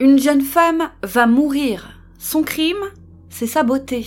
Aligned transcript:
Une 0.00 0.20
jeune 0.20 0.42
femme 0.42 0.90
va 1.02 1.26
mourir. 1.26 1.98
Son 2.20 2.44
crime, 2.44 2.76
c'est 3.30 3.48
sa 3.48 3.64
beauté. 3.64 4.06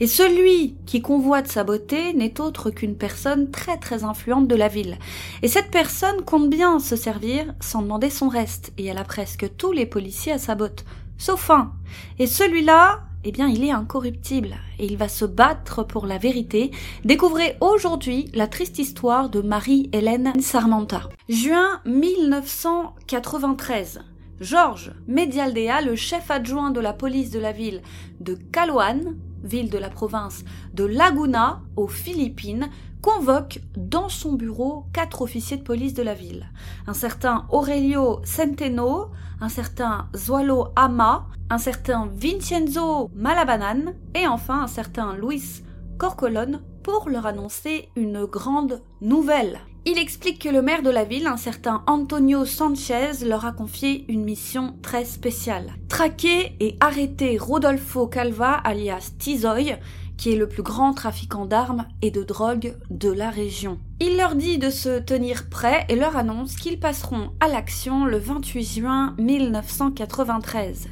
Et 0.00 0.08
celui 0.08 0.74
qui 0.84 1.00
convoite 1.00 1.46
sa 1.46 1.62
beauté 1.62 2.12
n'est 2.12 2.40
autre 2.40 2.70
qu'une 2.70 2.96
personne 2.96 3.52
très 3.52 3.76
très 3.76 4.02
influente 4.02 4.48
de 4.48 4.56
la 4.56 4.66
ville. 4.66 4.98
Et 5.42 5.48
cette 5.48 5.70
personne 5.70 6.24
compte 6.24 6.50
bien 6.50 6.80
se 6.80 6.96
servir 6.96 7.54
sans 7.60 7.82
demander 7.82 8.10
son 8.10 8.28
reste, 8.28 8.72
et 8.78 8.86
elle 8.86 8.98
a 8.98 9.04
presque 9.04 9.48
tous 9.56 9.70
les 9.70 9.86
policiers 9.86 10.32
à 10.32 10.38
sa 10.38 10.56
botte, 10.56 10.84
sauf 11.18 11.50
un. 11.50 11.70
Et 12.18 12.26
celui-là, 12.26 13.02
eh 13.22 13.30
bien, 13.30 13.46
il 13.46 13.62
est 13.62 13.70
incorruptible, 13.70 14.56
et 14.80 14.86
il 14.86 14.96
va 14.96 15.08
se 15.08 15.24
battre 15.24 15.84
pour 15.84 16.06
la 16.06 16.18
vérité. 16.18 16.72
Découvrez 17.04 17.56
aujourd'hui 17.60 18.28
la 18.34 18.48
triste 18.48 18.80
histoire 18.80 19.28
de 19.28 19.40
Marie-Hélène 19.40 20.32
Sarmenta. 20.40 21.08
Juin 21.28 21.80
1993. 21.86 24.00
Georges 24.40 24.92
Medialdea, 25.08 25.80
le 25.80 25.96
chef 25.96 26.30
adjoint 26.30 26.70
de 26.70 26.80
la 26.80 26.92
police 26.92 27.30
de 27.30 27.40
la 27.40 27.50
ville 27.50 27.82
de 28.20 28.34
Caloane, 28.34 29.16
ville 29.42 29.68
de 29.68 29.78
la 29.78 29.88
province 29.88 30.44
de 30.74 30.84
Laguna, 30.84 31.62
aux 31.76 31.88
Philippines, 31.88 32.68
convoque 33.02 33.60
dans 33.76 34.08
son 34.08 34.34
bureau 34.34 34.86
quatre 34.92 35.22
officiers 35.22 35.56
de 35.56 35.62
police 35.62 35.94
de 35.94 36.02
la 36.02 36.14
ville. 36.14 36.46
Un 36.86 36.94
certain 36.94 37.46
Aurelio 37.50 38.20
Centeno, 38.24 39.10
un 39.40 39.48
certain 39.48 40.08
Zualo 40.16 40.68
Ama, 40.76 41.26
un 41.50 41.58
certain 41.58 42.08
Vincenzo 42.12 43.10
Malabanan 43.14 43.94
et 44.14 44.28
enfin 44.28 44.62
un 44.62 44.66
certain 44.68 45.14
Luis 45.14 45.62
Corcolone 45.98 46.60
pour 46.84 47.08
leur 47.08 47.26
annoncer 47.26 47.88
une 47.96 48.24
grande 48.24 48.82
nouvelle. 49.00 49.58
Il 49.90 49.98
explique 49.98 50.42
que 50.42 50.50
le 50.50 50.60
maire 50.60 50.82
de 50.82 50.90
la 50.90 51.04
ville, 51.04 51.26
un 51.26 51.38
certain 51.38 51.82
Antonio 51.86 52.44
Sanchez, 52.44 53.24
leur 53.24 53.46
a 53.46 53.52
confié 53.52 54.04
une 54.08 54.22
mission 54.22 54.76
très 54.82 55.06
spéciale. 55.06 55.72
Traquer 55.88 56.52
et 56.60 56.76
arrêter 56.78 57.38
Rodolfo 57.38 58.06
Calva, 58.06 58.52
alias 58.52 59.12
Tizoy, 59.18 59.76
qui 60.18 60.32
est 60.32 60.36
le 60.36 60.48
plus 60.48 60.62
grand 60.62 60.92
trafiquant 60.92 61.46
d'armes 61.46 61.86
et 62.02 62.10
de 62.10 62.22
drogue 62.22 62.76
de 62.90 63.10
la 63.10 63.30
région. 63.30 63.78
Il 64.00 64.16
leur 64.16 64.36
dit 64.36 64.58
de 64.58 64.70
se 64.70 65.00
tenir 65.00 65.48
prêts 65.48 65.84
et 65.88 65.96
leur 65.96 66.16
annonce 66.16 66.54
qu'ils 66.54 66.78
passeront 66.78 67.32
à 67.40 67.48
l'action 67.48 68.04
le 68.04 68.18
28 68.18 68.62
juin 68.62 69.16
1993. 69.18 70.86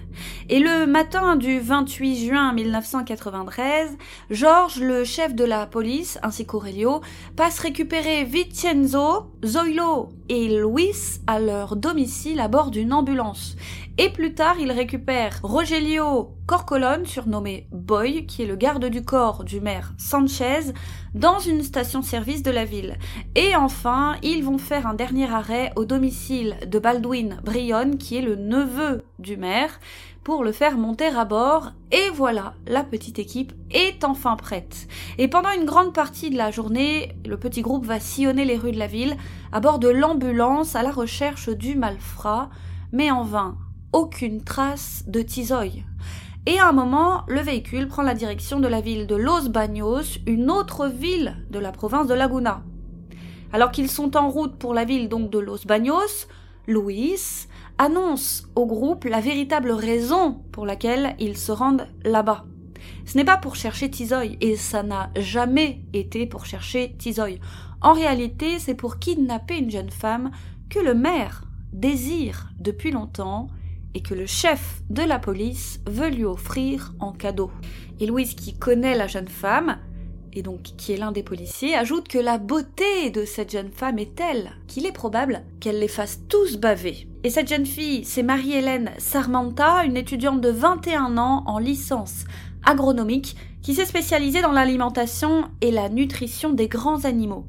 Et 0.48 0.58
le 0.58 0.86
matin 0.86 1.36
du 1.36 1.60
28 1.60 2.26
juin 2.26 2.52
1993, 2.52 3.96
Georges, 4.30 4.80
le 4.80 5.04
chef 5.04 5.34
de 5.34 5.44
la 5.44 5.66
police, 5.66 6.18
ainsi 6.22 6.46
qu'Aurelio, 6.46 7.00
passent 7.36 7.60
récupérer 7.60 8.24
Vincenzo, 8.24 9.30
Zoilo 9.44 10.08
et 10.28 10.48
Luis 10.48 11.20
à 11.28 11.38
leur 11.38 11.76
domicile 11.76 12.40
à 12.40 12.48
bord 12.48 12.70
d'une 12.72 12.92
ambulance. 12.92 13.56
Et 13.98 14.10
plus 14.10 14.34
tard, 14.34 14.56
ils 14.60 14.72
récupèrent 14.72 15.40
Rogelio 15.42 16.34
Corcolone, 16.46 17.06
surnommé 17.06 17.66
Boy, 17.72 18.26
qui 18.26 18.42
est 18.42 18.46
le 18.46 18.54
garde 18.54 18.84
du 18.84 19.02
corps 19.02 19.42
du 19.42 19.58
maire 19.58 19.94
Sanchez, 19.96 20.74
dans 21.14 21.38
une 21.38 21.62
station-service 21.62 22.42
de 22.42 22.50
la 22.50 22.66
ville. 22.66 22.98
Et 23.36 23.56
enfin, 23.56 24.16
ils 24.22 24.44
vont 24.44 24.58
faire 24.58 24.86
un 24.86 24.92
dernier 24.92 25.32
arrêt 25.32 25.72
au 25.76 25.86
domicile 25.86 26.58
de 26.66 26.78
Baldwin 26.78 27.40
Brion, 27.42 27.96
qui 27.96 28.18
est 28.18 28.22
le 28.22 28.36
neveu 28.36 29.02
du 29.18 29.38
maire, 29.38 29.80
pour 30.24 30.44
le 30.44 30.52
faire 30.52 30.76
monter 30.76 31.06
à 31.06 31.24
bord. 31.24 31.72
Et 31.90 32.10
voilà, 32.12 32.52
la 32.66 32.84
petite 32.84 33.18
équipe 33.18 33.54
est 33.70 34.04
enfin 34.04 34.36
prête. 34.36 34.88
Et 35.16 35.26
pendant 35.26 35.52
une 35.52 35.64
grande 35.64 35.94
partie 35.94 36.28
de 36.28 36.36
la 36.36 36.50
journée, 36.50 37.16
le 37.24 37.38
petit 37.38 37.62
groupe 37.62 37.86
va 37.86 37.98
sillonner 37.98 38.44
les 38.44 38.58
rues 38.58 38.72
de 38.72 38.78
la 38.78 38.88
ville 38.88 39.16
à 39.52 39.60
bord 39.60 39.78
de 39.78 39.88
l'ambulance 39.88 40.76
à 40.76 40.82
la 40.82 40.90
recherche 40.90 41.48
du 41.48 41.76
malfrat, 41.76 42.50
mais 42.92 43.10
en 43.10 43.22
vain. 43.22 43.56
Aucune 43.92 44.42
trace 44.42 45.04
de 45.06 45.22
Tizoy. 45.22 45.84
Et 46.46 46.58
à 46.58 46.68
un 46.68 46.72
moment, 46.72 47.24
le 47.28 47.40
véhicule 47.40 47.88
prend 47.88 48.02
la 48.02 48.14
direction 48.14 48.60
de 48.60 48.68
la 48.68 48.80
ville 48.80 49.06
de 49.06 49.16
Los 49.16 49.48
Baños, 49.48 50.18
une 50.26 50.50
autre 50.50 50.86
ville 50.86 51.36
de 51.50 51.58
la 51.58 51.72
province 51.72 52.06
de 52.06 52.14
Laguna. 52.14 52.62
Alors 53.52 53.70
qu'ils 53.70 53.90
sont 53.90 54.16
en 54.16 54.28
route 54.28 54.56
pour 54.56 54.74
la 54.74 54.84
ville 54.84 55.08
donc 55.08 55.30
de 55.30 55.38
Los 55.38 55.66
Baños, 55.66 56.26
Luis 56.66 57.48
annonce 57.78 58.48
au 58.54 58.66
groupe 58.66 59.04
la 59.04 59.20
véritable 59.20 59.70
raison 59.70 60.42
pour 60.52 60.66
laquelle 60.66 61.14
ils 61.18 61.36
se 61.36 61.52
rendent 61.52 61.88
là-bas. 62.04 62.44
Ce 63.06 63.16
n'est 63.16 63.24
pas 63.24 63.38
pour 63.38 63.56
chercher 63.56 63.90
Tizoy, 63.90 64.36
et 64.40 64.56
ça 64.56 64.82
n'a 64.82 65.10
jamais 65.16 65.82
été 65.92 66.26
pour 66.26 66.44
chercher 66.44 66.94
Tizoy. 66.98 67.40
En 67.80 67.92
réalité, 67.92 68.58
c'est 68.58 68.74
pour 68.74 68.98
kidnapper 68.98 69.58
une 69.58 69.70
jeune 69.70 69.90
femme 69.90 70.30
que 70.70 70.80
le 70.80 70.94
maire 70.94 71.44
désire 71.72 72.50
depuis 72.58 72.90
longtemps 72.90 73.48
et 73.96 74.02
que 74.02 74.12
le 74.12 74.26
chef 74.26 74.82
de 74.90 75.02
la 75.02 75.18
police 75.18 75.80
veut 75.86 76.10
lui 76.10 76.24
offrir 76.24 76.92
en 77.00 77.12
cadeau. 77.12 77.50
Et 77.98 78.04
Louise, 78.04 78.34
qui 78.34 78.52
connaît 78.52 78.94
la 78.94 79.06
jeune 79.06 79.26
femme, 79.26 79.78
et 80.34 80.42
donc 80.42 80.60
qui 80.76 80.92
est 80.92 80.98
l'un 80.98 81.12
des 81.12 81.22
policiers, 81.22 81.74
ajoute 81.74 82.06
que 82.06 82.18
la 82.18 82.36
beauté 82.36 83.08
de 83.08 83.24
cette 83.24 83.52
jeune 83.52 83.70
femme 83.72 83.98
est 83.98 84.14
telle 84.14 84.50
qu'il 84.66 84.84
est 84.84 84.92
probable 84.92 85.44
qu'elle 85.60 85.80
les 85.80 85.88
fasse 85.88 86.20
tous 86.28 86.58
baver. 86.58 87.08
Et 87.24 87.30
cette 87.30 87.48
jeune 87.48 87.64
fille, 87.64 88.04
c'est 88.04 88.22
Marie-Hélène 88.22 88.90
Sarmanta, 88.98 89.86
une 89.86 89.96
étudiante 89.96 90.42
de 90.42 90.50
21 90.50 91.16
ans 91.16 91.42
en 91.46 91.58
licence 91.58 92.24
agronomique 92.66 93.34
qui 93.62 93.74
s'est 93.74 93.86
spécialisée 93.86 94.42
dans 94.42 94.52
l'alimentation 94.52 95.48
et 95.62 95.70
la 95.70 95.88
nutrition 95.88 96.52
des 96.52 96.68
grands 96.68 97.06
animaux. 97.06 97.46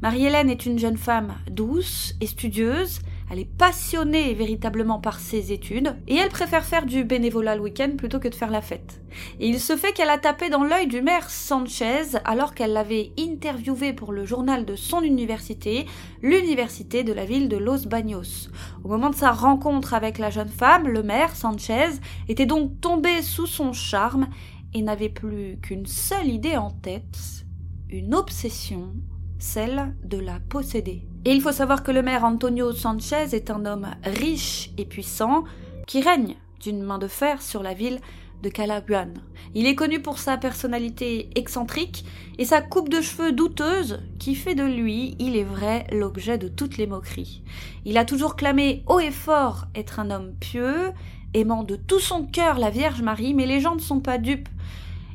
Marie-Hélène 0.00 0.48
est 0.48 0.64
une 0.64 0.78
jeune 0.78 0.96
femme 0.96 1.34
douce 1.50 2.14
et 2.20 2.28
studieuse, 2.28 3.00
elle 3.32 3.38
est 3.38 3.56
passionnée 3.56 4.34
véritablement 4.34 4.98
par 4.98 5.18
ses 5.18 5.52
études 5.52 5.96
et 6.06 6.16
elle 6.16 6.28
préfère 6.28 6.66
faire 6.66 6.84
du 6.84 7.02
bénévolat 7.02 7.56
le 7.56 7.62
week-end 7.62 7.92
plutôt 7.96 8.18
que 8.18 8.28
de 8.28 8.34
faire 8.34 8.50
la 8.50 8.60
fête. 8.60 9.00
Et 9.40 9.48
il 9.48 9.58
se 9.58 9.74
fait 9.74 9.94
qu'elle 9.94 10.10
a 10.10 10.18
tapé 10.18 10.50
dans 10.50 10.64
l'œil 10.64 10.86
du 10.86 11.00
maire 11.00 11.30
Sanchez 11.30 12.18
alors 12.26 12.54
qu'elle 12.54 12.74
l'avait 12.74 13.10
interviewé 13.18 13.94
pour 13.94 14.12
le 14.12 14.26
journal 14.26 14.66
de 14.66 14.76
son 14.76 15.00
université, 15.00 15.86
l'université 16.20 17.04
de 17.04 17.14
la 17.14 17.24
ville 17.24 17.48
de 17.48 17.56
Los 17.56 17.86
Baños. 17.86 18.50
Au 18.84 18.88
moment 18.88 19.08
de 19.08 19.14
sa 19.14 19.32
rencontre 19.32 19.94
avec 19.94 20.18
la 20.18 20.28
jeune 20.28 20.50
femme, 20.50 20.86
le 20.86 21.02
maire 21.02 21.34
Sanchez 21.34 21.88
était 22.28 22.44
donc 22.44 22.82
tombé 22.82 23.22
sous 23.22 23.46
son 23.46 23.72
charme 23.72 24.28
et 24.74 24.82
n'avait 24.82 25.08
plus 25.08 25.58
qu'une 25.62 25.86
seule 25.86 26.28
idée 26.28 26.58
en 26.58 26.70
tête, 26.70 27.46
une 27.88 28.14
obsession, 28.14 28.92
celle 29.38 29.96
de 30.04 30.18
la 30.18 30.38
posséder. 30.38 31.06
Et 31.24 31.30
il 31.30 31.40
faut 31.40 31.52
savoir 31.52 31.84
que 31.84 31.92
le 31.92 32.02
maire 32.02 32.24
Antonio 32.24 32.72
Sanchez 32.72 33.28
est 33.32 33.50
un 33.50 33.64
homme 33.64 33.88
riche 34.04 34.70
et 34.76 34.84
puissant 34.84 35.44
qui 35.86 36.00
règne 36.00 36.34
d'une 36.60 36.82
main 36.82 36.98
de 36.98 37.06
fer 37.06 37.42
sur 37.42 37.62
la 37.62 37.74
ville 37.74 38.00
de 38.42 38.48
Calabuan. 38.48 39.14
Il 39.54 39.66
est 39.66 39.76
connu 39.76 40.00
pour 40.00 40.18
sa 40.18 40.36
personnalité 40.36 41.30
excentrique 41.36 42.04
et 42.38 42.44
sa 42.44 42.60
coupe 42.60 42.88
de 42.88 43.00
cheveux 43.00 43.30
douteuse 43.30 44.00
qui 44.18 44.34
fait 44.34 44.56
de 44.56 44.64
lui, 44.64 45.14
il 45.20 45.36
est 45.36 45.44
vrai, 45.44 45.86
l'objet 45.92 46.38
de 46.38 46.48
toutes 46.48 46.76
les 46.76 46.88
moqueries. 46.88 47.42
Il 47.84 47.98
a 47.98 48.04
toujours 48.04 48.34
clamé 48.34 48.82
haut 48.88 48.98
et 48.98 49.12
fort 49.12 49.66
être 49.76 50.00
un 50.00 50.10
homme 50.10 50.32
pieux, 50.40 50.90
aimant 51.34 51.62
de 51.62 51.76
tout 51.76 52.00
son 52.00 52.26
cœur 52.26 52.58
la 52.58 52.70
Vierge 52.70 53.02
Marie, 53.02 53.32
mais 53.32 53.46
les 53.46 53.60
gens 53.60 53.76
ne 53.76 53.80
sont 53.80 54.00
pas 54.00 54.18
dupes. 54.18 54.48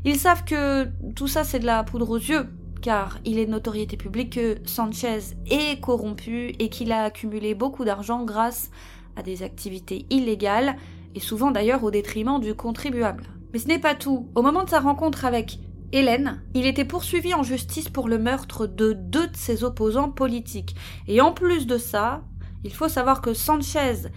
Ils 0.06 0.18
savent 0.18 0.46
que 0.46 0.88
tout 1.16 1.28
ça 1.28 1.44
c'est 1.44 1.60
de 1.60 1.66
la 1.66 1.84
poudre 1.84 2.12
aux 2.12 2.18
yeux, 2.18 2.48
car 2.82 3.20
il 3.26 3.40
est 3.40 3.46
de 3.46 3.52
notoriété 3.52 3.98
publique 3.98 4.34
que 4.34 4.58
Sanchez 4.66 5.20
est 5.50 5.80
corrompu 5.80 6.54
et 6.60 6.70
qu'il 6.70 6.92
a 6.92 7.04
accumulé 7.04 7.56
beaucoup 7.56 7.86
d'argent 7.86 8.24
grâce 8.24 8.72
à 9.16 9.24
des 9.24 9.44
activités 9.44 10.06
illégales, 10.10 10.76
et 11.16 11.20
souvent 11.20 11.52
d'ailleurs 11.52 11.84
au 11.84 11.92
détriment 11.92 12.40
du 12.40 12.54
contribuable. 12.54 13.24
Mais 13.52 13.60
ce 13.60 13.68
n'est 13.68 13.80
pas 13.80 13.96
tout. 13.96 14.30
Au 14.36 14.42
moment 14.42 14.64
de 14.64 14.70
sa 14.70 14.80
rencontre 14.80 15.26
avec 15.26 15.60
Hélène, 15.92 16.42
il 16.54 16.66
était 16.66 16.86
poursuivi 16.86 17.34
en 17.34 17.44
justice 17.44 17.90
pour 17.90 18.10
le 18.10 18.20
meurtre 18.20 18.68
de 18.68 18.94
deux 18.94 19.28
de 19.28 19.36
ses 19.36 19.64
opposants 19.64 20.10
politiques. 20.10 20.76
Et 21.08 21.22
en 21.22 21.32
plus 21.32 21.66
de 21.66 21.78
ça, 21.78 22.24
il 22.64 22.74
faut 22.74 22.90
savoir 22.90 23.22
que 23.22 23.34
Sanchez 23.34 24.10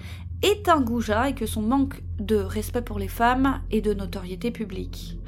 est 0.42 0.69
un 0.69 0.81
goujat 0.81 1.28
et 1.31 1.34
que 1.34 1.47
son 1.47 1.62
manque 1.62 2.03
de 2.18 2.36
respect 2.36 2.83
pour 2.83 2.98
les 2.98 3.09
femmes 3.09 3.60
est 3.71 3.83
de 3.83 3.95
notoriété 3.95 4.51
publique. 4.51 5.18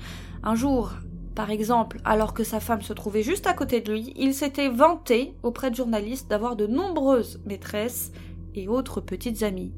Un 0.42 0.54
jour, 0.54 0.92
par 1.34 1.50
exemple, 1.50 2.00
alors 2.04 2.34
que 2.34 2.44
sa 2.44 2.60
femme 2.60 2.82
se 2.82 2.92
trouvait 2.92 3.22
juste 3.22 3.46
à 3.46 3.54
côté 3.54 3.80
de 3.80 3.92
lui, 3.92 4.12
il 4.16 4.34
s'était 4.34 4.68
vanté 4.68 5.34
auprès 5.42 5.70
de 5.70 5.76
journalistes 5.76 6.28
d'avoir 6.28 6.56
de 6.56 6.66
nombreuses 6.66 7.40
maîtresses 7.46 8.12
et 8.54 8.68
autres 8.68 9.00
petites 9.00 9.42
amies. 9.42 9.72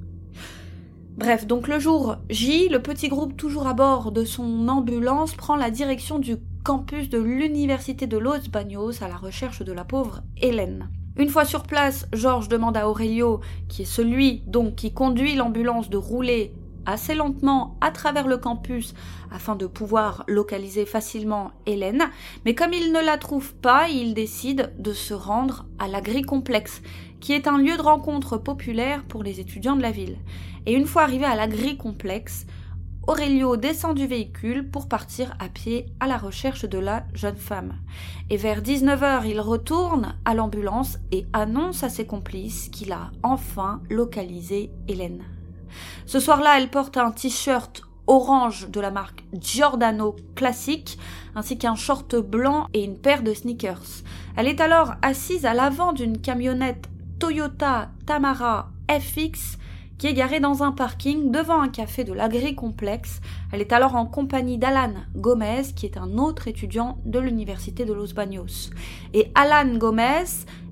Bref, 1.16 1.46
donc 1.46 1.68
le 1.68 1.78
jour 1.78 2.16
J, 2.28 2.68
le 2.68 2.82
petit 2.82 3.08
groupe 3.08 3.36
toujours 3.36 3.68
à 3.68 3.74
bord 3.74 4.10
de 4.10 4.24
son 4.24 4.68
ambulance 4.68 5.34
prend 5.34 5.54
la 5.54 5.70
direction 5.70 6.18
du 6.18 6.36
campus 6.64 7.08
de 7.08 7.18
l'université 7.18 8.08
de 8.08 8.18
Los 8.18 8.48
Baños 8.50 9.02
à 9.02 9.08
la 9.08 9.16
recherche 9.16 9.62
de 9.62 9.72
la 9.72 9.84
pauvre 9.84 10.22
Hélène. 10.36 10.88
Une 11.16 11.28
fois 11.28 11.44
sur 11.44 11.62
place, 11.62 12.08
Georges 12.12 12.48
demande 12.48 12.76
à 12.76 12.88
Aurelio, 12.88 13.40
qui 13.68 13.82
est 13.82 13.84
celui 13.84 14.42
donc 14.48 14.74
qui 14.74 14.92
conduit 14.92 15.36
l'ambulance, 15.36 15.88
de 15.88 15.96
rouler 15.96 16.52
assez 16.86 17.14
lentement 17.14 17.76
à 17.80 17.90
travers 17.90 18.26
le 18.26 18.36
campus 18.36 18.94
afin 19.30 19.56
de 19.56 19.66
pouvoir 19.66 20.24
localiser 20.28 20.86
facilement 20.86 21.52
Hélène, 21.66 22.04
mais 22.44 22.54
comme 22.54 22.72
il 22.72 22.92
ne 22.92 23.04
la 23.04 23.18
trouve 23.18 23.54
pas, 23.54 23.88
il 23.88 24.14
décide 24.14 24.72
de 24.78 24.92
se 24.92 25.14
rendre 25.14 25.66
à 25.78 25.88
l'agri-complexe, 25.88 26.82
qui 27.20 27.32
est 27.32 27.46
un 27.46 27.58
lieu 27.58 27.76
de 27.76 27.82
rencontre 27.82 28.36
populaire 28.36 29.02
pour 29.04 29.22
les 29.22 29.40
étudiants 29.40 29.76
de 29.76 29.82
la 29.82 29.90
ville. 29.90 30.18
Et 30.66 30.74
une 30.74 30.86
fois 30.86 31.02
arrivé 31.02 31.24
à 31.24 31.34
l'agri-complexe, 31.34 32.46
Aurelio 33.06 33.58
descend 33.58 33.94
du 33.94 34.06
véhicule 34.06 34.70
pour 34.70 34.88
partir 34.88 35.36
à 35.38 35.50
pied 35.50 35.86
à 36.00 36.06
la 36.06 36.16
recherche 36.16 36.64
de 36.64 36.78
la 36.78 37.04
jeune 37.12 37.36
femme. 37.36 37.74
Et 38.30 38.38
vers 38.38 38.62
19h, 38.62 39.26
il 39.26 39.40
retourne 39.40 40.14
à 40.24 40.34
l'ambulance 40.34 40.98
et 41.12 41.26
annonce 41.34 41.84
à 41.84 41.90
ses 41.90 42.06
complices 42.06 42.70
qu'il 42.70 42.92
a 42.92 43.10
enfin 43.22 43.82
localisé 43.90 44.70
Hélène. 44.88 45.22
Ce 46.06 46.20
soir-là, 46.20 46.58
elle 46.58 46.70
porte 46.70 46.96
un 46.96 47.10
t-shirt 47.10 47.82
orange 48.06 48.68
de 48.68 48.80
la 48.80 48.90
marque 48.90 49.24
Giordano 49.32 50.16
classique, 50.34 50.98
ainsi 51.34 51.58
qu'un 51.58 51.74
short 51.74 52.16
blanc 52.16 52.68
et 52.74 52.84
une 52.84 52.98
paire 52.98 53.22
de 53.22 53.32
sneakers. 53.32 54.02
Elle 54.36 54.48
est 54.48 54.60
alors 54.60 54.94
assise 55.02 55.46
à 55.46 55.54
l'avant 55.54 55.92
d'une 55.92 56.20
camionnette 56.20 56.88
Toyota 57.18 57.90
Tamara 58.06 58.70
FX 58.90 59.58
garée 60.12 60.40
dans 60.40 60.62
un 60.62 60.72
parking 60.72 61.30
devant 61.30 61.62
un 61.62 61.68
café 61.68 62.04
de 62.04 62.12
l'agri-complexe. 62.12 63.20
Elle 63.52 63.62
est 63.62 63.72
alors 63.72 63.94
en 63.94 64.04
compagnie 64.04 64.58
d'Alan 64.58 64.92
Gomez, 65.16 65.62
qui 65.74 65.86
est 65.86 65.96
un 65.96 66.18
autre 66.18 66.46
étudiant 66.48 66.98
de 67.06 67.18
l'université 67.18 67.84
de 67.84 67.92
Los 67.94 68.12
Baños. 68.12 68.70
Et 69.14 69.30
Alan 69.34 69.76
Gomez 69.76 70.24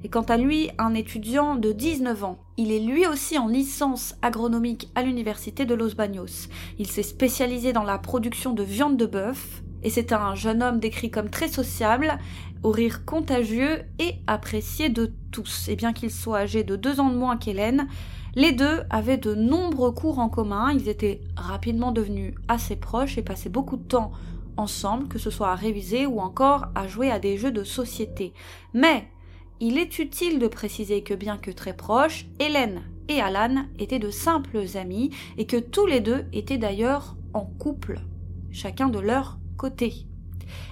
est 0.05 0.09
quant 0.09 0.23
à 0.23 0.37
lui 0.37 0.71
un 0.79 0.93
étudiant 0.95 1.55
de 1.55 1.73
19 1.73 2.25
ans. 2.25 2.39
Il 2.59 2.71
est 2.71 2.81
lui 2.81 3.07
aussi 3.07 3.39
en 3.39 3.49
licence 3.49 4.17
agronomique 4.21 4.91
à 4.95 5.03
l'université 5.03 5.65
de 5.65 5.75
Los 5.75 5.95
Baños. 5.95 6.49
Il 6.79 6.89
s'est 6.89 7.03
spécialisé 7.03 7.73
dans 7.73 7.85
la 7.85 7.97
production 7.99 8.53
de 8.53 8.63
viande 8.63 8.97
de 8.99 9.07
bœuf, 9.07 9.63
et 9.83 9.91
c'est 9.91 10.13
un 10.13 10.35
jeune 10.35 10.63
homme 10.63 10.79
décrit 10.79 11.11
comme 11.11 11.31
très 11.31 11.49
sociable, 11.49 12.19
au 12.63 12.71
rire 12.71 13.05
contagieux 13.05 13.83
et 13.99 14.17
apprécié 14.27 14.91
de 14.91 15.13
tous. 15.31 15.69
Et 15.69 15.77
bien 15.77 15.93
qu'il 15.93 16.11
soit 16.11 16.39
âgé 16.39 16.63
de 16.63 16.77
deux 16.77 17.01
ans 17.01 17.09
de 17.09 17.17
moins 17.17 17.37
qu'Hélène, 17.37 17.89
les 18.35 18.53
deux 18.53 18.83
avaient 18.91 19.19
de 19.19 19.35
nombreux 19.35 19.93
cours 19.93 20.19
en 20.19 20.29
commun, 20.29 20.73
ils 20.73 20.89
étaient 20.89 21.21
rapidement 21.37 21.93
devenus 21.93 22.35
assez 22.49 22.77
proches 22.77 23.19
et 23.19 23.23
passaient 23.23 23.49
beaucoup 23.49 23.77
de 23.77 23.83
temps 23.83 24.13
ensemble, 24.57 25.09
que 25.09 25.19
ce 25.19 25.31
soit 25.31 25.51
à 25.51 25.55
réviser 25.55 26.07
ou 26.07 26.21
encore 26.21 26.67
à 26.75 26.87
jouer 26.87 27.11
à 27.11 27.19
des 27.19 27.37
jeux 27.37 27.53
de 27.53 27.65
société. 27.65 28.33
Mais 28.75 29.09
il 29.61 29.79
est 29.79 29.99
utile 29.99 30.39
de 30.39 30.49
préciser 30.49 31.03
que 31.03 31.15
bien 31.15 31.37
que 31.37 31.51
très 31.51 31.77
proches, 31.77 32.27
Hélène 32.39 32.83
et 33.09 33.21
Alan 33.21 33.67
étaient 33.79 33.99
de 33.99 34.11
simples 34.11 34.65
amis 34.77 35.11
et 35.37 35.47
que 35.47 35.57
tous 35.57 35.87
les 35.87 36.01
deux 36.01 36.25
étaient 36.33 36.59
d'ailleurs 36.59 37.17
en 37.35 37.45
couple, 37.45 38.01
chacun 38.51 38.89
de 38.89 38.99
leur 38.99 39.39
côté. 39.57 40.07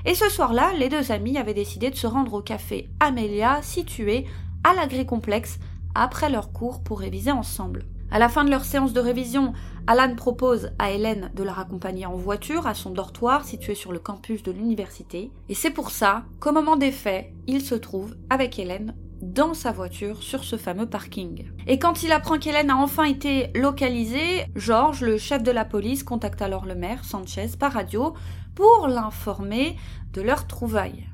Et 0.05 0.15
ce 0.15 0.29
soir-là, 0.29 0.73
les 0.79 0.89
deux 0.89 1.13
amis 1.13 1.39
avaient 1.39 1.55
décidé 1.55 1.91
de 1.91 1.97
se 1.97 2.07
rendre 2.07 2.35
au 2.35 2.43
café 2.43 2.89
Amelia, 3.01 3.61
situé 3.63 4.27
à 4.65 4.75
l'agri-complexe, 4.75 5.59
après 5.95 6.31
leur 6.31 6.53
cours 6.53 6.83
pour 6.83 7.01
réviser 7.01 7.31
ensemble. 7.31 7.85
À 8.13 8.19
la 8.19 8.29
fin 8.29 8.45
de 8.45 8.51
leur 8.51 8.65
séance 8.65 8.93
de 8.93 9.01
révision, 9.01 9.53
Alan 9.87 10.15
propose 10.17 10.71
à 10.81 10.91
Hélène 10.91 11.31
de 11.35 11.45
la 11.45 11.53
raccompagner 11.53 12.07
en 12.07 12.17
voiture 12.17 12.67
à 12.67 12.75
son 12.75 12.91
dortoir 12.91 13.45
situé 13.45 13.77
sur 13.77 13.93
le 13.93 14.01
campus 14.01 14.43
de 14.43 14.51
l'université, 14.51 15.31
et 15.49 15.55
c'est 15.55 15.71
pour 15.71 15.91
ça 15.91 16.25
qu'au 16.41 16.53
moment 16.53 16.77
des 16.77 16.91
faits, 16.91 17.33
il 17.47 17.61
se 17.61 17.77
trouve 17.77 18.17
avec 18.29 18.59
Hélène 18.59 18.95
dans 19.23 19.55
sa 19.55 19.71
voiture 19.71 20.23
sur 20.23 20.45
ce 20.45 20.57
fameux 20.57 20.87
parking. 20.87 21.45
Et 21.67 21.79
quand 21.79 22.03
il 22.03 22.11
apprend 22.11 22.39
qu'Hélène 22.39 22.71
a 22.71 22.77
enfin 22.77 23.05
été 23.05 23.51
localisée, 23.55 24.47
Georges, 24.57 25.03
le 25.03 25.19
chef 25.19 25.43
de 25.43 25.51
la 25.51 25.65
police, 25.65 26.03
contacte 26.03 26.43
alors 26.43 26.65
le 26.65 26.75
maire, 26.75 27.05
Sanchez, 27.05 27.49
par 27.59 27.73
radio 27.75 28.15
pour 28.55 28.89
l'informer 28.89 29.77
de 30.13 30.23
leur 30.23 30.47
trouvaille. 30.47 31.10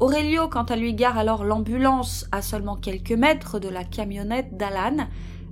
Aurelio, 0.00 0.48
quant 0.48 0.64
à 0.64 0.74
lui, 0.74 0.92
gare 0.92 1.18
alors 1.18 1.44
l'ambulance 1.44 2.26
à 2.32 2.42
seulement 2.42 2.74
quelques 2.74 3.12
mètres 3.12 3.60
de 3.60 3.68
la 3.68 3.84
camionnette 3.84 4.56
d'Alan. 4.56 5.06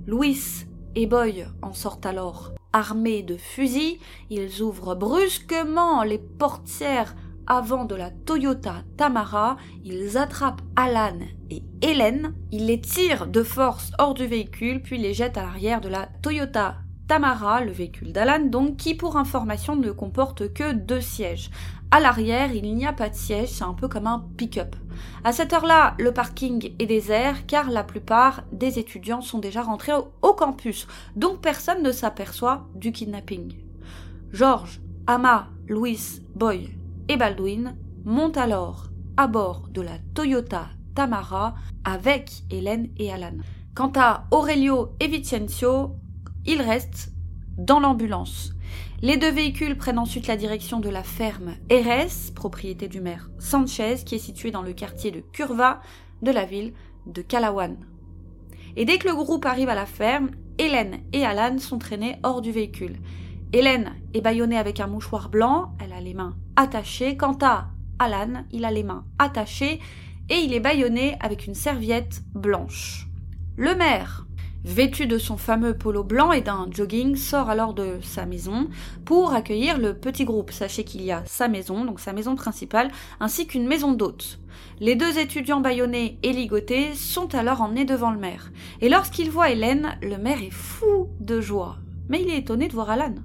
Louis 0.05 0.65
et 0.95 1.07
Boy 1.07 1.45
en 1.61 1.71
sortent 1.71 2.05
alors 2.05 2.51
armés 2.73 3.23
de 3.23 3.37
fusils. 3.37 3.99
Ils 4.29 4.61
ouvrent 4.61 4.95
brusquement 4.95 6.03
les 6.03 6.17
portières 6.17 7.15
avant 7.47 7.85
de 7.85 7.95
la 7.95 8.11
Toyota 8.11 8.83
Tamara. 8.97 9.55
Ils 9.85 10.17
attrapent 10.17 10.61
Alan 10.75 11.19
et 11.49 11.63
Hélène. 11.81 12.35
Ils 12.51 12.65
les 12.65 12.81
tirent 12.81 13.27
de 13.27 13.43
force 13.43 13.91
hors 13.97 14.13
du 14.13 14.27
véhicule, 14.27 14.81
puis 14.81 14.97
les 14.97 15.13
jettent 15.13 15.37
à 15.37 15.43
l'arrière 15.43 15.79
de 15.79 15.89
la 15.89 16.09
Toyota 16.21 16.75
Tamara, 17.07 17.61
le 17.61 17.71
véhicule 17.71 18.11
d'Alan, 18.11 18.45
donc, 18.45 18.77
qui 18.77 18.95
pour 18.95 19.17
information 19.17 19.75
ne 19.75 19.91
comporte 19.91 20.53
que 20.53 20.73
deux 20.73 21.01
sièges. 21.01 21.49
À 21.95 21.99
l'arrière, 21.99 22.51
il 22.55 22.73
n'y 22.73 22.87
a 22.87 22.91
pas 22.91 23.09
de 23.09 23.13
siège, 23.13 23.49
c'est 23.49 23.63
un 23.63 23.75
peu 23.75 23.87
comme 23.87 24.07
un 24.07 24.25
pick-up. 24.35 24.75
À 25.23 25.31
cette 25.31 25.53
heure-là, 25.53 25.93
le 25.99 26.11
parking 26.11 26.73
est 26.79 26.87
désert 26.87 27.45
car 27.45 27.69
la 27.69 27.83
plupart 27.83 28.41
des 28.51 28.79
étudiants 28.79 29.21
sont 29.21 29.37
déjà 29.37 29.61
rentrés 29.61 29.91
au 30.23 30.33
campus, 30.33 30.87
donc 31.15 31.39
personne 31.39 31.83
ne 31.83 31.91
s'aperçoit 31.91 32.67
du 32.73 32.91
kidnapping. 32.91 33.57
George, 34.31 34.81
Ama, 35.05 35.49
Louis, 35.67 36.23
Boy 36.33 36.71
et 37.09 37.15
Baldwin 37.15 37.75
montent 38.05 38.37
alors 38.37 38.87
à 39.15 39.27
bord 39.27 39.67
de 39.69 39.81
la 39.81 39.99
Toyota 40.15 40.69
Tamara 40.95 41.53
avec 41.85 42.31
Hélène 42.49 42.89
et 42.97 43.13
Alan. 43.13 43.37
Quant 43.75 43.93
à 43.97 44.25
Aurelio 44.31 44.95
et 44.99 45.07
Vicencio, 45.07 45.91
ils 46.47 46.63
restent 46.63 47.13
dans 47.55 47.79
l'ambulance. 47.79 48.49
Les 49.03 49.17
deux 49.17 49.31
véhicules 49.31 49.75
prennent 49.75 49.99
ensuite 49.99 50.27
la 50.27 50.37
direction 50.37 50.79
de 50.79 50.87
la 50.87 51.03
ferme 51.03 51.57
RS, 51.69 52.31
propriété 52.33 52.87
du 52.87 53.01
maire 53.01 53.29
Sanchez, 53.37 53.95
qui 54.05 54.15
est 54.15 54.17
située 54.17 54.49
dans 54.49 54.61
le 54.61 54.71
quartier 54.71 55.11
de 55.11 55.19
Curva 55.19 55.81
de 56.21 56.31
la 56.31 56.45
ville 56.45 56.71
de 57.05 57.21
Calawan. 57.21 57.75
Et 58.77 58.85
dès 58.85 58.99
que 58.99 59.09
le 59.09 59.13
groupe 59.13 59.45
arrive 59.45 59.67
à 59.67 59.75
la 59.75 59.85
ferme, 59.85 60.29
Hélène 60.57 61.01
et 61.11 61.25
Alan 61.25 61.57
sont 61.57 61.79
traînés 61.79 62.15
hors 62.23 62.41
du 62.41 62.53
véhicule. 62.53 62.95
Hélène 63.51 63.91
est 64.13 64.21
bâillonnée 64.21 64.57
avec 64.57 64.79
un 64.79 64.87
mouchoir 64.87 65.27
blanc, 65.27 65.73
elle 65.83 65.91
a 65.91 65.99
les 65.99 66.13
mains 66.13 66.37
attachées. 66.55 67.17
Quant 67.17 67.37
à 67.41 67.71
Alan, 67.99 68.45
il 68.53 68.63
a 68.63 68.71
les 68.71 68.83
mains 68.83 69.03
attachées 69.19 69.81
et 70.29 70.35
il 70.35 70.53
est 70.53 70.61
bâillonné 70.61 71.17
avec 71.19 71.45
une 71.45 71.55
serviette 71.55 72.23
blanche. 72.33 73.09
Le 73.57 73.75
maire 73.75 74.25
vêtu 74.63 75.07
de 75.07 75.17
son 75.17 75.37
fameux 75.37 75.77
polo 75.77 76.03
blanc 76.03 76.31
et 76.31 76.41
d'un 76.41 76.67
jogging, 76.71 77.15
sort 77.15 77.49
alors 77.49 77.73
de 77.73 77.99
sa 78.01 78.25
maison 78.25 78.69
pour 79.05 79.33
accueillir 79.33 79.77
le 79.77 79.93
petit 79.93 80.25
groupe. 80.25 80.51
Sachez 80.51 80.83
qu'il 80.83 81.03
y 81.03 81.11
a 81.11 81.23
sa 81.25 81.47
maison, 81.47 81.85
donc 81.85 81.99
sa 81.99 82.13
maison 82.13 82.35
principale, 82.35 82.89
ainsi 83.19 83.47
qu'une 83.47 83.67
maison 83.67 83.91
d'hôtes. 83.91 84.39
Les 84.79 84.95
deux 84.95 85.17
étudiants 85.19 85.61
bâillonnés 85.61 86.17
et 86.23 86.33
ligotés 86.33 86.93
sont 86.93 87.33
alors 87.35 87.61
emmenés 87.61 87.85
devant 87.85 88.11
le 88.11 88.19
maire. 88.19 88.51
Et 88.81 88.89
lorsqu'il 88.89 89.29
voit 89.29 89.49
Hélène, 89.49 89.97
le 90.01 90.17
maire 90.17 90.41
est 90.41 90.53
fou 90.53 91.09
de 91.19 91.41
joie. 91.41 91.77
Mais 92.09 92.21
il 92.21 92.29
est 92.29 92.39
étonné 92.39 92.67
de 92.67 92.73
voir 92.73 92.89
Alan. 92.89 93.15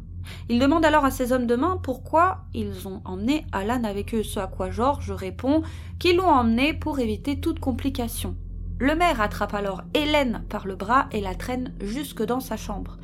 Il 0.49 0.59
demande 0.59 0.85
alors 0.85 1.05
à 1.05 1.11
ses 1.11 1.33
hommes 1.33 1.47
de 1.47 1.57
main 1.57 1.79
pourquoi 1.83 2.45
ils 2.55 2.87
ont 2.87 3.01
emmené 3.05 3.47
Alan 3.53 3.85
avec 3.85 4.15
eux, 4.15 4.23
ce 4.23 4.41
à 4.41 4.47
quoi 4.47 4.71
Georges 4.71 5.11
répond 5.11 5.63
qu'ils 5.99 6.17
l'ont 6.17 6.29
emmené 6.29 6.75
pour 6.75 6.99
éviter 6.99 7.41
toute 7.41 7.61
complication. 7.61 8.37
Le 8.81 8.95
maire 8.95 9.21
attrape 9.21 9.55
alors 9.55 9.83
Hélène 9.93 10.45
par 10.49 10.67
le 10.67 10.77
bras 10.77 11.09
et 11.11 11.21
la 11.21 11.35
traîne 11.35 11.75
jusque 11.81 12.23
dans 12.23 12.41
sa 12.41 12.57
chambre. 12.57 12.97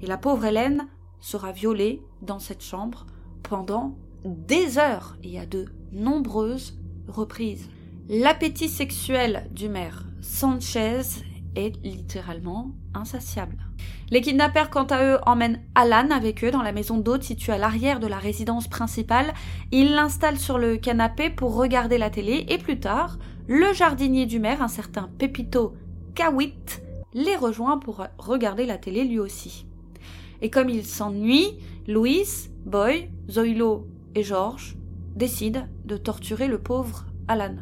Et 0.00 0.06
la 0.06 0.16
pauvre 0.16 0.46
Hélène 0.46 0.88
sera 1.20 1.52
violée 1.52 2.02
dans 2.22 2.38
cette 2.38 2.62
chambre 2.62 3.04
pendant 3.42 3.96
des 4.24 4.78
heures 4.78 5.16
et 5.22 5.38
à 5.38 5.44
de 5.44 5.66
nombreuses 5.92 6.78
reprises. 7.08 7.68
L'appétit 8.08 8.68
sexuel 8.68 9.48
du 9.52 9.68
maire 9.68 10.04
Sanchez 10.22 11.02
est 11.56 11.76
littéralement 11.84 12.70
insatiable. 12.94 13.58
Les 14.10 14.22
kidnappeurs, 14.22 14.70
quant 14.70 14.84
à 14.84 15.04
eux, 15.04 15.18
emmènent 15.26 15.62
Alan 15.74 16.10
avec 16.10 16.42
eux 16.42 16.50
dans 16.50 16.62
la 16.62 16.72
maison 16.72 16.96
d'hôte 16.96 17.22
située 17.22 17.52
à 17.52 17.58
l'arrière 17.58 18.00
de 18.00 18.06
la 18.06 18.18
résidence 18.18 18.66
principale. 18.66 19.34
Ils 19.72 19.92
l'installent 19.92 20.38
sur 20.38 20.58
le 20.58 20.78
canapé 20.78 21.28
pour 21.28 21.54
regarder 21.54 21.98
la 21.98 22.08
télé 22.08 22.46
et 22.48 22.56
plus 22.56 22.80
tard, 22.80 23.18
le 23.48 23.72
jardinier 23.72 24.26
du 24.26 24.38
maire, 24.38 24.62
un 24.62 24.68
certain 24.68 25.08
Pepito 25.18 25.74
Kawit, 26.14 26.82
les 27.14 27.34
rejoint 27.34 27.78
pour 27.78 28.06
regarder 28.18 28.66
la 28.66 28.76
télé 28.76 29.04
lui 29.04 29.18
aussi. 29.18 29.66
Et 30.42 30.50
comme 30.50 30.68
il 30.68 30.84
s'ennuie, 30.84 31.58
Louis, 31.86 32.50
Boy, 32.66 33.08
Zoilo 33.30 33.86
et 34.14 34.22
George 34.22 34.76
décident 35.16 35.66
de 35.86 35.96
torturer 35.96 36.46
le 36.46 36.58
pauvre 36.58 37.06
Alan. 37.26 37.56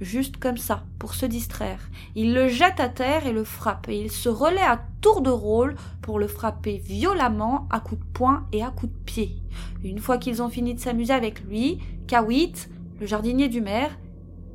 Juste 0.00 0.36
comme 0.36 0.56
ça, 0.56 0.84
pour 1.00 1.14
se 1.14 1.26
distraire. 1.26 1.90
Il 2.14 2.32
le 2.32 2.48
jette 2.48 2.78
à 2.78 2.88
terre 2.88 3.26
et 3.26 3.32
le 3.32 3.44
frappe, 3.44 3.88
et 3.88 4.00
il 4.00 4.10
se 4.10 4.28
relaie 4.28 4.60
à 4.60 4.84
tour 5.00 5.20
de 5.20 5.30
rôle 5.30 5.74
pour 6.00 6.18
le 6.18 6.28
frapper 6.28 6.78
violemment 6.78 7.68
à 7.70 7.80
coups 7.80 8.00
de 8.00 8.12
poing 8.12 8.46
et 8.52 8.62
à 8.62 8.70
coups 8.70 8.92
de 8.92 8.98
pied. 9.04 9.36
Une 9.82 9.98
fois 9.98 10.18
qu'ils 10.18 10.42
ont 10.42 10.48
fini 10.48 10.74
de 10.74 10.80
s'amuser 10.80 11.12
avec 11.12 11.42
lui, 11.44 11.80
Kawit, 12.06 12.68
le 13.00 13.06
jardinier 13.06 13.48
du 13.48 13.60
maire, 13.60 13.96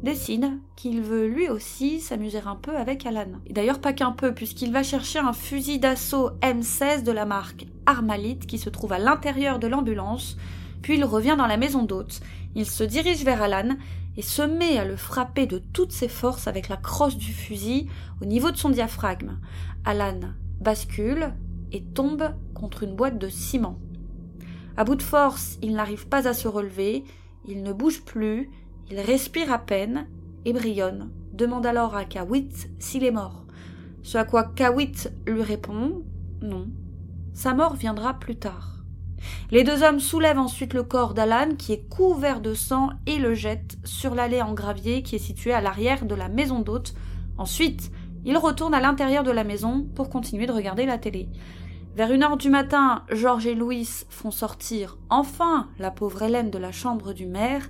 décide 0.04 0.60
qu'il 0.76 1.02
veut 1.02 1.28
lui 1.28 1.50
aussi 1.50 2.00
s'amuser 2.00 2.42
un 2.46 2.56
peu 2.56 2.78
avec 2.78 3.06
Alan. 3.06 3.40
Et 3.46 3.54
d'ailleurs 3.54 3.82
pas 3.82 3.94
qu'un 3.94 4.12
peu, 4.12 4.34
puisqu'il 4.34 4.72
va 4.72 4.84
chercher 4.84 5.20
un 5.20 5.34
fusil 5.34 5.80
d'assaut 5.80 6.32
M16 6.42 7.04
de 7.04 7.12
la 7.12 7.26
marque 7.26 7.66
Armalite 7.86 8.46
qui 8.46 8.58
se 8.58 8.70
trouve 8.70 8.94
à 8.94 9.00
l'intérieur 9.00 9.60
de 9.60 9.68
l'ambulance, 9.68 10.38
puis 10.82 10.98
il 10.98 11.06
revient 11.06 11.36
dans 11.38 11.48
la 11.48 11.58
maison 11.58 11.84
d'hôte. 11.84 12.22
Il 12.56 12.66
se 12.66 12.84
dirige 12.84 13.24
vers 13.24 13.42
Alan 13.42 13.76
et 14.18 14.22
se 14.22 14.42
met 14.42 14.78
à 14.78 14.86
le 14.86 14.96
frapper 14.96 15.46
de 15.46 15.60
toutes 15.60 15.92
ses 15.92 16.08
forces 16.08 16.48
avec 16.48 16.70
la 16.70 16.78
crosse 16.78 17.18
du 17.18 17.32
fusil 17.32 17.88
au 18.22 18.26
niveau 18.26 18.52
de 18.52 18.58
son 18.58 18.70
diaphragme. 18.70 19.40
Alan 19.86 20.20
bascule 20.60 21.34
et 21.72 21.84
tombe 21.84 22.34
contre 22.54 22.84
une 22.84 22.96
boîte 22.96 23.20
de 23.20 23.30
ciment. 23.30 23.80
À 24.76 24.84
bout 24.84 24.96
de 24.96 25.04
force, 25.04 25.58
il 25.62 25.74
n'arrive 25.74 26.08
pas 26.08 26.28
à 26.28 26.34
se 26.34 26.48
relever, 26.48 27.04
il 27.48 27.64
ne 27.64 27.74
bouge 27.74 28.02
plus, 28.02 28.50
il 28.90 29.00
respire 29.00 29.52
à 29.52 29.60
peine, 29.60 30.08
et 30.46 30.54
Brionne 30.54 31.10
demande 31.34 31.66
alors 31.66 31.96
à 31.96 32.06
Kawit 32.06 32.70
s'il 32.80 33.04
est 33.04 33.12
mort. 33.12 33.46
Ce 34.04 34.18
à 34.18 34.24
quoi 34.24 34.44
Kawit 34.44 35.10
lui 35.26 35.42
répond 35.42 36.04
non, 36.42 36.68
sa 37.34 37.54
mort 37.54 37.76
viendra 37.76 38.14
plus 38.14 38.36
tard. 38.36 38.84
Les 39.50 39.64
deux 39.64 39.84
hommes 39.84 40.00
soulèvent 40.00 40.40
ensuite 40.40 40.74
le 40.74 40.84
corps 40.84 41.14
d'Alan 41.14 41.56
qui 41.58 41.74
est 41.74 41.90
couvert 41.90 42.42
de 42.42 42.54
sang 42.54 42.90
et 43.08 43.18
le 43.18 43.34
jettent 43.34 43.78
sur 43.84 44.14
l'allée 44.14 44.42
en 44.42 44.54
gravier 44.54 45.02
qui 45.02 45.16
est 45.16 45.20
située 45.20 45.54
à 45.54 45.62
l'arrière 45.62 46.06
de 46.06 46.16
la 46.16 46.30
maison 46.30 46.60
d'hôte. 46.60 46.94
Ensuite, 47.38 47.92
ils 48.26 48.38
retournent 48.38 48.76
à 48.76 48.80
l'intérieur 48.80 49.24
de 49.24 49.32
la 49.32 49.44
maison 49.44 49.88
pour 49.96 50.10
continuer 50.10 50.46
de 50.46 50.52
regarder 50.52 50.86
la 50.86 50.98
télé. 50.98 51.28
Vers 51.96 52.12
une 52.12 52.22
heure 52.22 52.38
du 52.38 52.52
matin, 52.52 53.04
Georges 53.12 53.48
et 53.48 53.56
Louis 53.56 53.90
font 54.10 54.30
sortir 54.30 55.00
enfin 55.10 55.70
la 55.80 55.90
pauvre 55.90 56.22
Hélène 56.22 56.52
de 56.52 56.60
la 56.60 56.72
chambre 56.72 57.14
du 57.14 57.26
maire 57.26 57.68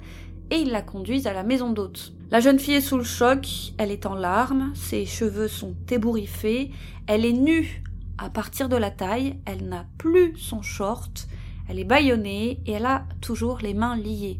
et 0.49 0.57
ils 0.57 0.71
la 0.71 0.81
conduisent 0.81 1.27
à 1.27 1.33
la 1.33 1.43
maison 1.43 1.71
d'hôte. 1.71 2.13
La 2.29 2.39
jeune 2.39 2.59
fille 2.59 2.75
est 2.75 2.81
sous 2.81 2.97
le 2.97 3.03
choc, 3.03 3.73
elle 3.77 3.91
est 3.91 4.05
en 4.05 4.15
larmes, 4.15 4.71
ses 4.75 5.05
cheveux 5.05 5.47
sont 5.47 5.75
ébouriffés, 5.89 6.71
elle 7.07 7.25
est 7.25 7.33
nue 7.33 7.83
à 8.17 8.29
partir 8.29 8.67
de 8.67 8.75
la 8.75 8.91
taille, 8.91 9.37
elle 9.45 9.67
n'a 9.67 9.85
plus 9.97 10.35
son 10.37 10.61
short, 10.61 11.27
elle 11.69 11.79
est 11.79 11.85
bâillonnée 11.85 12.59
et 12.65 12.71
elle 12.71 12.85
a 12.85 13.05
toujours 13.21 13.59
les 13.59 13.73
mains 13.73 13.95
liées. 13.95 14.39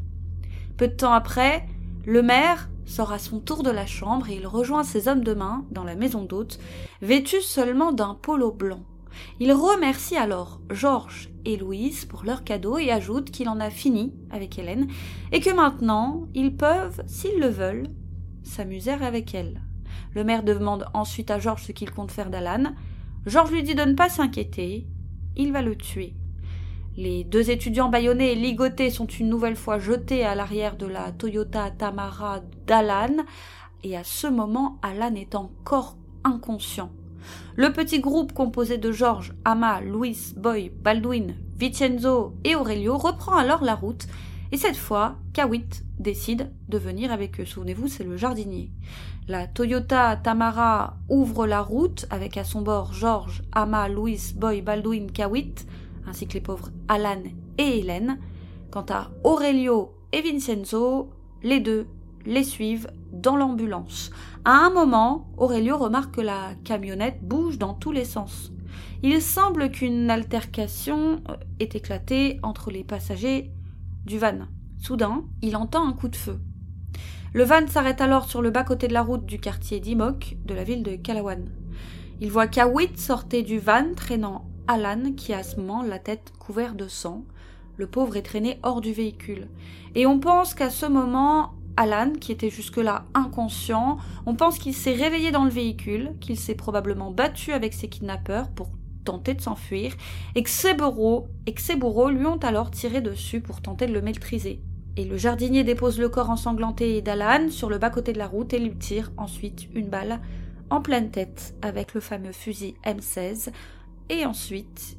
Peu 0.78 0.88
de 0.88 0.94
temps 0.94 1.14
après, 1.14 1.66
le 2.06 2.22
maire 2.22 2.70
sort 2.86 3.12
à 3.12 3.20
son 3.20 3.40
tour 3.40 3.64
de 3.64 3.70
la 3.70 3.86
chambre 3.86 4.30
et 4.30 4.36
il 4.36 4.48
rejoint 4.48 4.84
ses 4.84 5.08
hommes 5.08 5.24
de 5.24 5.34
main 5.34 5.66
dans 5.72 5.84
la 5.84 5.96
maison 5.96 6.24
d'hôte, 6.24 6.60
vêtus 7.02 7.42
seulement 7.42 7.92
d'un 7.92 8.16
polo 8.16 8.52
blanc. 8.52 8.84
Il 9.40 9.52
remercie 9.52 10.18
alors 10.18 10.62
Georges 10.70 11.30
et 11.46 11.58
Louise 11.58 12.06
pour 12.06 12.24
leur 12.24 12.44
cadeau 12.44 12.78
et 12.78 12.92
ajoute 12.92 13.32
qu'il 13.32 13.50
en 13.50 13.60
a 13.60 13.70
fini 13.70 14.14
avec 14.32 14.58
Hélène 14.60 14.88
et 15.32 15.40
que 15.40 15.54
maintenant 15.54 16.28
ils 16.34 16.56
peuvent, 16.56 17.02
s'ils 17.08 17.40
le 17.40 17.48
veulent, 17.48 17.90
s'amuser 18.44 18.92
avec 18.92 19.34
elle. 19.34 19.62
Le 20.14 20.24
maire 20.24 20.44
demande 20.44 20.86
ensuite 20.94 21.32
à 21.32 21.40
Georges 21.40 21.64
ce 21.64 21.72
qu'il 21.72 21.92
compte 21.92 22.12
faire 22.12 22.30
d'Alan. 22.30 22.74
Georges 23.26 23.52
lui 23.52 23.64
dit 23.64 23.76
de 23.76 23.84
ne 23.84 23.94
pas 23.94 24.10
s'inquiéter, 24.10 24.88
il 25.36 25.52
va 25.52 25.62
le 25.62 25.76
tuer. 25.76 26.14
Les 26.98 27.24
deux 27.24 27.52
étudiants 27.52 27.90
bâillonnés 27.90 28.32
et 28.32 28.36
ligotés 28.36 28.90
sont 28.90 29.06
une 29.06 29.30
nouvelle 29.30 29.56
fois 29.56 29.78
jetés 29.78 30.26
à 30.26 30.34
l'arrière 30.34 30.78
de 30.78 30.88
la 30.88 31.12
Toyota 31.12 31.70
Tamara 31.70 32.42
d'Alan, 32.66 33.24
et 33.84 33.96
à 33.96 34.04
ce 34.04 34.26
moment, 34.26 34.80
Alan 34.82 35.14
est 35.14 35.36
encore 35.36 35.96
inconscient. 36.24 36.92
Le 37.56 37.72
petit 37.72 38.00
groupe 38.00 38.34
composé 38.34 38.78
de 38.78 38.92
Georges, 38.92 39.34
Ama, 39.46 39.82
Louis, 39.82 40.34
Boy, 40.36 40.70
Baldwin, 40.70 41.36
Vincenzo 41.58 42.36
et 42.44 42.56
Aurelio 42.56 42.98
reprend 42.98 43.36
alors 43.36 43.64
la 43.64 43.76
route, 43.76 44.08
et 44.52 44.58
cette 44.58 44.78
fois, 44.78 45.18
Kawit 45.34 45.84
décide 46.00 46.52
de 46.70 46.78
venir 46.78 47.12
avec 47.12 47.40
eux. 47.40 47.46
Souvenez-vous, 47.46 47.88
c'est 47.88 48.04
le 48.04 48.16
jardinier. 48.16 48.72
La 49.28 49.46
Toyota 49.46 50.16
Tamara 50.16 50.98
ouvre 51.10 51.48
la 51.48 51.62
route 51.62 52.06
avec 52.10 52.38
à 52.38 52.46
son 52.46 52.62
bord 52.62 52.94
Georges, 52.94 53.44
Ama, 53.52 53.90
Louis, 53.90 54.34
Boy, 54.36 54.62
Baldwin, 54.62 55.12
Kawit, 55.12 55.66
ainsi 56.08 56.28
que 56.28 56.36
les 56.36 56.42
pauvres 56.42 56.70
Alan 56.88 57.24
et 57.58 57.80
Hélène. 57.80 58.20
Quant 58.72 58.86
à 58.90 59.10
Aurelio 59.24 59.94
et 60.14 60.22
Vincenzo, 60.22 61.10
les 61.44 61.60
deux 61.60 61.88
les 62.28 62.44
suivent 62.44 62.92
dans 63.12 63.36
l'ambulance. 63.36 64.12
À 64.46 64.52
un 64.52 64.70
moment, 64.70 65.28
Aurelio 65.38 65.78
remarque 65.78 66.16
que 66.16 66.22
la 66.22 66.52
camionnette 66.64 67.24
bouge 67.24 67.58
dans 67.58 67.74
tous 67.74 67.92
les 67.92 68.06
sens. 68.06 68.52
Il 69.02 69.22
semble 69.22 69.72
qu'une 69.72 70.12
altercation 70.12 71.22
euh, 71.30 71.36
ait 71.60 71.70
éclaté 71.74 72.40
entre 72.44 72.70
les 72.70 72.84
passagers 72.84 73.52
du 74.06 74.20
van. 74.20 74.40
Soudain, 74.78 75.24
il 75.42 75.56
entend 75.56 75.88
un 75.88 75.94
coup 75.94 76.10
de 76.10 76.16
feu. 76.16 76.40
Le 77.34 77.44
van 77.44 77.68
s'arrête 77.68 78.02
alors 78.02 78.30
sur 78.30 78.42
le 78.42 78.52
bas-côté 78.52 78.88
de 78.88 78.94
la 78.94 79.02
route 79.02 79.26
du 79.26 79.40
quartier 79.40 79.80
d'Imok 79.80 80.38
de 80.46 80.54
la 80.54 80.64
ville 80.64 80.84
de 80.84 80.96
Kalawan. 80.96 81.50
Il 82.20 82.32
voit 82.32 82.48
Kawit 82.48 82.98
sortir 82.98 83.44
du 83.44 83.60
van 83.60 83.94
traînant 83.96 84.50
Alan 84.68 85.14
qui 85.16 85.34
a 85.34 85.40
à 85.40 85.44
ce 85.44 85.58
moment 85.58 85.84
la 85.84 86.00
tête 86.00 86.34
couverte 86.40 86.76
de 86.76 86.88
sang. 86.88 87.24
Le 87.78 87.88
pauvre 87.88 88.18
est 88.18 88.24
traîné 88.24 88.60
hors 88.64 88.82
du 88.82 88.92
véhicule. 88.92 89.48
Et 89.94 90.06
on 90.06 90.20
pense 90.20 90.54
qu'à 90.56 90.70
ce 90.70 90.88
moment, 90.88 91.54
Alan, 91.78 92.12
qui 92.20 92.32
était 92.32 92.50
jusque-là 92.50 93.06
inconscient, 93.14 93.98
on 94.26 94.36
pense 94.36 94.58
qu'il 94.58 94.74
s'est 94.74 94.94
réveillé 94.94 95.32
dans 95.32 95.46
le 95.46 95.52
véhicule, 95.52 96.12
qu'il 96.20 96.38
s'est 96.38 96.56
probablement 96.56 97.12
battu 97.12 97.54
avec 97.54 97.74
ses 97.74 97.88
kidnappeurs 97.88 98.50
pour 98.50 98.70
tenter 99.06 99.36
de 99.36 99.42
s'enfuir, 99.42 99.96
et 100.36 100.44
que 100.44 100.50
ses 100.50 100.74
bourreaux, 100.74 101.28
et 101.46 101.54
que 101.54 101.62
ses 101.62 101.78
bourreaux 101.78 102.10
lui 102.10 102.26
ont 102.26 102.40
alors 102.40 102.72
tiré 102.72 103.00
dessus 103.00 103.40
pour 103.40 103.62
tenter 103.62 103.88
de 103.88 103.94
le 103.94 104.02
maîtriser. 104.02 104.60
Et 104.98 105.06
le 105.06 105.16
jardinier 105.16 105.64
dépose 105.64 106.00
le 106.00 106.10
corps 106.10 106.32
ensanglanté 106.32 107.02
d'Alan 107.02 107.50
sur 107.50 107.70
le 107.70 107.78
bas-côté 107.78 108.14
de 108.14 108.18
la 108.18 108.28
route 108.28 108.52
et 108.54 108.60
lui 108.60 108.76
tire 108.76 109.12
ensuite 109.16 109.68
une 109.76 109.90
balle 109.90 110.20
en 110.72 110.82
pleine 110.82 111.12
tête 111.12 111.56
avec 111.62 111.94
le 111.94 112.02
fameux 112.02 112.32
fusil 112.32 112.74
M16. 112.84 113.52
Et 114.10 114.26
ensuite, 114.26 114.98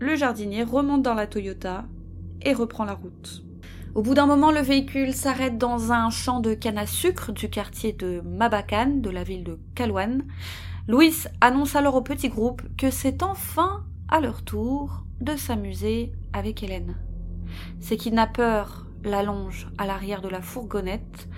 le 0.00 0.16
jardinier 0.16 0.62
remonte 0.62 1.02
dans 1.02 1.14
la 1.14 1.26
Toyota 1.26 1.84
et 2.42 2.54
reprend 2.54 2.84
la 2.84 2.94
route. 2.94 3.44
Au 3.94 4.02
bout 4.02 4.14
d'un 4.14 4.26
moment, 4.26 4.52
le 4.52 4.60
véhicule 4.60 5.14
s'arrête 5.14 5.56
dans 5.56 5.92
un 5.92 6.10
champ 6.10 6.40
de 6.40 6.54
canne 6.54 6.78
à 6.78 6.86
sucre 6.86 7.32
du 7.32 7.48
quartier 7.48 7.92
de 7.92 8.20
Mabakan, 8.20 8.98
de 8.98 9.10
la 9.10 9.24
ville 9.24 9.44
de 9.44 9.58
Kalwan. 9.74 10.24
Louis 10.86 11.14
annonce 11.40 11.74
alors 11.74 11.94
au 11.94 12.02
petit 12.02 12.28
groupe 12.28 12.62
que 12.76 12.90
c'est 12.90 13.22
enfin 13.22 13.84
à 14.08 14.20
leur 14.20 14.42
tour 14.42 15.04
de 15.20 15.36
s'amuser 15.36 16.12
avec 16.32 16.62
Hélène. 16.62 16.96
Ses 17.80 17.96
kidnappeurs 17.96 18.86
l'allongent 19.04 19.68
à 19.78 19.86
l'arrière 19.86 20.20
de 20.20 20.28
la 20.28 20.42
fourgonnette, 20.42 21.28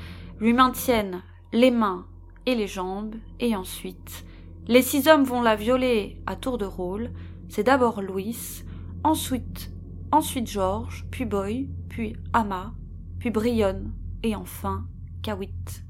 lui 0.40 0.52
maintiennent 0.52 1.22
les 1.52 1.70
mains 1.70 2.06
et 2.46 2.56
les 2.56 2.66
jambes, 2.66 3.14
et 3.38 3.54
ensuite, 3.54 4.24
les 4.66 4.82
six 4.82 5.08
hommes 5.08 5.24
vont 5.24 5.42
la 5.42 5.56
violer 5.56 6.20
à 6.26 6.36
tour 6.36 6.58
de 6.58 6.64
rôle. 6.64 7.10
C'est 7.48 7.64
d'abord 7.64 8.02
Louis, 8.02 8.64
ensuite 9.04 9.70
ensuite 10.12 10.50
Georges, 10.50 11.06
puis 11.10 11.24
Boy, 11.24 11.68
puis 12.00 12.16
puis 13.18 13.30
Brionne, 13.30 13.92
et 14.22 14.34
enfin 14.34 14.86
Kawit. 15.22 15.84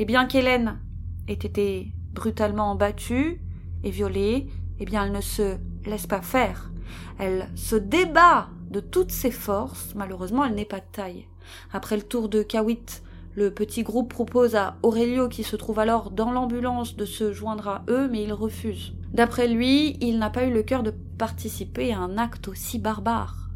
Et 0.00 0.04
bien 0.04 0.26
qu'Hélène 0.26 0.80
ait 1.28 1.34
été 1.34 1.92
brutalement 2.12 2.74
battue 2.74 3.40
et 3.84 3.90
violée, 3.92 4.48
eh 4.80 4.84
bien 4.84 5.04
elle 5.04 5.12
ne 5.12 5.20
se 5.20 5.56
laisse 5.86 6.08
pas 6.08 6.22
faire. 6.22 6.72
Elle 7.20 7.48
se 7.54 7.76
débat 7.76 8.48
de 8.68 8.80
toutes 8.80 9.12
ses 9.12 9.30
forces. 9.30 9.94
Malheureusement, 9.94 10.44
elle 10.44 10.56
n'est 10.56 10.64
pas 10.64 10.80
de 10.80 10.86
taille. 10.90 11.28
Après 11.72 11.96
le 11.96 12.02
tour 12.02 12.28
de 12.28 12.42
Kawit, 12.42 13.04
le 13.36 13.52
petit 13.52 13.84
groupe 13.84 14.12
propose 14.12 14.56
à 14.56 14.76
Aurelio, 14.82 15.28
qui 15.28 15.44
se 15.44 15.54
trouve 15.54 15.78
alors 15.78 16.10
dans 16.10 16.32
l'ambulance, 16.32 16.96
de 16.96 17.04
se 17.04 17.32
joindre 17.32 17.68
à 17.68 17.84
eux, 17.88 18.08
mais 18.10 18.24
il 18.24 18.32
refuse. 18.32 18.92
D'après 19.12 19.46
lui, 19.46 19.98
il 20.00 20.18
n'a 20.18 20.30
pas 20.30 20.46
eu 20.46 20.52
le 20.52 20.64
cœur 20.64 20.82
de 20.82 20.90
participer 20.90 21.92
à 21.92 22.00
un 22.00 22.18
acte 22.18 22.48
aussi 22.48 22.80
barbare. 22.80 23.47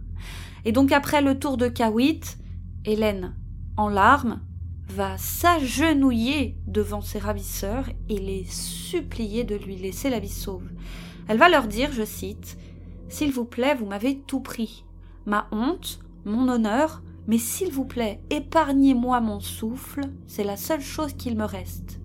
Et 0.65 0.73
donc 0.73 0.93
après 0.93 1.23
le 1.23 1.39
tour 1.39 1.57
de 1.57 1.69
Kawit, 1.69 2.39
Hélène, 2.85 3.35
en 3.77 3.89
larmes, 3.89 4.41
va 4.89 5.17
s'agenouiller 5.17 6.57
devant 6.67 7.01
ses 7.01 7.19
ravisseurs 7.19 7.89
et 8.09 8.19
les 8.19 8.45
supplier 8.45 9.45
de 9.45 9.57
lui 9.57 9.77
laisser 9.77 10.11
la 10.11 10.21
vie 10.21 10.29
sauve. 10.29 10.69
Elle 11.29 11.39
va 11.39 11.49
leur 11.49 11.67
dire, 11.67 11.93
je 11.93 12.05
cite, 12.05 12.59
S'il 13.09 13.33
vous 13.33 13.45
plaît, 13.45 13.75
vous 13.75 13.87
m'avez 13.87 14.19
tout 14.19 14.41
pris. 14.41 14.85
Ma 15.25 15.47
honte, 15.53 16.01
mon 16.25 16.49
honneur, 16.49 17.03
mais 17.27 17.39
s'il 17.39 17.71
vous 17.71 17.85
plaît, 17.85 18.21
épargnez-moi 18.31 19.21
mon 19.21 19.41
souffle, 19.41 20.03
c'est 20.27 20.45
la 20.45 20.57
seule 20.57 20.83
chose 20.83 21.13
qu'il 21.15 21.37
me 21.37 21.45
reste. 21.45 22.01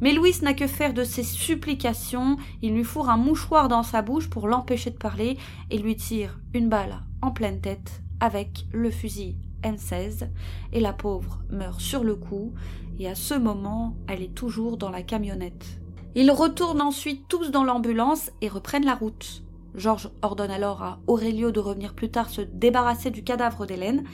Mais 0.00 0.12
Louis 0.12 0.34
n'a 0.42 0.54
que 0.54 0.66
faire 0.66 0.94
de 0.94 1.04
ses 1.04 1.22
supplications, 1.22 2.36
il 2.62 2.74
lui 2.74 2.84
fourre 2.84 3.10
un 3.10 3.16
mouchoir 3.16 3.68
dans 3.68 3.82
sa 3.82 4.00
bouche 4.00 4.30
pour 4.30 4.48
l'empêcher 4.48 4.90
de 4.90 4.96
parler 4.96 5.36
et 5.70 5.78
lui 5.78 5.96
tire 5.96 6.40
une 6.54 6.68
balle 6.68 7.02
en 7.22 7.30
pleine 7.30 7.60
tête 7.60 8.02
avec 8.20 8.66
le 8.72 8.90
fusil 8.90 9.36
M16 9.62 10.28
et 10.72 10.80
la 10.80 10.92
pauvre 10.92 11.40
meurt 11.50 11.80
sur 11.80 12.04
le 12.04 12.14
coup 12.14 12.52
et 12.98 13.08
à 13.08 13.14
ce 13.14 13.34
moment 13.34 13.96
elle 14.06 14.22
est 14.22 14.34
toujours 14.34 14.76
dans 14.76 14.90
la 14.90 15.02
camionnette. 15.02 15.80
Ils 16.14 16.30
retournent 16.30 16.82
ensuite 16.82 17.28
tous 17.28 17.50
dans 17.50 17.64
l'ambulance 17.64 18.30
et 18.40 18.48
reprennent 18.48 18.86
la 18.86 18.94
route. 18.94 19.42
Georges 19.74 20.10
ordonne 20.22 20.50
alors 20.50 20.82
à 20.82 21.00
Aurelio 21.06 21.50
de 21.50 21.60
revenir 21.60 21.94
plus 21.94 22.10
tard 22.10 22.30
se 22.30 22.40
débarrasser 22.40 23.10
du 23.10 23.22
cadavre 23.22 23.66
d'Hélène. 23.66 24.04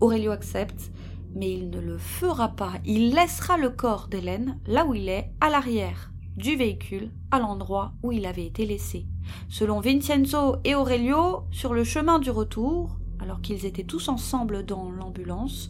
Aurelio 0.00 0.30
accepte 0.30 0.90
mais 1.34 1.52
il 1.52 1.70
ne 1.70 1.80
le 1.80 1.98
fera 1.98 2.48
pas. 2.48 2.74
Il 2.84 3.14
laissera 3.14 3.56
le 3.56 3.70
corps 3.70 4.08
d'Hélène 4.08 4.58
là 4.66 4.86
où 4.86 4.94
il 4.94 5.08
est, 5.08 5.32
à 5.40 5.50
l'arrière 5.50 6.10
du 6.36 6.56
véhicule, 6.56 7.10
à 7.30 7.38
l'endroit 7.38 7.92
où 8.02 8.12
il 8.12 8.24
avait 8.26 8.46
été 8.46 8.64
laissé. 8.64 9.06
Selon 9.48 9.80
Vincenzo 9.80 10.56
et 10.64 10.74
Aurelio, 10.74 11.44
sur 11.50 11.74
le 11.74 11.84
chemin 11.84 12.18
du 12.18 12.30
retour, 12.30 12.96
alors 13.20 13.40
qu'ils 13.40 13.66
étaient 13.66 13.84
tous 13.84 14.08
ensemble 14.08 14.64
dans 14.64 14.90
l'ambulance, 14.90 15.68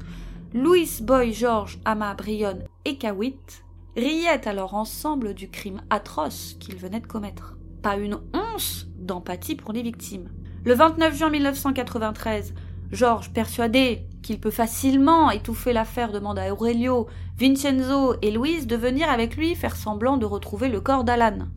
Louis 0.54 1.00
Boy 1.02 1.32
George 1.32 1.78
Ama 1.84 2.14
Brion 2.14 2.58
et 2.84 2.96
Kawit 2.96 3.64
riaient 3.96 4.46
alors 4.46 4.74
ensemble 4.74 5.34
du 5.34 5.48
crime 5.48 5.82
atroce 5.90 6.56
qu'ils 6.60 6.76
venaient 6.76 7.00
de 7.00 7.06
commettre. 7.06 7.56
Pas 7.82 7.96
une 7.96 8.18
once 8.34 8.86
d'empathie 8.98 9.56
pour 9.56 9.72
les 9.72 9.82
victimes. 9.82 10.30
Le 10.64 10.74
29 10.74 11.16
juin 11.16 11.30
1993, 11.30 12.54
Georges, 12.92 13.32
persuadé 13.32 14.06
qu'il 14.22 14.38
peut 14.38 14.50
facilement 14.50 15.30
étouffer 15.30 15.72
l'affaire, 15.72 16.12
demande 16.12 16.38
à 16.38 16.52
Aurelio, 16.52 17.08
Vincenzo 17.38 18.14
et 18.22 18.30
Louise 18.30 18.66
de 18.66 18.76
venir 18.76 19.10
avec 19.10 19.36
lui 19.36 19.54
faire 19.54 19.76
semblant 19.76 20.18
de 20.18 20.26
retrouver 20.26 20.68
le 20.68 20.80
corps 20.80 21.02
d'Alan. 21.02 21.48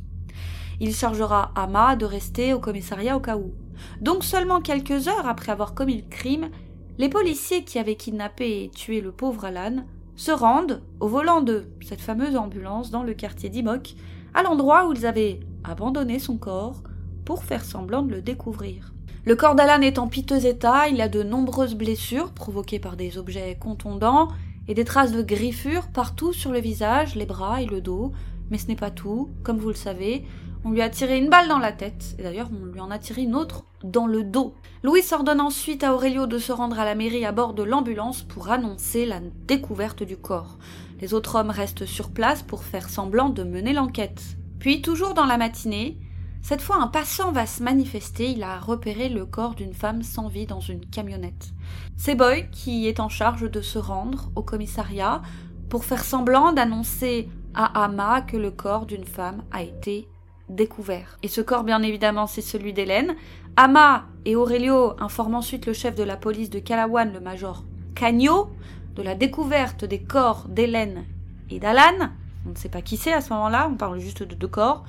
Il 0.80 0.94
chargera 0.94 1.52
Ama 1.56 1.96
de 1.96 2.06
rester 2.06 2.54
au 2.54 2.60
commissariat 2.60 3.18
au 3.18 3.20
cas 3.20 3.38
où. 3.38 3.54
Donc 4.02 4.24
seulement 4.24 4.62
quelques 4.62 5.08
heures 5.08 5.28
après 5.28 5.52
avoir 5.52 5.74
commis 5.74 5.98
le 5.98 6.10
crime, 6.10 6.50
les 6.98 7.10
policiers 7.10 7.64
qui 7.64 7.80
avaient 7.80 7.96
kidnappé 7.96 8.64
et 8.64 8.70
tué 8.70 9.02
le 9.02 9.12
pauvre 9.12 9.46
Alan 9.46 9.86
se 10.16 10.32
rendent 10.32 10.82
au 11.00 11.08
volant 11.08 11.42
de 11.42 11.66
cette 11.82 12.02
fameuse 12.02 12.38
ambulance 12.38 12.90
dans 12.90 13.04
le 13.04 13.14
quartier 13.14 13.50
d'Imoc, 13.50 13.96
à 14.34 14.44
l'endroit 14.44 14.88
où 14.88 14.94
ils 14.94 15.06
avaient 15.06 15.42
abandonné 15.64 16.20
son 16.20 16.38
corps 16.38 16.84
pour 17.26 17.44
faire 17.44 17.66
semblant 17.66 18.02
de 18.02 18.12
le 18.12 18.22
découvrir. 18.22 18.94
Le 19.26 19.36
corps 19.36 19.56
d'Alan 19.56 19.82
est 19.82 19.98
en 19.98 20.08
piteux 20.08 20.46
état, 20.46 20.88
il 20.88 21.02
a 21.02 21.10
de 21.10 21.24
nombreuses 21.24 21.76
blessures 21.76 22.32
provoquées 22.32 22.80
par 22.80 22.96
des 22.96 23.18
objets 23.18 23.58
contondants 23.60 24.28
et 24.68 24.76
des 24.76 24.86
traces 24.86 25.12
de 25.12 25.24
griffures 25.24 25.88
partout 25.88 26.32
sur 26.32 26.52
le 26.52 26.60
visage, 26.60 27.16
les 27.16 27.26
bras 27.26 27.62
et 27.62 27.66
le 27.66 27.82
dos. 27.82 28.12
Mais 28.52 28.60
ce 28.60 28.68
n'est 28.68 28.76
pas 28.76 28.92
tout, 28.92 29.32
comme 29.44 29.58
vous 29.58 29.70
le 29.70 29.74
savez, 29.74 30.26
on 30.66 30.72
lui 30.72 30.82
a 30.82 30.90
tiré 30.90 31.20
une 31.20 31.30
balle 31.30 31.48
dans 31.48 31.60
la 31.60 31.72
tête, 31.72 32.16
et 32.18 32.24
d'ailleurs 32.24 32.50
on 32.52 32.66
lui 32.66 32.80
en 32.80 32.90
a 32.90 32.98
tiré 32.98 33.22
une 33.22 33.36
autre 33.36 33.64
dans 33.84 34.08
le 34.08 34.24
dos. 34.24 34.56
Louis 34.84 35.04
ordonne 35.12 35.40
ensuite 35.40 35.84
à 35.84 35.94
Aurelio 35.94 36.26
de 36.26 36.40
se 36.40 36.52
rendre 36.52 36.80
à 36.80 36.86
la 36.86 36.96
mairie 36.96 37.24
à 37.24 37.32
bord 37.32 37.54
de 37.54 37.62
l'ambulance 37.62 38.24
pour 38.24 38.50
annoncer 38.50 39.06
la 39.06 39.20
découverte 39.48 40.02
du 40.02 40.18
corps. 40.18 40.58
Les 41.02 41.14
autres 41.14 41.36
hommes 41.36 41.52
restent 41.52 41.86
sur 41.86 42.10
place 42.10 42.42
pour 42.42 42.64
faire 42.64 42.90
semblant 42.90 43.30
de 43.30 43.44
mener 43.44 43.74
l'enquête. 43.74 44.24
Puis, 44.60 44.82
toujours 44.82 45.14
dans 45.14 45.26
la 45.26 45.38
matinée, 45.38 46.00
cette 46.42 46.62
fois, 46.62 46.78
un 46.78 46.88
passant 46.88 47.32
va 47.32 47.46
se 47.46 47.62
manifester. 47.62 48.32
Il 48.32 48.42
a 48.42 48.60
repéré 48.60 49.10
le 49.10 49.26
corps 49.26 49.56
d'une 49.56 49.74
femme 49.74 50.04
sans 50.04 50.28
vie 50.28 50.46
dans 50.46 50.60
une 50.62 50.86
camionnette. 50.86 51.50
C'est 51.96 52.16
Boy 52.16 52.50
qui 52.52 52.88
est 52.88 53.00
en 53.00 53.10
charge 53.10 53.50
de 53.50 53.62
se 53.62 53.78
rendre 53.78 54.32
au 54.36 54.42
commissariat 54.42 55.22
pour 55.70 55.86
faire 55.86 56.04
semblant 56.04 56.54
d'annoncer 56.54 57.30
à 57.54 57.84
Ama 57.84 58.22
que 58.22 58.38
le 58.38 58.52
corps 58.52 58.86
d'une 58.86 59.06
femme 59.06 59.44
a 59.52 59.64
été 59.64 60.08
découvert. 60.50 61.18
Et 61.24 61.28
ce 61.28 61.42
corps, 61.42 61.64
bien 61.64 61.82
évidemment, 61.82 62.28
c'est 62.28 62.42
celui 62.42 62.74
d'Hélène. 62.74 63.16
Ama 63.58 64.06
et 64.26 64.36
Aurelio 64.36 64.94
informent 65.00 65.36
ensuite 65.36 65.66
le 65.66 65.74
chef 65.74 65.96
de 65.96 66.04
la 66.04 66.18
police 66.18 66.50
de 66.50 66.60
Calawan, 66.60 67.12
le 67.14 67.20
major 67.20 67.64
Cagno, 67.96 68.50
de 68.96 69.02
la 69.02 69.16
découverte 69.16 69.86
des 69.86 70.00
corps 70.00 70.46
d'Hélène 70.50 71.06
et 71.50 71.60
d'Alan. 71.60 72.10
On 72.46 72.52
ne 72.52 72.56
sait 72.56 72.70
pas 72.70 72.82
qui 72.82 72.98
c'est 72.98 73.14
à 73.14 73.22
ce 73.22 73.34
moment-là, 73.34 73.70
on 73.72 73.76
parle 73.76 74.00
juste 74.00 74.24
de 74.24 74.36
deux 74.36 74.48
corps. 74.48 74.84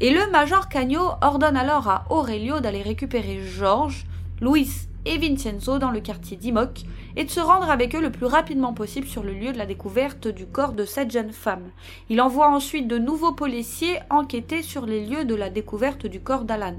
Et 0.00 0.10
le 0.10 0.30
major 0.30 0.68
Cagno 0.68 1.00
ordonne 1.20 1.56
alors 1.56 1.88
à 1.88 2.04
Aurelio 2.10 2.60
d'aller 2.60 2.82
récupérer 2.82 3.42
Georges, 3.42 4.06
Louis 4.40 4.70
et 5.04 5.18
Vincenzo 5.18 5.78
dans 5.78 5.90
le 5.90 6.00
quartier 6.00 6.36
d'Imoc 6.36 6.84
et 7.16 7.24
de 7.24 7.30
se 7.30 7.40
rendre 7.40 7.70
avec 7.70 7.94
eux 7.94 8.00
le 8.00 8.10
plus 8.10 8.26
rapidement 8.26 8.72
possible 8.72 9.06
sur 9.06 9.22
le 9.22 9.32
lieu 9.32 9.52
de 9.52 9.58
la 9.58 9.66
découverte 9.66 10.28
du 10.28 10.46
corps 10.46 10.72
de 10.72 10.84
cette 10.84 11.10
jeune 11.10 11.32
femme. 11.32 11.70
Il 12.08 12.20
envoie 12.20 12.48
ensuite 12.48 12.88
de 12.88 12.98
nouveaux 12.98 13.32
policiers 13.32 13.98
enquêter 14.10 14.62
sur 14.62 14.86
les 14.86 15.04
lieux 15.04 15.24
de 15.24 15.34
la 15.34 15.50
découverte 15.50 16.06
du 16.06 16.20
corps 16.20 16.44
d'Alan. 16.44 16.76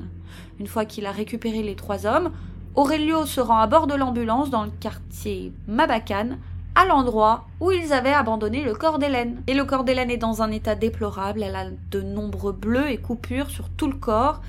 Une 0.59 0.67
fois 0.67 0.85
qu'il 0.85 1.05
a 1.05 1.11
récupéré 1.11 1.63
les 1.63 1.75
trois 1.75 2.05
hommes, 2.05 2.31
Aurelio 2.75 3.25
se 3.25 3.39
rend 3.39 3.59
à 3.59 3.67
bord 3.67 3.87
de 3.87 3.95
l'ambulance 3.95 4.49
dans 4.49 4.63
le 4.63 4.71
quartier 4.71 5.53
Mabacan 5.67 6.37
à 6.75 6.85
l'endroit 6.85 7.45
où 7.59 7.71
ils 7.71 7.93
avaient 7.93 8.13
abandonné 8.13 8.63
le 8.63 8.73
corps 8.73 8.99
d'Hélène. 8.99 9.43
Et 9.47 9.53
le 9.53 9.65
corps 9.65 9.83
d'Hélène 9.83 10.09
est 10.09 10.17
dans 10.17 10.41
un 10.41 10.51
état 10.51 10.75
déplorable, 10.75 11.43
elle 11.43 11.55
a 11.55 11.65
de 11.91 12.01
nombreux 12.01 12.51
bleus 12.51 12.89
et 12.89 12.97
coupures 12.97 13.49
sur 13.49 13.69
tout 13.69 13.87
le 13.87 13.97
corps, 13.97 14.41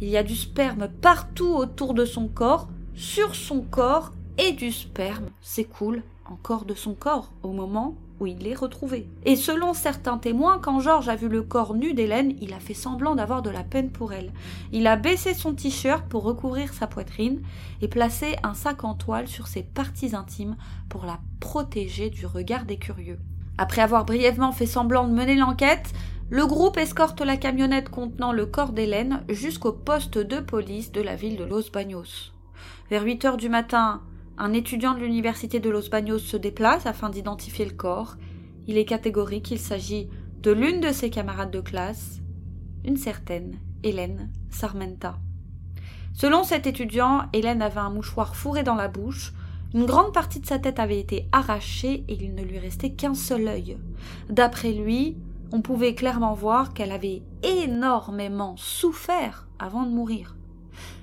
il 0.00 0.08
y 0.08 0.16
a 0.16 0.22
du 0.22 0.34
sperme 0.34 0.88
partout 0.88 1.54
autour 1.54 1.94
de 1.94 2.04
son 2.04 2.28
corps, 2.28 2.68
sur 2.94 3.34
son 3.34 3.62
corps, 3.62 4.12
et 4.38 4.52
du 4.52 4.72
sperme 4.72 5.26
s'écoule 5.40 6.02
encore 6.30 6.64
de 6.64 6.74
son 6.74 6.94
corps 6.94 7.32
au 7.42 7.52
moment 7.52 7.96
où 8.20 8.26
il 8.26 8.46
est 8.46 8.54
retrouvé. 8.54 9.08
Et 9.24 9.36
selon 9.36 9.74
certains 9.74 10.18
témoins, 10.18 10.58
quand 10.58 10.80
Georges 10.80 11.08
a 11.08 11.16
vu 11.16 11.28
le 11.28 11.42
corps 11.42 11.74
nu 11.74 11.92
d'Hélène, 11.92 12.36
il 12.40 12.52
a 12.52 12.60
fait 12.60 12.74
semblant 12.74 13.14
d'avoir 13.14 13.42
de 13.42 13.50
la 13.50 13.64
peine 13.64 13.90
pour 13.90 14.12
elle. 14.12 14.32
Il 14.70 14.86
a 14.86 14.96
baissé 14.96 15.34
son 15.34 15.54
t-shirt 15.54 16.06
pour 16.08 16.22
recouvrir 16.22 16.72
sa 16.72 16.86
poitrine 16.86 17.42
et 17.80 17.88
placé 17.88 18.36
un 18.42 18.54
sac 18.54 18.84
en 18.84 18.94
toile 18.94 19.28
sur 19.28 19.48
ses 19.48 19.62
parties 19.62 20.14
intimes 20.14 20.56
pour 20.88 21.04
la 21.04 21.18
protéger 21.40 22.10
du 22.10 22.26
regard 22.26 22.64
des 22.64 22.76
curieux. 22.76 23.18
Après 23.58 23.82
avoir 23.82 24.04
brièvement 24.04 24.52
fait 24.52 24.66
semblant 24.66 25.06
de 25.08 25.12
mener 25.12 25.34
l'enquête, 25.34 25.92
le 26.30 26.46
groupe 26.46 26.78
escorte 26.78 27.20
la 27.20 27.36
camionnette 27.36 27.90
contenant 27.90 28.32
le 28.32 28.46
corps 28.46 28.72
d'Hélène 28.72 29.22
jusqu'au 29.28 29.72
poste 29.72 30.16
de 30.16 30.40
police 30.40 30.90
de 30.92 31.02
la 31.02 31.16
ville 31.16 31.36
de 31.36 31.44
Los 31.44 31.70
Baños. 31.70 32.32
Vers 32.88 33.02
8 33.02 33.24
heures 33.24 33.36
du 33.36 33.48
matin, 33.48 34.00
un 34.42 34.54
étudiant 34.54 34.94
de 34.94 34.98
l'université 34.98 35.60
de 35.60 35.70
Los 35.70 35.88
Baños 35.88 36.18
se 36.18 36.36
déplace 36.36 36.84
afin 36.86 37.10
d'identifier 37.10 37.64
le 37.64 37.76
corps. 37.76 38.16
Il 38.66 38.76
est 38.76 38.84
catégorique 38.84 39.44
qu'il 39.44 39.60
s'agit 39.60 40.08
de 40.40 40.50
l'une 40.50 40.80
de 40.80 40.90
ses 40.90 41.10
camarades 41.10 41.52
de 41.52 41.60
classe, 41.60 42.20
une 42.84 42.96
certaine 42.96 43.54
Hélène 43.84 44.32
Sarmenta. 44.50 45.16
Selon 46.12 46.42
cet 46.42 46.66
étudiant, 46.66 47.26
Hélène 47.32 47.62
avait 47.62 47.78
un 47.78 47.90
mouchoir 47.90 48.34
fourré 48.34 48.64
dans 48.64 48.74
la 48.74 48.88
bouche, 48.88 49.32
une 49.74 49.86
grande 49.86 50.12
partie 50.12 50.40
de 50.40 50.46
sa 50.46 50.58
tête 50.58 50.80
avait 50.80 50.98
été 50.98 51.28
arrachée 51.30 52.04
et 52.08 52.18
il 52.20 52.34
ne 52.34 52.42
lui 52.42 52.58
restait 52.58 52.90
qu'un 52.90 53.14
seul 53.14 53.46
œil. 53.46 53.78
D'après 54.28 54.72
lui, 54.72 55.18
on 55.52 55.62
pouvait 55.62 55.94
clairement 55.94 56.34
voir 56.34 56.74
qu'elle 56.74 56.90
avait 56.90 57.22
énormément 57.44 58.56
souffert 58.56 59.46
avant 59.60 59.84
de 59.84 59.94
mourir. 59.94 60.34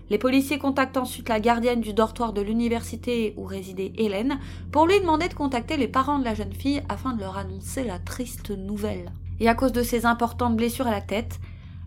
Les 0.09 0.17
policiers 0.17 0.57
contactent 0.57 0.97
ensuite 0.97 1.29
la 1.29 1.39
gardienne 1.39 1.81
du 1.81 1.93
dortoir 1.93 2.33
de 2.33 2.41
l'université 2.41 3.33
où 3.37 3.43
résidait 3.43 3.93
Hélène 3.97 4.39
pour 4.71 4.87
lui 4.87 4.99
demander 4.99 5.27
de 5.27 5.33
contacter 5.35 5.77
les 5.77 5.87
parents 5.87 6.19
de 6.19 6.25
la 6.25 6.33
jeune 6.33 6.53
fille 6.53 6.81
afin 6.89 7.13
de 7.13 7.21
leur 7.21 7.37
annoncer 7.37 7.83
la 7.83 7.99
triste 7.99 8.49
nouvelle. 8.49 9.11
Et 9.39 9.47
à 9.47 9.55
cause 9.55 9.71
de 9.71 9.83
ses 9.83 10.05
importantes 10.05 10.57
blessures 10.57 10.87
à 10.87 10.91
la 10.91 11.01
tête, 11.01 11.39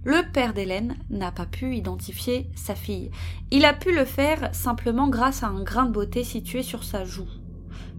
le 0.05 0.23
père 0.33 0.55
d'Hélène 0.55 0.97
n'a 1.11 1.31
pas 1.31 1.47
pu 1.47 1.77
identifier 1.77 2.49
sa 2.55 2.75
fille. 2.75 3.11
Il 3.51 3.65
a 3.65 3.73
pu 3.73 3.95
le 3.95 4.05
faire 4.05 4.53
simplement 4.53 5.09
grâce 5.09 5.43
à 5.43 5.49
un 5.49 5.63
grain 5.63 5.87
de 5.87 5.93
beauté 5.93 6.25
situé 6.25 6.63
sur 6.63 6.83
sa 6.83 7.05
joue. 7.05 7.29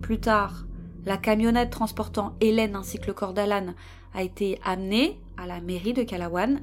Plus 0.02 0.20
tard, 0.20 0.66
la 1.06 1.18
camionnette 1.18 1.70
transportant 1.70 2.36
Hélène 2.42 2.76
ainsi 2.76 2.98
que 2.98 3.08
le 3.08 3.14
corps 3.14 3.34
d'Alan 3.34 3.74
a 4.14 4.24
été 4.24 4.60
amenée 4.64 5.20
à 5.38 5.48
la 5.48 5.62
mairie 5.62 5.94
de 5.94 6.04
Calawan 6.04 6.60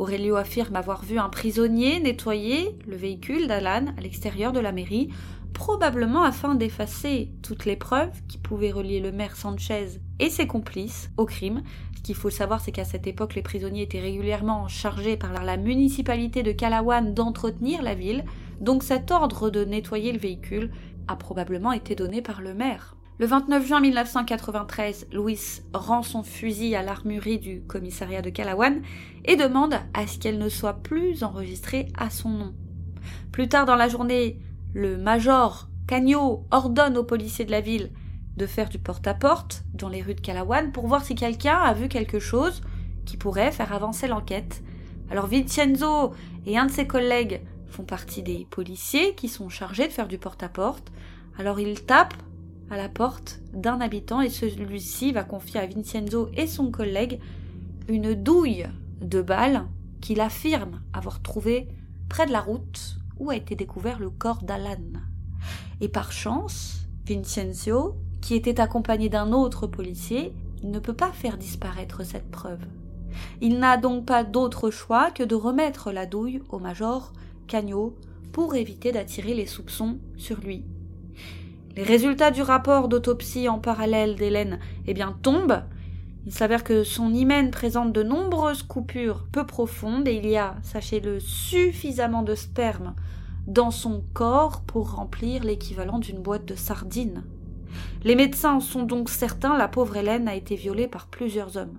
Aurelio 0.00 0.36
affirme 0.36 0.76
avoir 0.76 1.04
vu 1.04 1.18
un 1.18 1.28
prisonnier 1.28 2.00
nettoyer 2.00 2.78
le 2.86 2.96
véhicule 2.96 3.46
d'Alan 3.46 3.92
à 3.98 4.00
l'extérieur 4.00 4.50
de 4.52 4.58
la 4.58 4.72
mairie, 4.72 5.10
probablement 5.52 6.22
afin 6.22 6.54
d'effacer 6.54 7.28
toutes 7.42 7.66
les 7.66 7.76
preuves 7.76 8.22
qui 8.26 8.38
pouvaient 8.38 8.70
relier 8.70 9.00
le 9.00 9.12
maire 9.12 9.36
Sanchez 9.36 10.00
et 10.18 10.30
ses 10.30 10.46
complices 10.46 11.10
au 11.18 11.26
crime. 11.26 11.62
Ce 11.98 12.00
qu'il 12.00 12.14
faut 12.14 12.30
savoir, 12.30 12.62
c'est 12.62 12.72
qu'à 12.72 12.86
cette 12.86 13.06
époque, 13.06 13.34
les 13.34 13.42
prisonniers 13.42 13.82
étaient 13.82 14.00
régulièrement 14.00 14.68
chargés 14.68 15.18
par 15.18 15.34
la 15.44 15.58
municipalité 15.58 16.42
de 16.42 16.52
Calawan 16.52 17.12
d'entretenir 17.12 17.82
la 17.82 17.94
ville, 17.94 18.24
donc 18.58 18.82
cet 18.82 19.10
ordre 19.10 19.50
de 19.50 19.66
nettoyer 19.66 20.12
le 20.12 20.18
véhicule 20.18 20.70
a 21.08 21.16
probablement 21.16 21.72
été 21.72 21.94
donné 21.94 22.22
par 22.22 22.40
le 22.40 22.54
maire. 22.54 22.96
Le 23.20 23.26
29 23.26 23.66
juin 23.66 23.80
1993, 23.80 25.08
Louis 25.12 25.38
rend 25.74 26.02
son 26.02 26.22
fusil 26.22 26.74
à 26.74 26.82
l'armurerie 26.82 27.38
du 27.38 27.60
commissariat 27.60 28.22
de 28.22 28.30
Calawan 28.30 28.80
et 29.26 29.36
demande 29.36 29.74
à 29.92 30.06
ce 30.06 30.18
qu'elle 30.18 30.38
ne 30.38 30.48
soit 30.48 30.82
plus 30.82 31.22
enregistrée 31.22 31.88
à 31.98 32.08
son 32.08 32.30
nom. 32.30 32.54
Plus 33.30 33.46
tard 33.46 33.66
dans 33.66 33.76
la 33.76 33.90
journée, 33.90 34.38
le 34.72 34.96
major 34.96 35.68
Cagno 35.86 36.46
ordonne 36.50 36.96
aux 36.96 37.04
policiers 37.04 37.44
de 37.44 37.50
la 37.50 37.60
ville 37.60 37.90
de 38.38 38.46
faire 38.46 38.70
du 38.70 38.78
porte-à-porte 38.78 39.64
dans 39.74 39.90
les 39.90 40.00
rues 40.00 40.14
de 40.14 40.22
Calawan 40.22 40.72
pour 40.72 40.86
voir 40.86 41.04
si 41.04 41.14
quelqu'un 41.14 41.58
a 41.58 41.74
vu 41.74 41.88
quelque 41.88 42.20
chose 42.20 42.62
qui 43.04 43.18
pourrait 43.18 43.52
faire 43.52 43.74
avancer 43.74 44.08
l'enquête. 44.08 44.62
Alors 45.10 45.26
Vincenzo 45.26 46.14
et 46.46 46.56
un 46.56 46.64
de 46.64 46.72
ses 46.72 46.86
collègues 46.86 47.42
font 47.68 47.84
partie 47.84 48.22
des 48.22 48.46
policiers 48.48 49.14
qui 49.14 49.28
sont 49.28 49.50
chargés 49.50 49.88
de 49.88 49.92
faire 49.92 50.08
du 50.08 50.16
porte-à-porte. 50.16 50.90
Alors 51.38 51.60
ils 51.60 51.84
tapent 51.84 52.16
à 52.70 52.76
la 52.76 52.88
porte 52.88 53.40
d'un 53.52 53.80
habitant 53.80 54.20
et 54.20 54.30
celui-ci 54.30 55.12
va 55.12 55.24
confier 55.24 55.60
à 55.60 55.66
Vincenzo 55.66 56.28
et 56.34 56.46
son 56.46 56.70
collègue 56.70 57.20
une 57.88 58.14
douille 58.14 58.68
de 59.00 59.20
balles 59.20 59.66
qu'il 60.00 60.20
affirme 60.20 60.80
avoir 60.92 61.20
trouvée 61.20 61.68
près 62.08 62.26
de 62.26 62.32
la 62.32 62.40
route 62.40 62.96
où 63.18 63.30
a 63.30 63.36
été 63.36 63.54
découvert 63.56 63.98
le 63.98 64.10
corps 64.10 64.42
d'Alan. 64.42 65.00
Et 65.80 65.88
par 65.88 66.12
chance, 66.12 66.86
Vincenzo, 67.06 67.96
qui 68.20 68.34
était 68.34 68.60
accompagné 68.60 69.08
d'un 69.08 69.32
autre 69.32 69.66
policier, 69.66 70.32
ne 70.62 70.78
peut 70.78 70.94
pas 70.94 71.12
faire 71.12 71.38
disparaître 71.38 72.04
cette 72.04 72.30
preuve. 72.30 72.60
Il 73.40 73.58
n'a 73.58 73.76
donc 73.76 74.06
pas 74.06 74.24
d'autre 74.24 74.70
choix 74.70 75.10
que 75.10 75.22
de 75.22 75.34
remettre 75.34 75.90
la 75.90 76.06
douille 76.06 76.42
au 76.50 76.58
major 76.58 77.12
Cagno 77.48 77.96
pour 78.32 78.54
éviter 78.54 78.92
d'attirer 78.92 79.34
les 79.34 79.46
soupçons 79.46 79.98
sur 80.16 80.40
lui. 80.40 80.64
Les 81.76 81.84
résultats 81.84 82.30
du 82.30 82.42
rapport 82.42 82.88
d'autopsie 82.88 83.48
en 83.48 83.58
parallèle 83.58 84.16
d'Hélène 84.16 84.58
eh 84.86 84.94
bien, 84.94 85.16
tombent. 85.22 85.62
Il 86.26 86.32
s'avère 86.32 86.64
que 86.64 86.84
son 86.84 87.14
hymen 87.14 87.50
présente 87.50 87.92
de 87.92 88.02
nombreuses 88.02 88.62
coupures 88.62 89.26
peu 89.32 89.46
profondes 89.46 90.08
et 90.08 90.14
il 90.14 90.26
y 90.26 90.36
a, 90.36 90.56
sachez-le, 90.62 91.20
suffisamment 91.20 92.22
de 92.22 92.34
sperme 92.34 92.94
dans 93.46 93.70
son 93.70 94.02
corps 94.12 94.62
pour 94.62 94.92
remplir 94.92 95.44
l'équivalent 95.44 95.98
d'une 95.98 96.20
boîte 96.20 96.44
de 96.44 96.54
sardines. 96.54 97.22
Les 98.02 98.16
médecins 98.16 98.60
sont 98.60 98.82
donc 98.82 99.08
certains, 99.08 99.56
la 99.56 99.68
pauvre 99.68 99.96
Hélène 99.96 100.28
a 100.28 100.34
été 100.34 100.56
violée 100.56 100.88
par 100.88 101.06
plusieurs 101.06 101.56
hommes. 101.56 101.78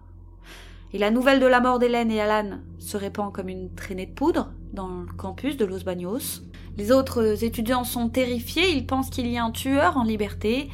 Et 0.93 0.97
la 0.97 1.11
nouvelle 1.11 1.39
de 1.39 1.45
la 1.45 1.61
mort 1.61 1.79
d'Hélène 1.79 2.11
et 2.11 2.21
Alan 2.21 2.59
se 2.79 2.97
répand 2.97 3.31
comme 3.31 3.49
une 3.49 3.73
traînée 3.73 4.05
de 4.05 4.13
poudre 4.13 4.51
dans 4.73 5.01
le 5.01 5.13
campus 5.17 5.57
de 5.57 5.65
Los 5.65 5.83
Baños. 5.83 6.41
Les 6.77 6.91
autres 6.91 7.43
étudiants 7.43 7.83
sont 7.83 8.09
terrifiés, 8.09 8.71
ils 8.71 8.85
pensent 8.85 9.09
qu'il 9.09 9.27
y 9.27 9.37
a 9.37 9.43
un 9.43 9.51
tueur 9.51 9.97
en 9.97 10.03
liberté 10.03 10.69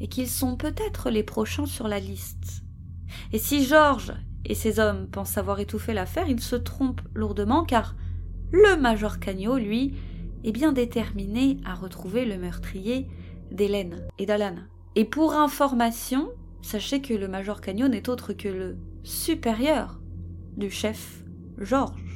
et 0.00 0.08
qu'ils 0.08 0.28
sont 0.28 0.56
peut-être 0.56 1.10
les 1.10 1.22
prochains 1.22 1.66
sur 1.66 1.88
la 1.88 2.00
liste. 2.00 2.62
Et 3.32 3.38
si 3.38 3.64
Georges 3.64 4.14
et 4.44 4.54
ses 4.54 4.80
hommes 4.80 5.06
pensent 5.06 5.38
avoir 5.38 5.60
étouffé 5.60 5.94
l'affaire, 5.94 6.28
ils 6.28 6.40
se 6.40 6.56
trompent 6.56 7.02
lourdement 7.14 7.64
car 7.64 7.94
le 8.50 8.76
major 8.76 9.18
Cagnot, 9.18 9.56
lui, 9.56 9.94
est 10.44 10.52
bien 10.52 10.72
déterminé 10.72 11.58
à 11.64 11.74
retrouver 11.74 12.24
le 12.24 12.36
meurtrier 12.36 13.08
d'Hélène 13.50 14.06
et 14.18 14.26
d'Alan. 14.26 14.56
Et 14.96 15.04
pour 15.04 15.34
information, 15.34 16.30
sachez 16.60 17.00
que 17.00 17.14
le 17.14 17.28
major 17.28 17.60
Cagnot 17.60 17.88
n'est 17.88 18.08
autre 18.08 18.32
que 18.32 18.48
le 18.48 18.76
supérieur 19.04 20.00
du 20.56 20.70
chef 20.70 21.22
Georges. 21.58 22.11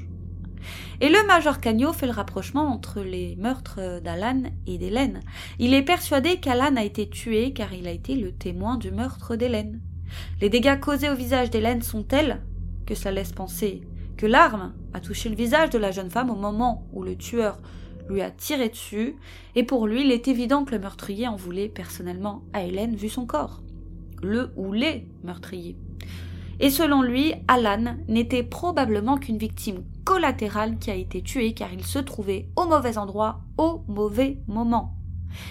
Et 1.00 1.08
le 1.08 1.26
major 1.26 1.60
Cagnot 1.60 1.92
fait 1.92 2.06
le 2.06 2.12
rapprochement 2.12 2.68
entre 2.68 3.00
les 3.00 3.36
meurtres 3.36 4.00
d'Alan 4.00 4.44
et 4.66 4.78
d'Hélène. 4.78 5.20
Il 5.58 5.74
est 5.74 5.82
persuadé 5.82 6.36
qu'Alan 6.36 6.76
a 6.76 6.84
été 6.84 7.08
tué 7.08 7.52
car 7.52 7.72
il 7.72 7.86
a 7.86 7.92
été 7.92 8.14
le 8.14 8.32
témoin 8.32 8.76
du 8.76 8.90
meurtre 8.90 9.36
d'Hélène. 9.36 9.80
Les 10.40 10.48
dégâts 10.48 10.80
causés 10.80 11.10
au 11.10 11.14
visage 11.14 11.50
d'Hélène 11.50 11.82
sont 11.82 12.02
tels 12.02 12.42
que 12.86 12.94
cela 12.94 13.12
laisse 13.12 13.32
penser 13.32 13.82
que 14.16 14.26
l'arme 14.26 14.72
a 14.94 15.00
touché 15.00 15.28
le 15.28 15.36
visage 15.36 15.70
de 15.70 15.78
la 15.78 15.90
jeune 15.90 16.10
femme 16.10 16.30
au 16.30 16.36
moment 16.36 16.86
où 16.92 17.02
le 17.02 17.16
tueur 17.16 17.58
lui 18.08 18.22
a 18.22 18.30
tiré 18.30 18.68
dessus, 18.68 19.16
et 19.56 19.64
pour 19.64 19.86
lui 19.86 20.02
il 20.02 20.12
est 20.12 20.28
évident 20.28 20.64
que 20.64 20.70
le 20.70 20.78
meurtrier 20.78 21.26
en 21.28 21.36
voulait 21.36 21.68
personnellement 21.68 22.42
à 22.52 22.62
Hélène 22.62 22.94
vu 22.94 23.08
son 23.08 23.26
corps. 23.26 23.62
Le 24.22 24.52
ou 24.56 24.72
les 24.72 25.06
meurtriers. 25.24 25.76
Et 26.60 26.70
selon 26.70 27.02
lui, 27.02 27.34
Alan 27.48 27.96
n'était 28.08 28.42
probablement 28.42 29.18
qu'une 29.18 29.36
victime 29.36 29.82
collatérale 30.06 30.78
qui 30.78 30.90
a 30.90 30.94
été 30.94 31.20
tuée 31.20 31.52
car 31.52 31.70
il 31.74 31.84
se 31.84 31.98
trouvait 31.98 32.48
au 32.56 32.64
mauvais 32.64 32.96
endroit 32.96 33.40
au 33.58 33.82
mauvais 33.88 34.38
moment. 34.46 34.94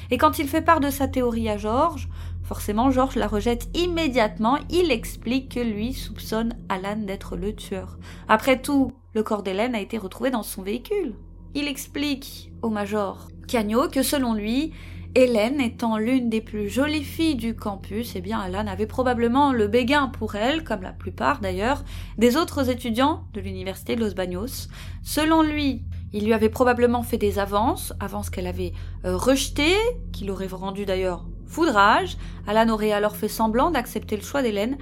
Et 0.10 0.18
quand 0.18 0.40
il 0.40 0.48
fait 0.48 0.62
part 0.62 0.80
de 0.80 0.90
sa 0.90 1.08
théorie 1.08 1.50
à 1.50 1.58
Georges, 1.58 2.08
forcément 2.42 2.90
Georges 2.90 3.18
la 3.18 3.28
rejette 3.28 3.70
immédiatement, 3.78 4.58
il 4.70 4.92
explique 4.92 5.54
que 5.56 5.60
lui 5.60 5.94
soupçonne 5.94 6.56
Alan 6.70 6.96
d'être 6.96 7.36
le 7.36 7.54
tueur. 7.54 8.00
Après 8.28 8.62
tout, 8.62 8.94
le 9.14 9.24
corps 9.24 9.44
d'Hélène 9.44 9.76
a 9.76 9.82
été 9.82 9.98
retrouvé 9.98 10.32
dans 10.32 10.42
son 10.42 10.64
véhicule. 10.64 11.16
Il 11.54 11.68
explique 11.68 12.52
au 12.62 12.70
major 12.70 13.28
Cagnot 13.48 13.90
que 13.90 14.04
selon 14.04 14.34
lui, 14.34 14.72
Hélène 15.18 15.62
étant 15.62 15.98
l'une 15.98 16.30
des 16.30 16.42
plus 16.42 16.68
jolies 16.68 17.06
filles 17.06 17.36
du 17.36 17.56
campus, 17.56 18.18
eh 18.18 18.22
bien 18.22 18.38
Alan 18.38 18.68
avait 18.68 18.86
probablement 18.86 19.54
le 19.54 19.70
béguin 19.70 20.10
pour 20.10 20.36
elle, 20.36 20.66
comme 20.66 20.82
la 20.82 20.92
plupart 20.92 21.40
d'ailleurs, 21.40 21.86
des 22.18 22.36
autres 22.36 22.70
étudiants 22.70 23.24
de 23.34 23.40
l'université 23.40 23.96
de 23.96 24.02
Los 24.02 24.14
Baños. 24.14 24.68
Selon 25.04 25.42
lui, 25.42 25.84
il 26.12 26.26
lui 26.26 26.34
avait 26.34 26.50
probablement 26.50 27.02
fait 27.02 27.18
des 27.18 27.40
avances, 27.40 27.94
avances 28.02 28.30
qu'elle 28.30 28.46
avait 28.46 28.74
euh, 29.06 29.16
rejetées, 29.16 29.78
qu'il 30.12 30.30
aurait 30.32 30.48
rendu 30.48 30.86
d'ailleurs 30.86 31.26
foudrage. 31.48 32.18
Alan 32.46 32.68
aurait 32.68 32.92
alors 32.92 33.16
fait 33.16 33.30
semblant 33.30 33.72
d'accepter 33.72 34.18
le 34.18 34.22
choix 34.22 34.42
d'Hélène, 34.42 34.78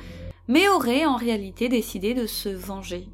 mais 0.48 0.67
aurait 0.67 1.06
en 1.06 1.15
réalité 1.15 1.69
décidé 1.69 2.15
de 2.15 2.26
se 2.26 2.50
venger. 2.50 3.08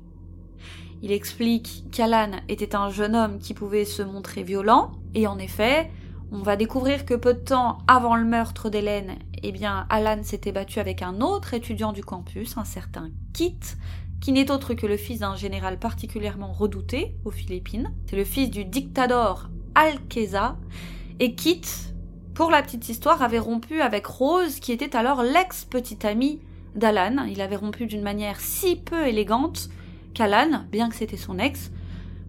Il 1.01 1.11
explique 1.11 1.83
qu'Alan 1.91 2.31
était 2.47 2.77
un 2.77 2.89
jeune 2.89 3.15
homme 3.15 3.39
qui 3.39 3.53
pouvait 3.53 3.83
se 3.83 4.03
montrer 4.03 4.43
violent, 4.43 4.91
et 5.15 5.27
en 5.27 5.37
effet, 5.37 5.89
on 6.31 6.39
va 6.39 6.55
découvrir 6.55 7.05
que 7.05 7.15
peu 7.15 7.33
de 7.33 7.39
temps 7.39 7.79
avant 7.87 8.15
le 8.15 8.25
meurtre 8.25 8.69
d'Hélène, 8.69 9.17
eh 9.41 9.51
bien, 9.51 9.87
Alan 9.89 10.21
s'était 10.23 10.51
battu 10.51 10.79
avec 10.79 11.01
un 11.01 11.21
autre 11.21 11.53
étudiant 11.53 11.91
du 11.91 12.03
campus, 12.03 12.57
un 12.57 12.65
certain 12.65 13.09
Kit, 13.33 13.57
qui 14.21 14.31
n'est 14.31 14.51
autre 14.51 14.73
que 14.73 14.85
le 14.85 14.97
fils 14.97 15.19
d'un 15.19 15.35
général 15.35 15.79
particulièrement 15.79 16.51
redouté 16.51 17.15
aux 17.25 17.31
Philippines. 17.31 17.91
C'est 18.05 18.15
le 18.15 18.25
fils 18.25 18.51
du 18.51 18.65
dictateur 18.65 19.49
Alqueza. 19.75 20.57
Et 21.19 21.35
Kit, 21.35 21.61
pour 22.35 22.51
la 22.51 22.61
petite 22.61 22.89
histoire, 22.89 23.23
avait 23.23 23.39
rompu 23.39 23.81
avec 23.81 24.05
Rose, 24.05 24.59
qui 24.59 24.71
était 24.71 24.95
alors 24.95 25.23
l'ex-petite 25.23 26.05
amie 26.05 26.41
d'Alan. 26.75 27.23
Il 27.23 27.41
avait 27.41 27.55
rompu 27.55 27.87
d'une 27.87 28.03
manière 28.03 28.39
si 28.39 28.75
peu 28.75 29.07
élégante 29.07 29.69
qu'Alan, 30.13 30.65
bien 30.71 30.89
que 30.89 30.95
c'était 30.95 31.17
son 31.17 31.39
ex, 31.39 31.71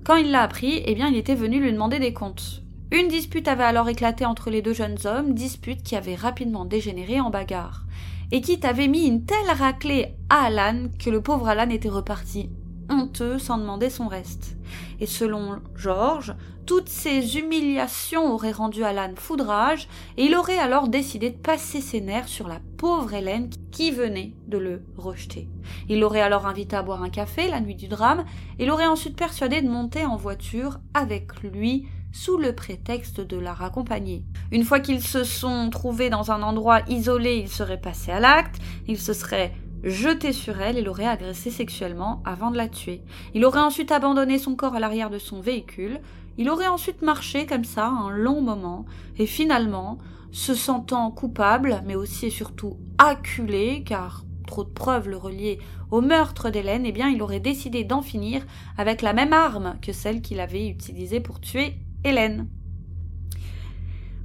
quand 0.04 0.16
il 0.16 0.30
l'a 0.30 0.42
appris, 0.42 0.82
eh 0.86 0.94
bien, 0.94 1.08
il 1.08 1.16
était 1.16 1.34
venu 1.34 1.60
lui 1.60 1.72
demander 1.72 1.98
des 1.98 2.14
comptes. 2.14 2.62
Une 2.92 3.06
dispute 3.06 3.46
avait 3.46 3.64
alors 3.64 3.88
éclaté 3.88 4.24
entre 4.24 4.50
les 4.50 4.62
deux 4.62 4.72
jeunes 4.72 4.98
hommes, 5.04 5.32
dispute 5.32 5.82
qui 5.82 5.94
avait 5.94 6.16
rapidement 6.16 6.64
dégénéré 6.64 7.20
en 7.20 7.30
bagarre. 7.30 7.84
Et 8.32 8.40
qui 8.40 8.58
avait 8.64 8.88
mis 8.88 9.06
une 9.06 9.24
telle 9.24 9.50
raclée 9.56 10.14
à 10.28 10.46
Alan 10.46 10.88
que 10.98 11.10
le 11.10 11.20
pauvre 11.20 11.48
Alan 11.48 11.70
était 11.70 11.88
reparti 11.88 12.50
honteux 12.90 13.38
sans 13.38 13.58
demander 13.58 13.90
son 13.90 14.08
reste. 14.08 14.56
Et 14.98 15.06
selon 15.06 15.60
Georges, 15.76 16.34
toutes 16.66 16.88
ces 16.88 17.38
humiliations 17.38 18.32
auraient 18.32 18.52
rendu 18.52 18.84
Alan 18.84 19.12
foudrage, 19.16 19.88
et 20.16 20.24
il 20.24 20.34
aurait 20.34 20.58
alors 20.58 20.88
décidé 20.88 21.30
de 21.30 21.36
passer 21.36 21.80
ses 21.80 22.00
nerfs 22.00 22.28
sur 22.28 22.48
la 22.48 22.60
pauvre 22.76 23.14
Hélène 23.14 23.50
qui 23.70 23.90
venait 23.90 24.34
de 24.48 24.58
le 24.58 24.82
rejeter. 24.96 25.48
Il 25.88 26.00
l'aurait 26.00 26.20
alors 26.20 26.46
invité 26.46 26.76
à 26.76 26.82
boire 26.82 27.02
un 27.02 27.08
café 27.08 27.48
la 27.48 27.60
nuit 27.60 27.74
du 27.74 27.88
drame, 27.88 28.24
et 28.58 28.66
l'aurait 28.66 28.86
ensuite 28.86 29.16
persuadé 29.16 29.62
de 29.62 29.68
monter 29.68 30.04
en 30.04 30.16
voiture 30.16 30.80
avec 30.94 31.42
lui 31.42 31.86
sous 32.12 32.36
le 32.36 32.54
prétexte 32.54 33.20
de 33.20 33.36
la 33.36 33.52
raccompagner. 33.52 34.24
Une 34.52 34.64
fois 34.64 34.80
qu'ils 34.80 35.02
se 35.02 35.24
sont 35.24 35.70
trouvés 35.70 36.10
dans 36.10 36.30
un 36.30 36.42
endroit 36.42 36.80
isolé, 36.88 37.36
il 37.36 37.48
serait 37.48 37.80
passé 37.80 38.10
à 38.10 38.20
l'acte, 38.20 38.60
il 38.88 38.98
se 38.98 39.12
serait 39.12 39.52
jeté 39.82 40.32
sur 40.32 40.60
elle 40.60 40.76
et 40.76 40.82
l'aurait 40.82 41.06
agressée 41.06 41.50
sexuellement 41.50 42.22
avant 42.24 42.50
de 42.50 42.56
la 42.56 42.68
tuer. 42.68 43.02
Il 43.34 43.44
aurait 43.44 43.60
ensuite 43.60 43.92
abandonné 43.92 44.38
son 44.38 44.54
corps 44.54 44.74
à 44.74 44.80
l'arrière 44.80 45.10
de 45.10 45.18
son 45.18 45.40
véhicule, 45.40 46.00
il 46.38 46.48
aurait 46.50 46.68
ensuite 46.68 47.02
marché 47.02 47.46
comme 47.46 47.64
ça 47.64 47.86
un 47.86 48.10
long 48.10 48.40
moment, 48.40 48.86
et 49.18 49.26
finalement, 49.26 49.98
se 50.32 50.54
sentant 50.54 51.10
coupable, 51.10 51.82
mais 51.86 51.96
aussi 51.96 52.26
et 52.26 52.30
surtout 52.30 52.76
acculé, 52.98 53.82
car 53.84 54.24
trop 54.46 54.64
de 54.64 54.70
preuves 54.70 55.08
le 55.08 55.16
reliaient 55.16 55.58
au 55.90 56.00
meurtre 56.00 56.50
d'Hélène, 56.50 56.86
eh 56.86 56.92
bien 56.92 57.08
il 57.08 57.22
aurait 57.22 57.40
décidé 57.40 57.84
d'en 57.84 58.02
finir 58.02 58.42
avec 58.76 59.02
la 59.02 59.12
même 59.12 59.32
arme 59.32 59.76
que 59.82 59.92
celle 59.92 60.22
qu'il 60.22 60.40
avait 60.40 60.68
utilisée 60.68 61.20
pour 61.20 61.40
tuer 61.40 61.76
Hélène. 62.04 62.48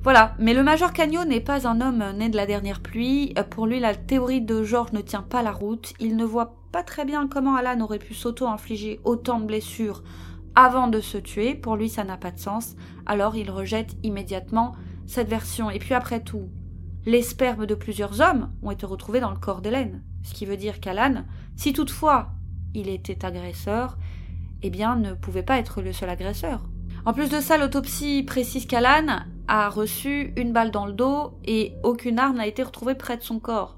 Voilà, 0.03 0.35
mais 0.37 0.53
le 0.53 0.61
major 0.61 0.93
Cagnot 0.93 1.25
n'est 1.25 1.41
pas 1.41 1.67
un 1.67 1.81
homme 1.81 2.03
né 2.15 2.29
de 2.29 2.37
la 2.37 2.45
dernière 2.45 2.79
pluie. 2.79 3.33
Pour 3.49 3.65
lui, 3.65 3.79
la 3.79 3.95
théorie 3.95 4.41
de 4.41 4.63
Georges 4.63 4.93
ne 4.93 5.01
tient 5.01 5.23
pas 5.23 5.41
la 5.41 5.51
route. 5.51 5.93
Il 5.99 6.15
ne 6.15 6.23
voit 6.23 6.57
pas 6.71 6.83
très 6.83 7.05
bien 7.05 7.27
comment 7.27 7.55
Alan 7.55 7.81
aurait 7.81 7.97
pu 7.97 8.13
s'auto-infliger 8.13 8.99
autant 9.03 9.39
de 9.39 9.45
blessures 9.45 10.03
avant 10.53 10.87
de 10.87 10.99
se 10.99 11.17
tuer. 11.17 11.55
Pour 11.55 11.75
lui, 11.75 11.89
ça 11.89 12.03
n'a 12.03 12.17
pas 12.17 12.31
de 12.31 12.39
sens. 12.39 12.75
Alors 13.07 13.35
il 13.35 13.49
rejette 13.49 13.97
immédiatement 14.03 14.73
cette 15.07 15.27
version. 15.27 15.71
Et 15.71 15.79
puis 15.79 15.95
après 15.95 16.21
tout, 16.21 16.49
les 17.05 17.23
spermes 17.23 17.65
de 17.65 17.75
plusieurs 17.75 18.21
hommes 18.21 18.51
ont 18.61 18.71
été 18.71 18.85
retrouvés 18.85 19.19
dans 19.19 19.31
le 19.31 19.39
corps 19.39 19.61
d'Hélène. 19.61 20.03
Ce 20.23 20.33
qui 20.33 20.45
veut 20.45 20.57
dire 20.57 20.79
qu'Alan, 20.79 21.23
si 21.55 21.73
toutefois 21.73 22.29
il 22.73 22.89
était 22.89 23.25
agresseur, 23.25 23.97
eh 24.61 24.69
bien 24.69 24.95
ne 24.95 25.13
pouvait 25.13 25.43
pas 25.43 25.57
être 25.57 25.81
le 25.81 25.93
seul 25.93 26.09
agresseur. 26.09 26.67
En 27.05 27.13
plus 27.13 27.29
de 27.29 27.39
ça, 27.39 27.57
l'autopsie 27.57 28.23
précise 28.23 28.65
qu'Alan 28.65 29.19
a 29.47 29.69
reçu 29.69 30.33
une 30.37 30.51
balle 30.51 30.71
dans 30.71 30.87
le 30.87 30.93
dos 30.93 31.33
et 31.45 31.73
aucune 31.83 32.17
arme 32.17 32.37
n'a 32.37 32.47
été 32.47 32.63
retrouvée 32.63 32.95
près 32.95 33.15
de 33.15 33.21
son 33.21 33.39
corps. 33.39 33.77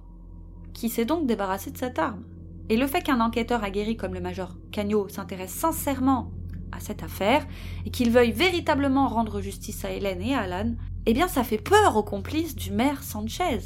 Qui 0.73 0.87
s'est 0.87 1.03
donc 1.03 1.27
débarrassé 1.27 1.71
de 1.71 1.77
cette 1.77 1.99
arme? 1.99 2.23
Et 2.69 2.77
le 2.77 2.87
fait 2.87 3.01
qu'un 3.01 3.19
enquêteur 3.19 3.65
aguerri 3.65 3.97
comme 3.97 4.13
le 4.13 4.21
major 4.21 4.55
Cagnot 4.71 5.09
s'intéresse 5.09 5.51
sincèrement 5.51 6.31
à 6.71 6.79
cette 6.79 7.03
affaire 7.03 7.45
et 7.85 7.91
qu'il 7.91 8.11
veuille 8.11 8.31
véritablement 8.31 9.09
rendre 9.09 9.41
justice 9.41 9.83
à 9.83 9.91
Hélène 9.91 10.21
et 10.21 10.33
à 10.33 10.43
Alan, 10.43 10.75
eh 11.05 11.13
bien 11.13 11.27
ça 11.27 11.43
fait 11.43 11.57
peur 11.57 11.97
aux 11.97 12.03
complices 12.03 12.55
du 12.55 12.71
maire 12.71 13.03
Sanchez. 13.03 13.59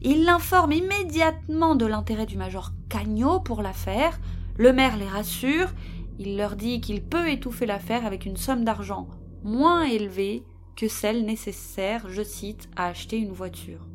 Il 0.00 0.24
l'informe 0.24 0.72
immédiatement 0.72 1.76
de 1.76 1.86
l'intérêt 1.86 2.26
du 2.26 2.36
major 2.36 2.72
Cagnot 2.88 3.38
pour 3.38 3.62
l'affaire, 3.62 4.18
le 4.56 4.72
maire 4.72 4.96
les 4.96 5.08
rassure 5.08 5.68
il 6.22 6.36
leur 6.36 6.54
dit 6.54 6.80
qu'il 6.80 7.02
peut 7.02 7.28
étouffer 7.28 7.66
l'affaire 7.66 8.06
avec 8.06 8.26
une 8.26 8.36
somme 8.36 8.64
d'argent 8.64 9.08
moins 9.42 9.82
élevée 9.82 10.44
que 10.76 10.86
celle 10.86 11.24
nécessaire, 11.24 12.06
je 12.08 12.22
cite, 12.22 12.68
à 12.76 12.86
acheter 12.86 13.16
une 13.18 13.32
voiture. 13.32 13.88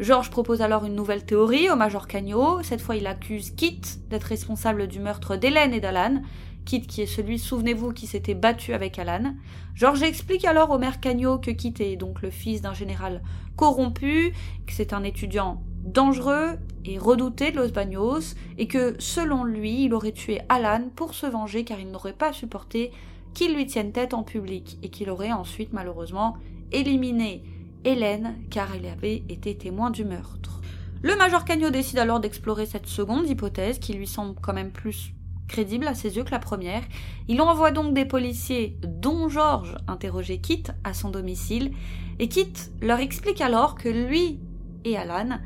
Georges 0.00 0.30
propose 0.30 0.62
alors 0.62 0.84
une 0.84 0.96
nouvelle 0.96 1.24
théorie 1.24 1.70
au 1.70 1.76
major 1.76 2.08
Cagnot. 2.08 2.62
Cette 2.64 2.80
fois, 2.80 2.96
il 2.96 3.06
accuse 3.06 3.50
Kit 3.52 3.80
d'être 4.08 4.24
responsable 4.24 4.88
du 4.88 4.98
meurtre 4.98 5.36
d'Hélène 5.36 5.74
et 5.74 5.80
d'Alan. 5.80 6.22
Kit 6.64 6.82
qui 6.82 7.02
est 7.02 7.06
celui, 7.06 7.38
souvenez-vous, 7.38 7.92
qui 7.92 8.08
s'était 8.08 8.34
battu 8.34 8.72
avec 8.72 8.98
Alan. 8.98 9.34
George 9.76 10.02
explique 10.02 10.44
alors 10.44 10.70
au 10.70 10.78
maire 10.78 10.98
Cagno 10.98 11.38
que 11.38 11.52
Kit 11.52 11.74
est 11.78 11.96
donc 11.96 12.20
le 12.22 12.30
fils 12.30 12.62
d'un 12.62 12.74
général 12.74 13.22
corrompu, 13.56 14.32
que 14.66 14.72
c'est 14.72 14.92
un 14.92 15.04
étudiant 15.04 15.62
dangereux 15.84 16.58
et 16.84 16.98
redouté 16.98 17.50
de 17.50 17.56
Los 17.56 17.72
Baños, 17.72 18.34
et 18.58 18.66
que, 18.66 18.96
selon 18.98 19.44
lui, 19.44 19.84
il 19.84 19.94
aurait 19.94 20.12
tué 20.12 20.40
Alan 20.48 20.88
pour 20.94 21.14
se 21.14 21.26
venger 21.26 21.64
car 21.64 21.78
il 21.80 21.90
n'aurait 21.90 22.12
pas 22.12 22.32
supporté 22.32 22.92
qu'il 23.34 23.54
lui 23.54 23.66
tienne 23.66 23.92
tête 23.92 24.14
en 24.14 24.22
public, 24.22 24.78
et 24.82 24.88
qu'il 24.88 25.10
aurait 25.10 25.32
ensuite, 25.32 25.72
malheureusement, 25.72 26.36
éliminé 26.72 27.42
Hélène 27.84 28.36
car 28.50 28.68
elle 28.74 28.86
avait 28.86 29.22
été 29.28 29.56
témoin 29.56 29.90
du 29.90 30.04
meurtre. 30.04 30.60
Le 31.02 31.16
major 31.16 31.44
Cagno 31.44 31.70
décide 31.70 31.98
alors 31.98 32.20
d'explorer 32.20 32.66
cette 32.66 32.86
seconde 32.86 33.28
hypothèse 33.28 33.78
qui 33.78 33.94
lui 33.94 34.06
semble 34.06 34.34
quand 34.40 34.52
même 34.52 34.70
plus 34.70 35.14
crédible 35.48 35.88
à 35.88 35.94
ses 35.94 36.16
yeux 36.16 36.24
que 36.24 36.30
la 36.30 36.38
première. 36.38 36.82
Il 37.26 37.40
envoie 37.40 37.70
donc 37.70 37.94
des 37.94 38.04
policiers, 38.04 38.76
dont 38.82 39.28
Georges, 39.28 39.76
interroger 39.88 40.38
Kit 40.38 40.64
à 40.84 40.92
son 40.94 41.10
domicile, 41.10 41.72
et 42.18 42.28
Kit 42.28 42.52
leur 42.82 43.00
explique 43.00 43.40
alors 43.40 43.74
que 43.74 43.88
lui 43.88 44.40
et 44.84 44.96
Alan 44.96 45.38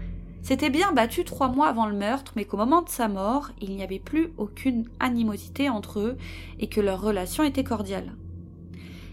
s'étaient 0.45 0.71
bien 0.71 0.93
battus 0.93 1.25
trois 1.25 1.49
mois 1.49 1.69
avant 1.69 1.87
le 1.87 1.97
meurtre, 1.97 2.35
mais 2.37 2.45
qu'au 2.45 2.59
moment 2.59 2.83
de 2.83 2.91
sa 2.91 3.09
mort, 3.09 3.51
il 3.63 3.75
n'y 3.75 3.83
avait 3.83 3.99
plus 3.99 4.33
aucune 4.37 4.87
animosité 5.01 5.71
entre 5.71 6.01
eux 6.01 6.19
et 6.61 6.69
que 6.69 6.83
leur 6.83 7.01
relation 7.01 7.43
était 7.43 7.65
cordiale. 7.65 8.13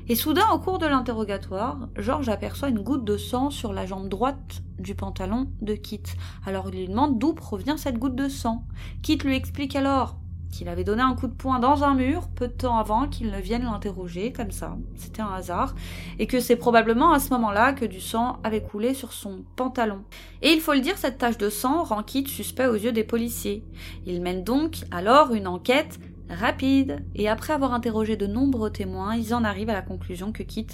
Et 0.09 0.15
soudain, 0.15 0.49
au 0.53 0.59
cours 0.59 0.77
de 0.77 0.85
l'interrogatoire, 0.85 1.87
Georges 1.95 2.27
aperçoit 2.27 2.67
une 2.67 2.81
goutte 2.81 3.05
de 3.05 3.15
sang 3.15 3.49
sur 3.49 3.71
la 3.71 3.85
jambe 3.85 4.09
droite 4.09 4.61
du 4.77 4.93
pantalon 4.93 5.47
de 5.61 5.73
Kit. 5.73 6.03
Alors 6.45 6.67
il 6.67 6.79
lui 6.79 6.87
demande 6.89 7.17
d'où 7.17 7.33
provient 7.33 7.77
cette 7.77 7.97
goutte 7.97 8.15
de 8.15 8.27
sang. 8.27 8.65
Kit 9.01 9.19
lui 9.19 9.37
explique 9.37 9.75
alors 9.75 10.17
qu'il 10.51 10.69
avait 10.69 10.83
donné 10.83 11.01
un 11.01 11.15
coup 11.15 11.27
de 11.27 11.33
poing 11.33 11.59
dans 11.59 11.83
un 11.83 11.95
mur 11.95 12.27
peu 12.35 12.47
de 12.47 12.53
temps 12.53 12.77
avant 12.77 13.07
qu'il 13.07 13.31
ne 13.31 13.39
vienne 13.39 13.63
l'interroger, 13.63 14.31
comme 14.31 14.51
ça, 14.51 14.77
c'était 14.95 15.21
un 15.21 15.33
hasard, 15.33 15.73
et 16.19 16.27
que 16.27 16.39
c'est 16.39 16.55
probablement 16.55 17.13
à 17.13 17.19
ce 17.19 17.31
moment-là 17.31 17.73
que 17.73 17.85
du 17.85 17.99
sang 17.99 18.39
avait 18.43 18.61
coulé 18.61 18.93
sur 18.93 19.13
son 19.13 19.43
pantalon. 19.55 20.03
Et 20.41 20.49
il 20.49 20.61
faut 20.61 20.73
le 20.73 20.81
dire, 20.81 20.97
cette 20.97 21.17
tache 21.17 21.37
de 21.37 21.49
sang 21.49 21.83
rend 21.83 22.03
Kit 22.03 22.27
suspect 22.27 22.67
aux 22.67 22.75
yeux 22.75 22.91
des 22.91 23.03
policiers. 23.03 23.63
Ils 24.05 24.21
mènent 24.21 24.43
donc 24.43 24.83
alors 24.91 25.33
une 25.33 25.47
enquête 25.47 25.99
rapide, 26.29 27.03
et 27.15 27.29
après 27.29 27.53
avoir 27.53 27.73
interrogé 27.73 28.15
de 28.15 28.27
nombreux 28.27 28.71
témoins, 28.71 29.15
ils 29.15 29.33
en 29.33 29.43
arrivent 29.43 29.69
à 29.69 29.73
la 29.73 29.81
conclusion 29.81 30.31
que 30.31 30.43
Kit 30.43 30.67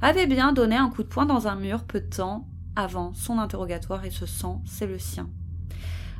avait 0.00 0.26
bien 0.26 0.52
donné 0.52 0.76
un 0.76 0.90
coup 0.90 1.02
de 1.02 1.08
poing 1.08 1.26
dans 1.26 1.48
un 1.48 1.54
mur 1.54 1.84
peu 1.84 2.00
de 2.00 2.06
temps 2.06 2.48
avant 2.74 3.12
son 3.14 3.38
interrogatoire 3.38 4.04
et 4.04 4.10
ce 4.10 4.26
sang, 4.26 4.62
c'est 4.64 4.86
le 4.86 4.98
sien. 4.98 5.28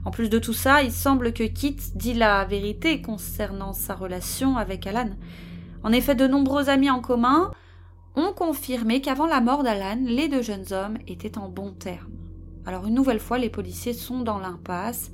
En 0.04 0.10
plus 0.10 0.28
de 0.28 0.38
tout 0.38 0.52
ça, 0.52 0.82
il 0.82 0.92
semble 0.92 1.32
que 1.32 1.44
Kit 1.44 1.76
dit 1.94 2.14
la 2.14 2.44
vérité 2.44 3.02
concernant 3.02 3.72
sa 3.72 3.94
relation 3.94 4.56
avec 4.56 4.86
Alan. 4.86 5.10
En 5.84 5.92
effet, 5.92 6.14
de 6.14 6.26
nombreux 6.26 6.68
amis 6.68 6.90
en 6.90 7.00
commun 7.00 7.50
ont 8.16 8.32
confirmé 8.32 9.00
qu'avant 9.00 9.26
la 9.26 9.40
mort 9.40 9.62
d'Alan, 9.62 10.00
les 10.04 10.28
deux 10.28 10.42
jeunes 10.42 10.72
hommes 10.72 10.98
étaient 11.06 11.38
en 11.38 11.48
bons 11.48 11.72
termes. 11.72 12.10
Alors 12.66 12.86
une 12.86 12.94
nouvelle 12.94 13.20
fois, 13.20 13.38
les 13.38 13.50
policiers 13.50 13.94
sont 13.94 14.20
dans 14.20 14.38
l'impasse 14.38 15.10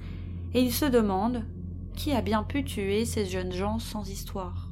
et 0.55 0.61
ils 0.61 0.73
se 0.73 0.85
demandent 0.85 1.45
qui 1.95 2.13
a 2.13 2.23
bien 2.23 2.43
pu 2.43 2.65
tuer 2.65 3.05
ces 3.05 3.27
jeunes 3.27 3.53
gens 3.53 3.79
sans 3.79 4.09
histoire. 4.09 4.69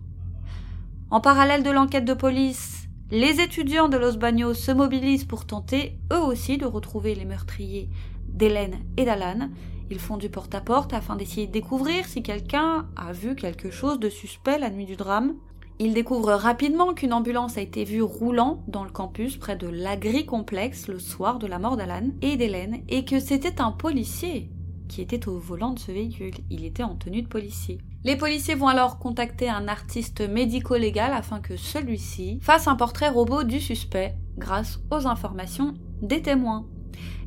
En 1.11 1.20
parallèle 1.20 1.62
de 1.62 1.70
l'enquête 1.70 2.05
de 2.05 2.14
police, 2.14 2.88
les 3.11 3.40
étudiants 3.40 3.88
de 3.88 3.96
Los 3.96 4.16
Baños 4.16 4.55
se 4.55 4.72
mobilisent 4.72 5.24
pour 5.24 5.46
tenter, 5.46 5.98
eux 6.12 6.20
aussi, 6.20 6.59
de 6.59 6.66
retrouver 6.66 7.14
les 7.14 7.24
meurtriers 7.24 7.88
d'Hélène 8.29 8.79
et 8.96 9.05
d'Alan 9.05 9.48
ils 9.90 10.01
font 10.01 10.16
du 10.16 10.29
porte-à-porte 10.29 10.92
afin 10.92 11.16
d'essayer 11.16 11.46
de 11.46 11.53
découvrir 11.53 12.07
si 12.07 12.22
quelqu'un 12.22 12.88
a 12.96 13.12
vu 13.12 13.35
quelque 13.35 13.70
chose 13.70 14.01
de 14.01 14.09
suspect 14.09 14.59
la 14.59 14.70
nuit 14.70 14.87
du 14.87 14.96
drame. 14.96 15.35
Ils 15.79 15.94
découvrent 15.94 16.33
rapidement 16.33 16.94
qu'une 16.94 17.12
ambulance 17.12 17.59
a 17.59 17.61
été 17.61 17.85
vue 17.85 18.03
roulant 18.03 18.64
dans 18.66 18.83
le 18.83 18.90
campus 18.90 19.37
près 19.37 19.57
de 19.57 19.68
l'agri-complexe 19.68 20.88
le 20.88 20.99
soir 20.99 21.38
de 21.38 21.46
la 21.46 21.59
mort 21.59 21.77
d'Alan 21.77 22.11
et 22.22 22.37
d'Hélène 22.37 22.83
et 22.88 23.05
que 23.05 23.20
c'était 23.20 23.61
un 23.61 23.72
policier 23.72 24.51
qui 24.88 25.03
était 25.03 25.29
au 25.29 25.38
volant 25.38 25.72
de 25.72 25.79
ce 25.79 25.92
véhicule. 25.92 26.35
Il 26.51 26.64
était 26.64 26.83
en 26.83 26.94
tenue 26.94 27.22
de 27.22 27.29
policier. 27.29 27.79
Les 28.05 28.16
policiers 28.16 28.55
vont 28.55 28.68
alors 28.68 28.99
contacter 28.99 29.49
un 29.49 29.68
artiste 29.68 30.20
médico-légal 30.20 31.12
afin 31.12 31.40
que 31.40 31.57
celui-ci 31.57 32.38
fasse 32.40 32.68
un 32.68 32.77
portrait 32.77 33.09
robot 33.09 33.42
du 33.42 33.61
suspect 33.61 34.14
grâce 34.38 34.81
aux 34.90 35.07
informations 35.07 35.75
des 36.03 36.22
témoins. 36.22 36.66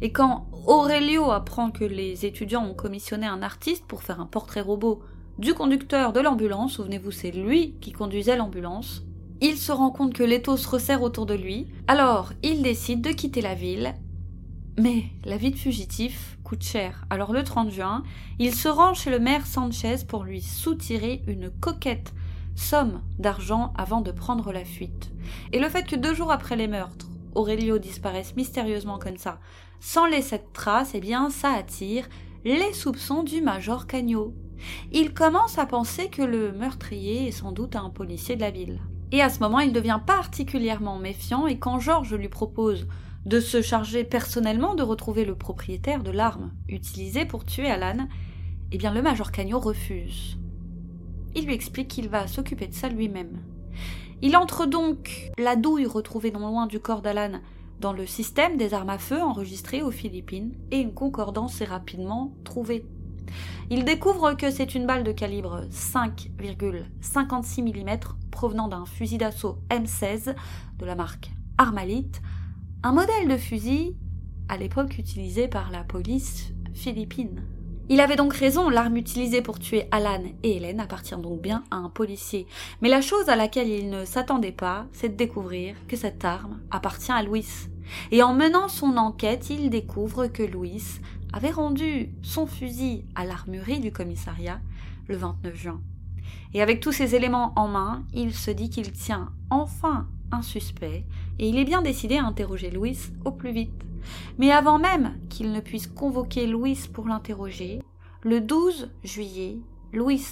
Et 0.02 0.12
quand 0.12 0.48
Aurelio 0.66 1.32
apprend 1.32 1.72
que 1.72 1.84
les 1.84 2.26
étudiants 2.26 2.66
ont 2.66 2.74
commissionné 2.74 3.26
un 3.26 3.42
artiste 3.42 3.86
pour 3.88 4.04
faire 4.04 4.20
un 4.20 4.26
portrait 4.26 4.62
robot 4.62 5.02
du 5.38 5.54
conducteur 5.54 6.14
de 6.14 6.20
l'ambulance, 6.20 6.74
souvenez-vous, 6.74 7.12
c'est 7.12 7.32
lui 7.32 7.76
qui 7.82 7.92
conduisait 7.92 8.36
l'ambulance, 8.36 9.04
il 9.42 9.58
se 9.58 9.72
rend 9.72 9.90
compte 9.90 10.14
que 10.14 10.24
l'étau 10.24 10.58
se 10.58 10.68
resserre 10.68 11.02
autour 11.02 11.26
de 11.26 11.34
lui, 11.34 11.68
alors 11.88 12.34
il 12.44 12.62
décide 12.62 13.02
de 13.02 13.12
quitter 13.12 13.42
la 13.42 13.56
ville. 13.56 13.96
Mais 14.78 15.06
la 15.24 15.38
vie 15.38 15.52
de 15.52 15.58
fugitif 15.58 16.38
coûte 16.44 16.64
cher, 16.64 17.06
alors 17.10 17.32
le 17.32 17.44
30 17.44 17.72
juin, 17.72 18.04
il 18.38 18.54
se 18.54 18.68
rend 18.68 18.94
chez 18.94 19.12
le 19.12 19.20
maire 19.20 19.46
Sanchez 19.46 19.98
pour 20.08 20.24
lui 20.24 20.42
soutirer 20.42 21.22
une 21.28 21.50
coquette 21.50 22.14
somme 22.56 23.02
d'argent 23.18 23.74
avant 23.78 24.02
de 24.02 24.12
prendre 24.12 24.52
la 24.52 24.66
fuite. 24.66 25.12
Et 25.54 25.60
le 25.60 25.70
fait 25.70 25.84
que 25.84 25.96
deux 25.96 26.14
jours 26.14 26.32
après 26.32 26.56
les 26.56 26.68
meurtres, 26.68 27.10
Aurelio 27.36 27.78
disparaisse 27.78 28.36
mystérieusement 28.36 29.00
comme 29.00 29.18
ça, 29.18 29.40
sans 29.80 30.06
laisser 30.06 30.38
de 30.38 30.44
trace, 30.54 30.92
eh 30.94 31.00
bien, 31.00 31.30
ça 31.30 31.52
attire 31.52 32.08
les 32.44 32.74
soupçons 32.74 33.24
du 33.24 33.42
major 33.42 33.88
Cagno. 33.88 34.34
Il 34.92 35.14
commence 35.14 35.58
à 35.58 35.66
penser 35.66 36.10
que 36.10 36.22
le 36.22 36.52
meurtrier 36.52 37.28
est 37.28 37.32
sans 37.32 37.52
doute 37.52 37.76
un 37.76 37.90
policier 37.90 38.36
de 38.36 38.42
la 38.42 38.52
ville. 38.52 38.80
Et 39.12 39.22
à 39.22 39.30
ce 39.30 39.40
moment, 39.40 39.60
il 39.60 39.74
devient 39.74 40.00
particulièrement 40.06 41.00
méfiant 41.00 41.48
et 41.48 41.58
quand 41.58 41.80
Georges 41.80 42.14
lui 42.14 42.30
propose 42.30 42.88
de 43.26 43.40
se 43.40 43.62
charger 43.62 44.04
personnellement 44.04 44.76
de 44.76 44.84
retrouver 44.84 45.26
le 45.26 45.36
propriétaire 45.36 46.04
de 46.04 46.12
l'arme 46.12 46.52
utilisée 46.68 47.26
pour 47.26 47.46
tuer 47.46 47.70
Alan, 47.70 48.08
eh 48.72 48.78
bien 48.78 48.94
le 48.94 49.02
major 49.02 49.32
Cagno 49.32 49.60
refuse. 49.60 50.38
Il 51.36 51.46
lui 51.46 51.54
explique 51.54 51.90
qu'il 51.90 52.10
va 52.10 52.28
s'occuper 52.28 52.68
de 52.68 52.74
ça 52.74 52.90
lui-même. 52.90 53.40
Il 54.22 54.36
entre 54.36 54.66
donc 54.66 55.32
la 55.38 55.56
douille 55.56 55.86
retrouvée 55.86 56.32
non 56.32 56.48
loin 56.48 56.68
du 56.68 56.80
corps 56.80 57.02
d'Alan 57.02 57.40
dans 57.80 57.94
le 57.94 58.06
système 58.06 58.58
des 58.58 58.74
armes 58.74 58.90
à 58.90 58.98
feu 58.98 59.22
enregistrées 59.22 59.82
aux 59.82 59.92
Philippines 59.92 60.54
et 60.72 60.80
une 60.80 60.94
concordance 60.94 61.62
est 61.62 61.66
rapidement 61.66 62.34
trouvée. 62.44 62.86
Il 63.70 63.86
découvre 63.86 64.34
que 64.34 64.52
c'est 64.52 64.76
une 64.76 64.86
balle 64.86 65.06
de 65.06 65.14
calibre 65.14 65.62
5,56 65.72 67.62
mm 67.62 68.00
provenant 68.32 68.68
d'un 68.68 68.86
fusil 68.86 69.18
d'assaut 69.18 69.60
M16 69.70 70.36
de 70.80 70.86
la 70.86 70.96
marque 70.96 71.32
Armalite, 71.58 72.22
un 72.84 72.92
modèle 72.92 73.30
de 73.30 73.38
fusil 73.38 73.96
à 74.50 74.58
l'époque 74.58 74.98
utilisé 74.98 75.48
par 75.48 75.72
la 75.72 75.84
police 75.84 76.52
philippine. 76.74 77.42
Il 77.92 78.02
avait 78.02 78.16
donc 78.16 78.36
raison, 78.36 78.70
l'arme 78.70 78.98
utilisée 78.98 79.42
pour 79.42 79.58
tuer 79.58 79.88
Alan 79.90 80.22
et 80.44 80.58
Hélène 80.58 80.80
appartient 80.80 81.18
donc 81.18 81.42
bien 81.42 81.64
à 81.72 81.78
un 81.78 81.90
policier. 81.90 82.46
Mais 82.84 82.90
la 82.90 83.02
chose 83.02 83.30
à 83.30 83.36
laquelle 83.36 83.68
il 83.68 83.90
ne 83.90 84.06
s'attendait 84.06 84.52
pas, 84.52 84.86
c'est 84.92 85.10
de 85.10 85.16
découvrir 85.16 85.76
que 85.88 85.96
cette 85.96 86.24
arme 86.24 86.60
appartient 86.70 87.12
à 87.12 87.24
Louis. 87.24 87.48
Et 88.12 88.22
en 88.22 88.36
menant 88.36 88.68
son 88.68 88.96
enquête, 88.98 89.50
il 89.50 89.72
découvre 89.72 90.28
que 90.28 90.44
Louis 90.44 90.84
avait 91.34 91.50
rendu 91.50 92.12
son 92.22 92.46
fusil 92.46 93.06
à 93.16 93.26
l'armurerie 93.26 93.80
du 93.80 93.92
commissariat 93.92 94.62
le 95.08 95.18
29 95.18 95.56
juin. 95.56 95.82
Et 96.54 96.62
avec 96.62 96.82
tous 96.82 96.92
ces 96.92 97.16
éléments 97.16 97.54
en 97.56 97.68
main, 97.68 98.04
il 98.14 98.36
se 98.36 98.52
dit 98.52 98.70
qu'il 98.70 98.92
tient 98.92 99.32
enfin 99.50 100.08
un 100.32 100.44
suspect, 100.44 101.06
et 101.40 101.50
il 101.50 101.58
est 101.58 101.66
bien 101.66 101.82
décidé 101.82 102.18
à 102.18 102.26
interroger 102.26 102.70
Louis 102.70 103.00
au 103.26 103.32
plus 103.32 103.52
vite. 103.52 103.89
Mais 104.38 104.52
avant 104.52 104.80
même 104.80 105.18
qu'il 105.30 105.52
ne 105.52 105.60
puisse 105.60 105.88
convoquer 105.88 106.48
Louis 106.48 106.80
pour 106.94 107.08
l'interroger, 107.08 107.82
le 108.24 108.42
12 108.42 108.92
juillet, 109.04 109.60
Louis 109.94 110.26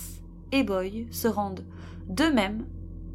et 0.52 0.64
Boy 0.64 1.08
se 1.12 1.28
rendent 1.28 1.66
d'eux-mêmes 2.08 2.66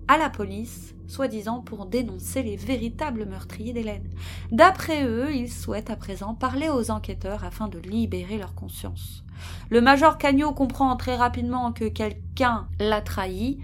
à 0.08 0.18
la 0.18 0.30
police, 0.30 0.94
soi-disant 1.06 1.60
pour 1.60 1.86
dénoncer 1.86 2.42
les 2.42 2.56
véritables 2.56 3.26
meurtriers 3.26 3.72
d'Hélène. 3.72 4.10
D'après 4.50 5.04
eux, 5.06 5.34
ils 5.34 5.50
souhaitent 5.50 5.90
à 5.90 5.96
présent 5.96 6.34
parler 6.34 6.68
aux 6.68 6.90
enquêteurs 6.90 7.44
afin 7.44 7.68
de 7.68 7.78
libérer 7.78 8.38
leur 8.38 8.54
conscience. 8.54 9.24
Le 9.70 9.80
major 9.80 10.18
Cagnot 10.18 10.52
comprend 10.52 10.96
très 10.96 11.16
rapidement 11.16 11.72
que 11.72 11.84
quelqu'un 11.84 12.68
l'a 12.78 13.00
trahi 13.00 13.58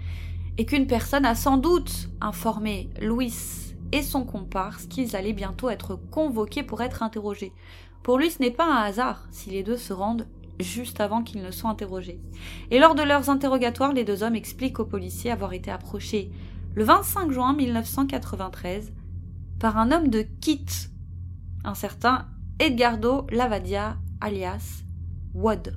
et 0.57 0.65
qu'une 0.65 0.87
personne 0.87 1.25
a 1.25 1.35
sans 1.35 1.57
doute 1.57 2.09
informé 2.21 2.89
Louis 3.01 3.68
et 3.91 4.01
son 4.01 4.23
comparse 4.23 4.85
qu'ils 4.85 5.15
allaient 5.15 5.33
bientôt 5.33 5.69
être 5.69 5.95
convoqués 5.95 6.63
pour 6.63 6.81
être 6.81 7.03
interrogés. 7.03 7.53
Pour 8.03 8.17
lui, 8.17 8.29
ce 8.29 8.41
n'est 8.41 8.51
pas 8.51 8.65
un 8.65 8.83
hasard 8.83 9.27
si 9.31 9.49
les 9.49 9.63
deux 9.63 9.77
se 9.77 9.93
rendent 9.93 10.27
juste 10.59 10.99
avant 10.99 11.23
qu'ils 11.23 11.41
ne 11.41 11.51
soient 11.51 11.69
interrogés. 11.69 12.19
Et 12.71 12.79
lors 12.79 12.95
de 12.95 13.03
leurs 13.03 13.29
interrogatoires, 13.29 13.93
les 13.93 14.03
deux 14.03 14.23
hommes 14.23 14.35
expliquent 14.35 14.79
aux 14.79 14.85
policiers 14.85 15.31
avoir 15.31 15.53
été 15.53 15.71
approchés 15.71 16.31
le 16.75 16.83
25 16.83 17.31
juin 17.31 17.53
1993 17.53 18.93
par 19.59 19.77
un 19.77 19.91
homme 19.91 20.09
de 20.09 20.21
Kit, 20.41 20.65
un 21.63 21.73
certain 21.73 22.27
Edgardo 22.59 23.25
Lavadia, 23.31 23.97
alias 24.21 24.83
Wad. 25.33 25.75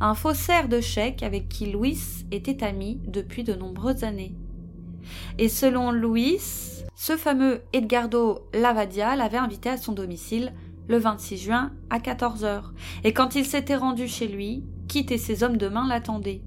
un 0.00 0.14
faussaire 0.14 0.68
de 0.68 0.80
chèques 0.80 1.22
avec 1.22 1.48
qui 1.48 1.70
Louis 1.70 1.98
était 2.30 2.64
ami 2.64 3.00
depuis 3.06 3.44
de 3.44 3.54
nombreuses 3.54 4.04
années. 4.04 4.34
Et 5.38 5.48
selon 5.48 5.92
Louis, 5.92 6.40
ce 6.98 7.18
fameux 7.18 7.60
Edgardo 7.74 8.48
Lavadia 8.54 9.16
l'avait 9.16 9.36
invité 9.36 9.68
à 9.68 9.76
son 9.76 9.92
domicile 9.92 10.54
le 10.88 10.96
26 10.96 11.36
juin 11.36 11.72
à 11.90 12.00
14 12.00 12.44
heures. 12.44 12.72
Et 13.04 13.12
quand 13.12 13.34
il 13.34 13.44
s'était 13.44 13.76
rendu 13.76 14.08
chez 14.08 14.26
lui, 14.26 14.64
Kit 14.88 15.04
et 15.10 15.18
ses 15.18 15.42
hommes 15.42 15.58
de 15.58 15.68
main 15.68 15.86
l'attendaient. 15.86 16.40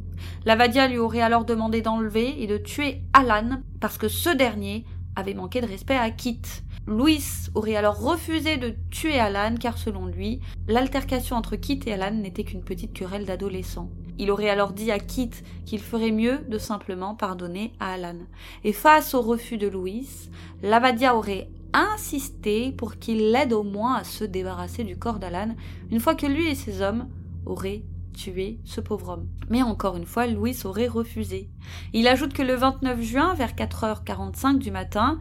Lavadia 0.45 0.88
lui 0.88 0.97
aurait 0.97 1.21
alors 1.21 1.45
demandé 1.45 1.81
d'enlever 1.81 2.41
et 2.41 2.47
de 2.47 2.57
tuer 2.57 3.03
Alan 3.13 3.62
parce 3.79 3.99
que 3.99 4.07
ce 4.07 4.31
dernier 4.31 4.85
avait 5.15 5.35
manqué 5.35 5.62
de 5.62 5.67
respect 5.67 5.95
à 5.95 6.09
Kit. 6.09 6.41
Louis 6.88 7.23
aurait 7.53 7.75
alors 7.75 8.01
refusé 8.01 8.57
de 8.57 8.73
tuer 8.89 9.19
Alan 9.19 9.53
car 9.55 9.77
selon 9.77 10.07
lui, 10.07 10.39
l'altercation 10.67 11.35
entre 11.35 11.57
Kit 11.57 11.81
et 11.85 11.93
Alan 11.93 12.15
n'était 12.15 12.43
qu'une 12.43 12.63
petite 12.63 12.93
querelle 12.93 13.25
d'adolescents. 13.25 13.91
Il 14.19 14.32
aurait 14.32 14.49
alors 14.49 14.73
dit 14.73 14.91
à 14.91 14.99
Kit 14.99 15.32
qu'il 15.65 15.79
ferait 15.79 16.12
mieux 16.12 16.39
de 16.49 16.58
simplement 16.58 17.15
pardonner 17.15 17.71
à 17.79 17.93
Alan. 17.93 18.17
Et 18.65 18.73
face 18.73 19.13
au 19.13 19.21
refus 19.21 19.58
de 19.58 19.67
Louis, 19.67 20.29
Lavadia 20.62 21.15
aurait 21.15 21.49
insisté 21.73 22.73
pour 22.73 22.97
qu'il 22.97 23.32
l'aide 23.32 23.53
au 23.53 23.63
moins 23.63 23.95
à 23.95 24.03
se 24.03 24.25
débarrasser 24.25 24.84
du 24.84 24.97
corps 24.97 25.19
d'Alan 25.19 25.55
une 25.89 26.01
fois 26.01 26.15
que 26.15 26.25
lui 26.25 26.47
et 26.47 26.55
ses 26.55 26.82
hommes 26.82 27.08
auraient 27.45 27.84
tué 28.13 28.60
ce 28.65 28.82
pauvre 28.82 29.10
homme. 29.10 29.27
Mais 29.49 29.63
encore 29.63 29.95
une 29.95 30.05
fois, 30.05 30.27
Louis 30.27 30.58
aurait 30.65 30.88
refusé. 30.88 31.49
Il 31.93 32.08
ajoute 32.08 32.34
que 32.34 32.41
le 32.41 32.55
29 32.55 33.01
juin, 33.01 33.34
vers 33.36 33.53
4h45 33.53 34.58
du 34.58 34.71
matin, 34.71 35.19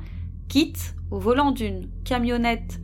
Kit, 0.49 0.75
au 1.13 1.21
volant 1.21 1.53
d'une 1.53 1.89
camionnette 2.05 2.81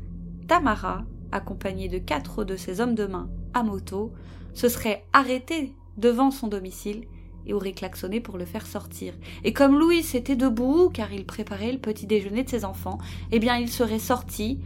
Tamara, 0.46 1.05
accompagné 1.33 1.88
de 1.88 1.98
quatre 1.98 2.44
de 2.44 2.55
ses 2.55 2.81
hommes 2.81 2.94
de 2.94 3.07
main 3.07 3.29
à 3.53 3.64
moto, 3.64 4.12
se 4.53 4.68
serait 4.68 5.05
arrêté 5.12 5.74
devant 5.96 6.30
son 6.30 6.48
domicile 6.48 7.04
et 7.46 7.52
aurait 7.52 7.72
klaxonné 7.72 8.20
pour 8.20 8.38
le 8.38 8.44
faire 8.44 8.66
sortir. 8.66 9.14
Et 9.44 9.52
comme 9.52 9.78
Louis 9.78 10.07
était 10.14 10.37
debout, 10.37 10.90
car 10.92 11.12
il 11.12 11.26
préparait 11.26 11.72
le 11.72 11.78
petit 11.78 12.07
déjeuner 12.07 12.44
de 12.44 12.48
ses 12.48 12.64
enfants, 12.64 12.98
eh 13.33 13.38
bien 13.38 13.57
il 13.57 13.68
serait 13.68 13.98
sorti. 13.98 14.61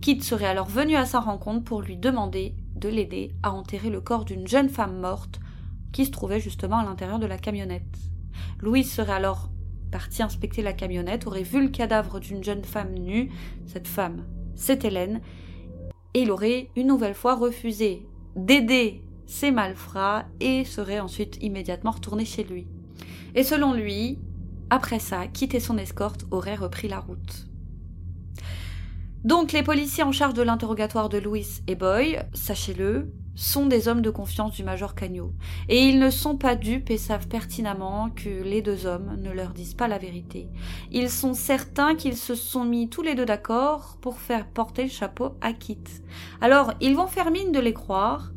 Kit 0.00 0.22
serait 0.22 0.46
alors 0.46 0.68
venu 0.68 0.94
à 0.94 1.06
sa 1.06 1.20
rencontre 1.20 1.64
pour 1.64 1.82
lui 1.82 1.96
demander 1.96 2.54
de 2.76 2.88
l'aider 2.88 3.32
à 3.42 3.52
enterrer 3.52 3.90
le 3.90 4.00
corps 4.00 4.24
d'une 4.24 4.46
jeune 4.46 4.68
femme 4.68 5.00
morte 5.00 5.40
qui 5.92 6.04
se 6.04 6.10
trouvait 6.10 6.40
justement 6.40 6.78
à 6.78 6.84
l'intérieur 6.84 7.18
de 7.18 7.26
la 7.26 7.38
camionnette. 7.38 7.82
Louis 8.60 8.84
serait 8.84 9.12
alors 9.12 9.48
parti 9.90 10.22
inspecter 10.22 10.62
la 10.62 10.74
camionnette, 10.74 11.26
aurait 11.26 11.42
vu 11.42 11.62
le 11.62 11.70
cadavre 11.70 12.20
d'une 12.20 12.44
jeune 12.44 12.62
femme 12.62 12.92
nue, 12.92 13.30
cette 13.66 13.88
femme, 13.88 14.24
c'est 14.54 14.84
Hélène, 14.84 15.20
et 16.14 16.22
il 16.22 16.30
aurait 16.30 16.68
une 16.76 16.88
nouvelle 16.88 17.14
fois 17.14 17.34
refusé 17.34 18.06
d'aider 18.36 19.02
ses 19.28 19.52
malfrats 19.52 20.24
et 20.40 20.64
serait 20.64 20.98
ensuite 20.98 21.38
immédiatement 21.40 21.92
retourné 21.92 22.24
chez 22.24 22.42
lui. 22.42 22.66
Et 23.36 23.44
selon 23.44 23.74
lui, 23.74 24.18
après 24.70 24.98
ça, 24.98 25.28
quitter 25.28 25.60
son 25.60 25.78
escorte 25.78 26.24
aurait 26.32 26.56
repris 26.56 26.88
la 26.88 26.98
route. 26.98 27.46
Donc 29.24 29.52
les 29.52 29.62
policiers 29.62 30.02
en 30.02 30.12
charge 30.12 30.34
de 30.34 30.42
l'interrogatoire 30.42 31.08
de 31.08 31.18
Louis 31.18 31.60
et 31.66 31.74
Boy, 31.74 32.18
sachez-le, 32.32 33.12
sont 33.34 33.66
des 33.66 33.86
hommes 33.86 34.02
de 34.02 34.10
confiance 34.10 34.52
du 34.52 34.64
major 34.64 34.94
Cagnot. 34.94 35.32
Et 35.68 35.84
ils 35.84 35.98
ne 35.98 36.10
sont 36.10 36.36
pas 36.36 36.56
dupes 36.56 36.90
et 36.90 36.98
savent 36.98 37.28
pertinemment 37.28 38.10
que 38.10 38.42
les 38.42 38.62
deux 38.62 38.86
hommes 38.86 39.16
ne 39.20 39.30
leur 39.30 39.50
disent 39.50 39.74
pas 39.74 39.88
la 39.88 39.98
vérité. 39.98 40.48
Ils 40.90 41.10
sont 41.10 41.34
certains 41.34 41.94
qu'ils 41.94 42.16
se 42.16 42.34
sont 42.34 42.64
mis 42.64 42.88
tous 42.88 43.02
les 43.02 43.14
deux 43.14 43.26
d'accord 43.26 43.98
pour 44.00 44.18
faire 44.18 44.46
porter 44.46 44.84
le 44.84 44.88
chapeau 44.88 45.36
à 45.40 45.52
Kit. 45.52 45.78
Alors, 46.40 46.72
ils 46.80 46.96
vont 46.96 47.06
faire 47.06 47.30
mine 47.30 47.52
de 47.52 47.60
les 47.60 47.74
croire, 47.74 48.32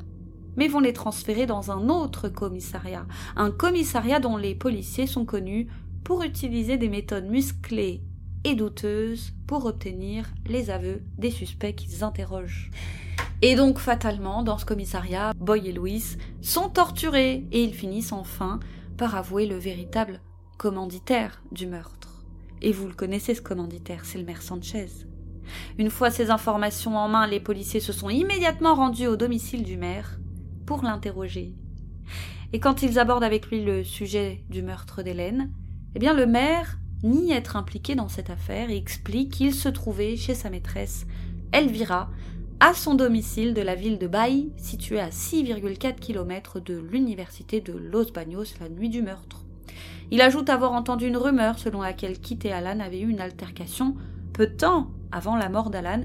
mais 0.55 0.67
vont 0.67 0.79
les 0.79 0.93
transférer 0.93 1.45
dans 1.45 1.71
un 1.71 1.89
autre 1.89 2.29
commissariat. 2.29 3.05
Un 3.35 3.51
commissariat 3.51 4.19
dont 4.19 4.37
les 4.37 4.55
policiers 4.55 5.07
sont 5.07 5.25
connus 5.25 5.67
pour 6.03 6.23
utiliser 6.23 6.77
des 6.77 6.89
méthodes 6.89 7.29
musclées 7.29 8.01
et 8.43 8.55
douteuses 8.55 9.33
pour 9.47 9.65
obtenir 9.65 10.29
les 10.47 10.69
aveux 10.69 11.03
des 11.17 11.31
suspects 11.31 11.75
qu'ils 11.75 12.03
interrogent. 12.03 12.71
Et 13.43 13.55
donc 13.55 13.79
fatalement, 13.79 14.43
dans 14.43 14.57
ce 14.57 14.65
commissariat, 14.65 15.33
Boy 15.37 15.69
et 15.69 15.73
Louis 15.73 16.17
sont 16.41 16.69
torturés 16.69 17.45
et 17.51 17.63
ils 17.63 17.73
finissent 17.73 18.11
enfin 18.11 18.59
par 18.97 19.15
avouer 19.15 19.47
le 19.47 19.57
véritable 19.57 20.21
commanditaire 20.57 21.41
du 21.51 21.65
meurtre. 21.65 22.23
Et 22.61 22.71
vous 22.71 22.87
le 22.87 22.93
connaissez 22.93 23.33
ce 23.33 23.41
commanditaire, 23.41 24.05
c'est 24.05 24.19
le 24.19 24.25
maire 24.25 24.43
Sanchez. 24.43 24.89
Une 25.79 25.89
fois 25.89 26.11
ces 26.11 26.29
informations 26.29 26.95
en 26.95 27.07
main, 27.07 27.25
les 27.25 27.39
policiers 27.39 27.79
se 27.79 27.93
sont 27.93 28.09
immédiatement 28.09 28.75
rendus 28.75 29.07
au 29.07 29.15
domicile 29.15 29.63
du 29.63 29.77
maire 29.77 30.19
pour 30.65 30.83
l'interroger. 30.83 31.53
Et 32.53 32.59
quand 32.59 32.81
ils 32.81 32.99
abordent 32.99 33.23
avec 33.23 33.47
lui 33.47 33.63
le 33.63 33.83
sujet 33.83 34.43
du 34.49 34.61
meurtre 34.61 35.03
d'Hélène, 35.03 35.51
eh 35.95 35.99
bien 35.99 36.13
le 36.13 36.25
maire 36.25 36.77
nie 37.03 37.31
être 37.31 37.55
impliqué 37.55 37.95
dans 37.95 38.09
cette 38.09 38.29
affaire 38.29 38.69
et 38.69 38.77
explique 38.77 39.33
qu'il 39.33 39.53
se 39.53 39.69
trouvait 39.69 40.15
chez 40.15 40.35
sa 40.35 40.49
maîtresse, 40.49 41.05
Elvira, 41.51 42.09
à 42.59 42.73
son 42.73 42.93
domicile 42.93 43.53
de 43.53 43.61
la 43.61 43.73
ville 43.73 43.97
de 43.97 44.07
Baï, 44.07 44.51
située 44.57 44.99
à 44.99 45.09
6,4 45.09 45.95
km 45.95 46.59
de 46.59 46.77
l'université 46.77 47.59
de 47.59 47.73
Los 47.73 48.11
Baños 48.11 48.43
la 48.59 48.69
nuit 48.69 48.89
du 48.89 49.01
meurtre. 49.01 49.45
Il 50.11 50.21
ajoute 50.21 50.49
avoir 50.49 50.73
entendu 50.73 51.07
une 51.07 51.17
rumeur 51.17 51.57
selon 51.57 51.81
laquelle 51.81 52.19
Kit 52.19 52.39
et 52.43 52.51
Alan 52.51 52.79
avaient 52.79 52.99
eu 52.99 53.09
une 53.09 53.21
altercation 53.21 53.95
peu 54.33 54.45
de 54.45 54.53
temps 54.53 54.91
avant 55.11 55.35
la 55.35 55.49
mort 55.49 55.69
d'Alan, 55.69 56.03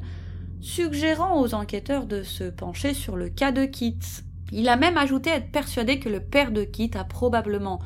suggérant 0.61 1.41
aux 1.41 1.55
enquêteurs 1.55 2.07
de 2.07 2.23
se 2.23 2.45
pencher 2.45 2.95
sur 2.95 3.17
le 3.17 3.29
cas 3.29 3.53
de 3.53 3.65
Kit. 3.65 3.99
Il 4.53 4.69
a 4.69 4.77
même 4.77 4.97
ajouté 4.97 5.31
être 5.31 5.51
persuadé 5.51 5.99
que 5.99 6.09
le 6.09 6.21
père 6.21 6.53
de 6.53 6.63
Kit 6.65 6.91
a 6.95 7.05
probablement 7.05 7.81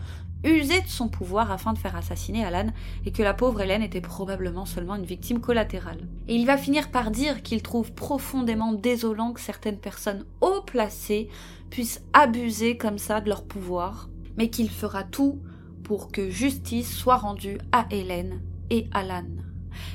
usé 0.45 0.81
de 0.81 0.89
son 0.89 1.09
pouvoir 1.09 1.51
afin 1.51 1.73
de 1.73 1.79
faire 1.79 1.97
assassiner 1.97 2.45
Alan 2.45 2.69
et 3.05 3.13
que 3.13 3.23
la 3.23 3.35
pauvre 3.35 3.61
Hélène 3.61 3.83
était 3.83 4.01
probablement 4.01 4.67
seulement 4.67 4.95
une 4.95 5.05
victime 5.05 5.41
collatérale. 5.41 6.09
Et 6.29 6.35
il 6.35 6.47
va 6.47 6.57
finir 6.57 6.91
par 6.91 7.11
dire 7.11 7.43
qu'il 7.43 7.63
trouve 7.63 7.93
profondément 7.93 8.73
désolant 8.73 9.33
que 9.33 9.41
certaines 9.41 9.79
personnes 9.79 10.25
haut 10.41 10.63
placées 10.67 11.29
puissent 11.71 12.03
abuser 12.13 12.77
comme 12.77 12.99
ça 12.99 13.21
de 13.21 13.29
leur 13.29 13.45
pouvoir, 13.45 14.09
mais 14.37 14.49
qu'il 14.51 14.71
fera 14.71 15.05
tout 15.05 15.41
pour 15.85 16.11
que 16.11 16.31
justice 16.31 16.95
soit 16.95 17.17
rendue 17.17 17.59
à 17.73 17.87
Hélène 17.91 18.41
et 18.71 18.87
Alan. 18.93 19.27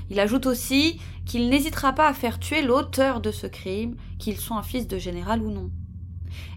Il 0.10 0.20
ajoute 0.20 0.46
aussi 0.46 1.00
qu'il 1.26 1.50
n'hésitera 1.50 1.94
pas 1.94 2.08
à 2.08 2.14
faire 2.14 2.40
tuer 2.40 2.62
l'auteur 2.62 3.22
de 3.22 3.32
ce 3.32 3.48
crime, 3.48 3.96
qu'il 4.20 4.38
soit 4.38 4.58
un 4.58 4.64
fils 4.64 4.88
de 4.88 4.98
général 4.98 5.42
ou 5.42 5.52
non. 5.52 5.72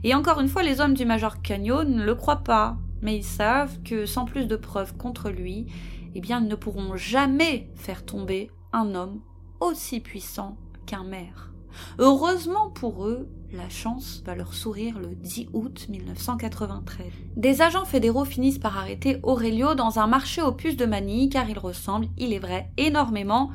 Et 0.04 0.14
encore 0.14 0.40
une 0.40 0.48
fois, 0.48 0.62
les 0.62 0.80
hommes 0.80 0.94
du 0.94 1.04
Major 1.04 1.42
Canyon 1.42 1.88
ne 1.88 2.04
le 2.04 2.14
croient 2.14 2.44
pas, 2.44 2.76
mais 3.02 3.16
ils 3.16 3.24
savent 3.24 3.80
que 3.82 4.06
sans 4.06 4.24
plus 4.24 4.46
de 4.46 4.56
preuves 4.56 4.96
contre 4.96 5.30
lui, 5.30 5.66
eh 6.14 6.20
bien 6.20 6.40
ils 6.40 6.48
ne 6.48 6.54
pourront 6.54 6.96
jamais 6.96 7.70
faire 7.74 8.04
tomber 8.04 8.50
un 8.72 8.94
homme 8.94 9.20
aussi 9.60 10.00
puissant 10.00 10.56
qu'un 10.86 11.04
maire. 11.04 11.52
Heureusement 11.98 12.70
pour 12.70 13.06
eux, 13.06 13.28
la 13.52 13.68
chance 13.68 14.22
va 14.26 14.34
leur 14.34 14.52
sourire 14.52 14.98
le 14.98 15.14
10 15.14 15.48
août 15.52 15.86
1993. 15.88 17.06
Des 17.36 17.62
agents 17.62 17.84
fédéraux 17.84 18.24
finissent 18.24 18.58
par 18.58 18.76
arrêter 18.76 19.20
Aurelio 19.22 19.74
dans 19.74 19.98
un 19.98 20.06
marché 20.06 20.42
aux 20.42 20.52
puces 20.52 20.76
de 20.76 20.86
Manille 20.86 21.28
car 21.28 21.48
il 21.48 21.58
ressemble, 21.58 22.08
il 22.18 22.32
est 22.32 22.38
vrai, 22.38 22.70
énormément 22.76 23.50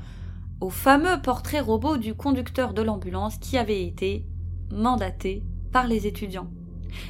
au 0.61 0.69
fameux 0.69 1.21
portrait 1.21 1.59
robot 1.59 1.97
du 1.97 2.15
conducteur 2.15 2.73
de 2.73 2.81
l'ambulance 2.81 3.37
qui 3.37 3.57
avait 3.57 3.83
été 3.83 4.25
mandaté 4.71 5.43
par 5.73 5.87
les 5.87 6.07
étudiants. 6.07 6.47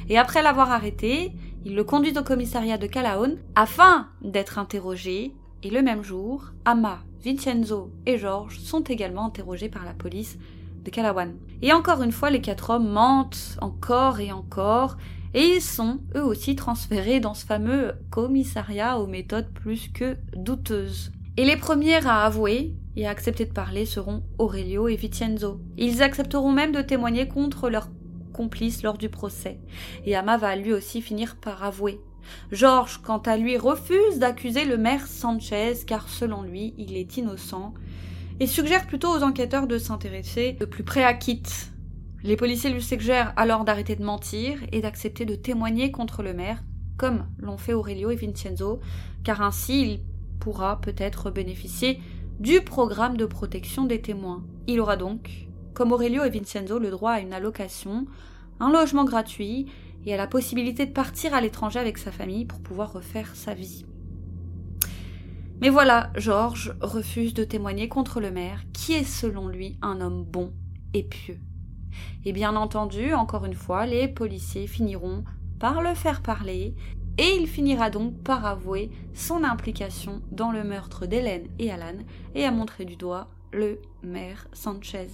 Et 0.08 0.18
après 0.18 0.42
l'avoir 0.42 0.72
arrêté, 0.72 1.32
il 1.64 1.74
le 1.76 1.84
conduit 1.84 2.18
au 2.18 2.22
commissariat 2.22 2.78
de 2.78 2.86
Calaon 2.86 3.36
afin 3.54 4.08
d'être 4.22 4.58
interrogé, 4.58 5.32
et 5.62 5.70
le 5.70 5.82
même 5.82 6.02
jour, 6.02 6.52
Ama, 6.64 7.00
Vincenzo 7.24 7.90
et 8.04 8.18
Georges 8.18 8.58
sont 8.58 8.82
également 8.82 9.26
interrogés 9.26 9.68
par 9.68 9.84
la 9.84 9.94
police 9.94 10.38
de 10.84 10.90
Calawan. 10.90 11.34
Et 11.62 11.72
encore 11.72 12.02
une 12.02 12.12
fois, 12.12 12.30
les 12.30 12.42
quatre 12.42 12.70
hommes 12.70 12.90
mentent 12.90 13.56
encore 13.60 14.20
et 14.20 14.32
encore, 14.32 14.96
et 15.32 15.56
ils 15.56 15.62
sont 15.62 16.00
eux 16.14 16.22
aussi 16.22 16.54
transférés 16.54 17.20
dans 17.20 17.34
ce 17.34 17.46
fameux 17.46 17.92
commissariat 18.10 18.98
aux 18.98 19.06
méthodes 19.06 19.50
plus 19.52 19.88
que 19.88 20.16
douteuses. 20.36 21.12
Et 21.36 21.44
les 21.44 21.56
premiers 21.56 22.06
à 22.06 22.24
avouer 22.24 22.74
et 22.94 23.06
à 23.06 23.10
accepter 23.10 23.44
de 23.44 23.52
parler 23.52 23.86
seront 23.86 24.22
Aurelio 24.38 24.86
et 24.86 24.96
Vincenzo. 24.96 25.60
Ils 25.76 26.02
accepteront 26.02 26.52
même 26.52 26.72
de 26.72 26.82
témoigner 26.82 27.26
contre 27.26 27.68
leur 27.68 27.88
complice 28.34 28.82
lors 28.82 28.98
du 28.98 29.08
procès, 29.08 29.58
et 30.04 30.14
Ama 30.14 30.36
va 30.36 30.56
lui 30.56 30.74
aussi 30.74 31.00
finir 31.00 31.36
par 31.36 31.64
avouer. 31.64 32.00
Georges, 32.52 33.00
quant 33.02 33.18
à 33.18 33.38
lui, 33.38 33.56
refuse 33.56 34.18
d'accuser 34.18 34.66
le 34.66 34.76
maire 34.76 35.06
Sanchez, 35.06 35.74
car 35.86 36.08
selon 36.08 36.42
lui, 36.42 36.74
il 36.76 36.96
est 36.96 37.16
innocent, 37.16 37.72
et 38.40 38.46
suggère 38.46 38.86
plutôt 38.86 39.08
aux 39.08 39.22
enquêteurs 39.22 39.66
de 39.66 39.78
s'intéresser 39.78 40.52
de 40.52 40.64
plus 40.64 40.84
près 40.84 41.04
à 41.04 41.14
Kit. 41.14 41.42
Les 42.22 42.36
policiers 42.36 42.70
lui 42.70 42.82
suggèrent 42.82 43.32
alors 43.36 43.64
d'arrêter 43.64 43.96
de 43.96 44.04
mentir 44.04 44.58
et 44.72 44.80
d'accepter 44.80 45.24
de 45.24 45.34
témoigner 45.34 45.90
contre 45.90 46.22
le 46.22 46.34
maire, 46.34 46.62
comme 46.96 47.26
l'ont 47.38 47.58
fait 47.58 47.74
Aurelio 47.74 48.10
et 48.10 48.16
Vincenzo, 48.16 48.80
car 49.24 49.42
ainsi 49.42 49.82
il 49.82 50.00
pourra 50.40 50.80
peut-être 50.80 51.30
bénéficier 51.30 52.00
du 52.40 52.60
programme 52.60 53.16
de 53.16 53.26
protection 53.26 53.84
des 53.84 54.00
témoins. 54.00 54.44
Il 54.66 54.80
aura 54.80 54.96
donc 54.96 55.48
comme 55.74 55.92
Aurelio 55.92 56.24
et 56.24 56.30
Vincenzo 56.30 56.78
le 56.78 56.90
droit 56.90 57.12
à 57.12 57.20
une 57.20 57.32
allocation, 57.32 58.06
un 58.60 58.70
logement 58.70 59.04
gratuit 59.04 59.66
et 60.06 60.14
à 60.14 60.16
la 60.16 60.26
possibilité 60.26 60.86
de 60.86 60.92
partir 60.92 61.34
à 61.34 61.40
l'étranger 61.40 61.78
avec 61.78 61.98
sa 61.98 62.12
famille 62.12 62.44
pour 62.44 62.60
pouvoir 62.60 62.92
refaire 62.92 63.34
sa 63.34 63.54
vie. 63.54 63.84
Mais 65.60 65.70
voilà, 65.70 66.10
Georges 66.16 66.74
refuse 66.80 67.32
de 67.32 67.44
témoigner 67.44 67.88
contre 67.88 68.20
le 68.20 68.30
maire, 68.30 68.64
qui 68.72 68.92
est 68.92 69.04
selon 69.04 69.48
lui 69.48 69.78
un 69.82 70.00
homme 70.00 70.24
bon 70.24 70.52
et 70.92 71.04
pieux. 71.04 71.38
Et 72.24 72.32
bien 72.32 72.56
entendu, 72.56 73.14
encore 73.14 73.44
une 73.44 73.54
fois, 73.54 73.86
les 73.86 74.08
policiers 74.08 74.66
finiront 74.66 75.24
par 75.58 75.80
le 75.80 75.94
faire 75.94 76.22
parler, 76.22 76.74
et 77.16 77.36
il 77.40 77.46
finira 77.46 77.90
donc 77.90 78.22
par 78.22 78.44
avouer 78.44 78.90
son 79.14 79.44
implication 79.44 80.20
dans 80.32 80.50
le 80.50 80.64
meurtre 80.64 81.06
d'Hélène 81.06 81.46
et 81.58 81.70
Alan, 81.70 81.98
et 82.34 82.44
à 82.44 82.50
montrer 82.50 82.84
du 82.84 82.96
doigt 82.96 83.28
le 83.52 83.80
maire 84.02 84.48
Sanchez. 84.52 85.08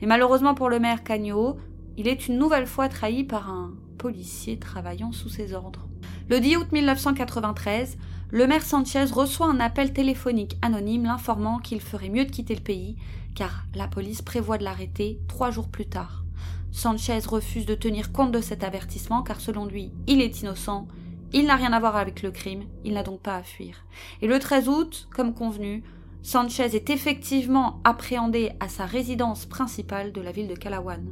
Mais 0.00 0.06
malheureusement 0.06 0.54
pour 0.54 0.68
le 0.68 0.78
maire 0.78 1.02
Cagnot, 1.04 1.56
il 1.96 2.08
est 2.08 2.28
une 2.28 2.38
nouvelle 2.38 2.66
fois 2.66 2.88
trahi 2.88 3.24
par 3.24 3.50
un 3.50 3.74
policier 3.98 4.58
travaillant 4.58 5.12
sous 5.12 5.28
ses 5.28 5.54
ordres. 5.54 5.88
Le 6.28 6.40
10 6.40 6.56
août 6.56 6.72
1993, 6.72 7.96
le 8.30 8.46
maire 8.46 8.62
Sanchez 8.62 9.04
reçoit 9.04 9.48
un 9.48 9.60
appel 9.60 9.92
téléphonique 9.92 10.56
anonyme 10.60 11.04
l'informant 11.04 11.58
qu'il 11.58 11.80
ferait 11.80 12.08
mieux 12.08 12.24
de 12.24 12.30
quitter 12.30 12.54
le 12.54 12.60
pays, 12.60 12.96
car 13.34 13.64
la 13.74 13.88
police 13.88 14.22
prévoit 14.22 14.58
de 14.58 14.64
l'arrêter 14.64 15.20
trois 15.28 15.50
jours 15.50 15.68
plus 15.68 15.86
tard. 15.86 16.24
Sanchez 16.72 17.20
refuse 17.26 17.64
de 17.64 17.74
tenir 17.74 18.12
compte 18.12 18.32
de 18.32 18.40
cet 18.40 18.64
avertissement 18.64 19.22
car 19.22 19.40
selon 19.40 19.64
lui, 19.64 19.92
il 20.06 20.20
est 20.20 20.42
innocent, 20.42 20.88
il 21.32 21.46
n'a 21.46 21.56
rien 21.56 21.72
à 21.72 21.80
voir 21.80 21.96
avec 21.96 22.22
le 22.22 22.30
crime, 22.30 22.64
il 22.84 22.94
n'a 22.94 23.02
donc 23.02 23.20
pas 23.20 23.36
à 23.36 23.42
fuir. 23.42 23.84
Et 24.22 24.26
le 24.26 24.38
13 24.38 24.68
août, 24.68 25.08
comme 25.14 25.34
convenu, 25.34 25.82
Sanchez 26.22 26.74
est 26.74 26.90
effectivement 26.90 27.80
appréhendé 27.84 28.52
à 28.60 28.68
sa 28.68 28.84
résidence 28.84 29.46
principale 29.46 30.12
de 30.12 30.20
la 30.20 30.32
ville 30.32 30.48
de 30.48 30.54
Calawan. 30.54 31.04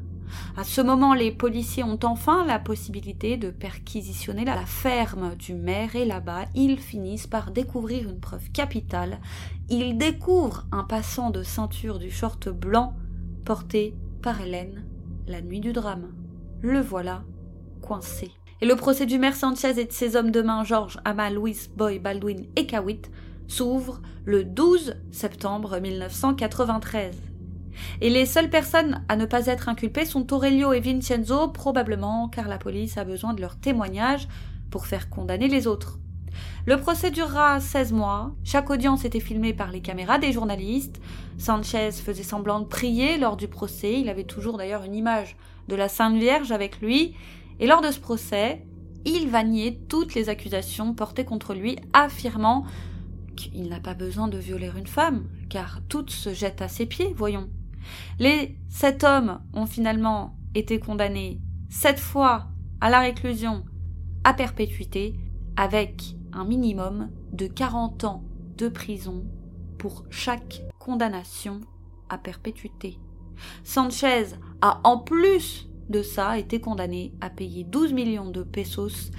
À 0.57 0.65
ce 0.65 0.81
moment, 0.81 1.15
les 1.15 1.31
policiers 1.31 1.85
ont 1.85 1.99
enfin 2.03 2.45
la 2.45 2.59
possibilité 2.59 3.37
de 3.37 3.51
perquisitionner 3.51 4.45
la 4.45 4.67
ferme 4.67 5.35
du 5.37 5.55
maire 5.55 5.95
et 5.95 6.05
là-bas, 6.05 6.47
ils 6.55 6.79
finissent 6.79 7.27
par 7.27 7.51
découvrir 7.51 8.09
une 8.09 8.21
preuve 8.21 8.51
capitale. 8.51 9.21
Ils 9.69 9.97
découvrent 9.97 10.67
un 10.73 10.85
passant 10.85 11.31
de 11.31 11.43
ceinture 11.43 11.99
du 11.99 12.11
short 12.11 12.49
blanc 12.49 12.95
porté 13.45 13.95
par 14.23 14.41
Hélène 14.41 14.85
la 15.27 15.41
nuit 15.41 15.61
du 15.61 15.73
drame. 15.73 16.13
Le 16.61 16.81
voilà 16.81 17.23
coincé. 17.81 18.31
Et 18.61 18.67
le 18.67 18.77
procès 18.77 19.07
du 19.07 19.19
maire 19.19 19.37
Sanchez 19.37 19.79
et 19.79 19.85
de 19.85 19.93
ses 19.93 20.17
hommes 20.17 20.31
de 20.31 20.41
main 20.41 20.65
Georges, 20.65 20.99
Amal, 21.05 21.35
Louis, 21.35 21.69
Boy, 21.77 21.99
Baldwin 21.99 22.47
et 22.57 22.67
Kawit 22.67 23.03
s'ouvre 23.49 24.01
le 24.25 24.45
12 24.45 24.97
septembre 25.11 25.79
1993. 25.81 27.17
Et 28.01 28.11
les 28.11 28.27
seules 28.27 28.51
personnes 28.51 29.05
à 29.09 29.17
ne 29.17 29.27
pas 29.27 29.47
être 29.47 29.69
inculpées 29.69 30.05
sont 30.05 30.33
Aurelio 30.33 30.73
et 30.73 30.81
Vincenzo, 30.81 31.49
probablement 31.49 32.29
car 32.29 32.49
la 32.49 32.59
police 32.59 32.97
a 32.99 33.05
besoin 33.05 33.35
de 33.35 33.41
leurs 33.41 33.57
témoignages 33.57 34.29
pour 34.71 34.87
faire 34.87 35.11
condamner 35.11 35.49
les 35.49 35.67
autres. 35.67 35.99
Le 36.67 36.79
procès 36.79 37.11
durera 37.11 37.61
16 37.61 37.93
mois. 37.93 38.33
Chaque 38.43 38.71
audience 38.71 39.05
était 39.05 39.21
filmée 39.21 39.53
par 39.53 39.71
les 39.71 39.81
caméras 39.81 40.19
des 40.19 40.33
journalistes. 40.33 41.01
Sanchez 41.39 41.93
faisait 41.93 42.23
semblant 42.23 42.61
de 42.61 42.65
prier 42.65 43.19
lors 43.19 43.37
du 43.37 43.49
procès. 43.49 44.01
Il 44.01 44.09
avait 44.09 44.25
toujours 44.25 44.59
d'ailleurs 44.59 44.85
une 44.85 44.95
image 44.95 45.37
de 45.69 45.77
la 45.77 45.89
Sainte 45.89 46.17
Vierge 46.17 46.53
avec 46.53 46.81
lui. 46.81 47.15
Et 47.61 47.67
lors 47.67 47.83
de 47.83 47.91
ce 47.91 48.01
procès, 48.01 48.67
il 49.05 49.29
va 49.29 49.45
nier 49.45 49.79
toutes 49.89 50.15
les 50.15 50.29
accusations 50.29 50.95
portées 50.95 51.25
contre 51.25 51.55
lui, 51.55 51.77
affirmant 51.93 52.65
qu'il 53.35 53.69
n'a 53.69 53.81
pas 53.81 53.95
besoin 53.95 54.29
de 54.29 54.39
violer 54.39 54.71
une 54.77 54.87
femme, 54.87 55.29
car 55.49 55.81
toutes 55.89 56.11
se 56.11 56.33
jettent 56.33 56.63
à 56.63 56.69
ses 56.69 56.87
pieds, 56.87 57.13
voyons. 57.17 57.49
Les 58.19 58.57
sept 58.69 59.05
hommes 59.05 59.41
ont 59.53 59.67
finalement 59.67 60.37
été 60.55 60.79
condamnés 60.79 61.41
sept 61.69 61.99
fois 61.99 62.49
à 62.81 62.91
la 62.91 63.01
réclusion 63.01 63.65
à 64.25 64.33
perpétuité, 64.33 65.15
avec 65.57 66.17
un 66.33 66.45
minimum 66.45 67.11
de 67.33 67.47
40 67.47 68.05
ans 68.05 68.25
de 68.57 68.69
prison 68.69 69.25
pour 69.79 70.05
chaque 70.11 70.63
condamnation 70.79 71.61
à 72.09 72.19
perpétuité. 72.19 72.99
Sanchez 73.63 74.27
a 74.61 74.81
en 74.85 74.99
plus 74.99 75.69
de 75.89 76.03
ça 76.03 76.39
été 76.39 76.61
condamné 76.61 77.13
à 77.21 77.29
payer 77.31 77.65
12 77.65 77.93
millions 77.93 78.31
de 78.31 78.43
pesos 78.43 79.11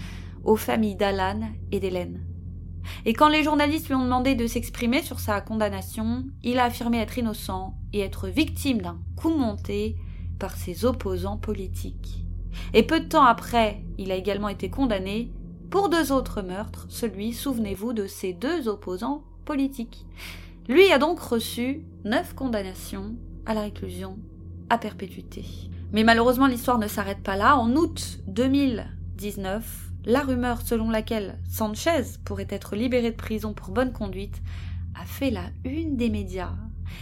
aux 0.43 0.55
familles 0.55 0.95
d'Alan 0.95 1.51
et 1.72 1.80
d'Hélène. 1.80 2.26
Et 3.05 3.13
quand 3.13 3.29
les 3.29 3.43
journalistes 3.43 3.88
lui 3.88 3.95
ont 3.95 4.03
demandé 4.03 4.36
de 4.36 4.47
s'exprimer 4.47 5.01
sur 5.01 5.19
sa 5.19 5.41
condamnation, 5.41 6.25
il 6.43 6.59
a 6.59 6.65
affirmé 6.65 6.99
être 6.99 7.17
innocent 7.17 7.75
et 7.93 8.01
être 8.01 8.27
victime 8.27 8.81
d'un 8.81 8.99
coup 9.15 9.36
monté 9.36 9.95
par 10.39 10.55
ses 10.55 10.86
opposants 10.86 11.38
politiques. 11.38 12.25
Et 12.73 12.83
peu 12.83 12.99
de 12.99 13.07
temps 13.07 13.25
après, 13.25 13.83
il 13.97 14.11
a 14.11 14.15
également 14.15 14.49
été 14.49 14.69
condamné 14.69 15.31
pour 15.69 15.89
deux 15.89 16.11
autres 16.11 16.41
meurtres, 16.41 16.86
celui, 16.89 17.33
souvenez-vous, 17.33 17.93
de 17.93 18.07
ses 18.07 18.33
deux 18.33 18.67
opposants 18.67 19.23
politiques. 19.45 20.05
Lui 20.67 20.91
a 20.91 20.97
donc 20.97 21.19
reçu 21.19 21.86
neuf 22.03 22.33
condamnations 22.33 23.15
à 23.45 23.53
la 23.53 23.61
réclusion 23.61 24.17
à 24.69 24.77
perpétuité. 24.77 25.45
Mais 25.91 26.03
malheureusement, 26.03 26.47
l'histoire 26.47 26.79
ne 26.79 26.88
s'arrête 26.88 27.21
pas 27.21 27.36
là. 27.36 27.57
En 27.57 27.75
août 27.75 28.19
2019, 28.27 29.91
la 30.06 30.22
rumeur 30.22 30.62
selon 30.62 30.89
laquelle 30.89 31.39
Sanchez 31.49 32.03
pourrait 32.24 32.47
être 32.49 32.76
libéré 32.76 33.12
de 33.12 33.16
prison 33.16 33.53
pour 33.53 33.72
bonne 33.72 33.91
conduite 33.91 34.41
a 34.99 35.06
fait 35.06 35.32
la 35.32 35.45
une 35.64 35.97
des 35.97 36.10
médias. 36.10 36.53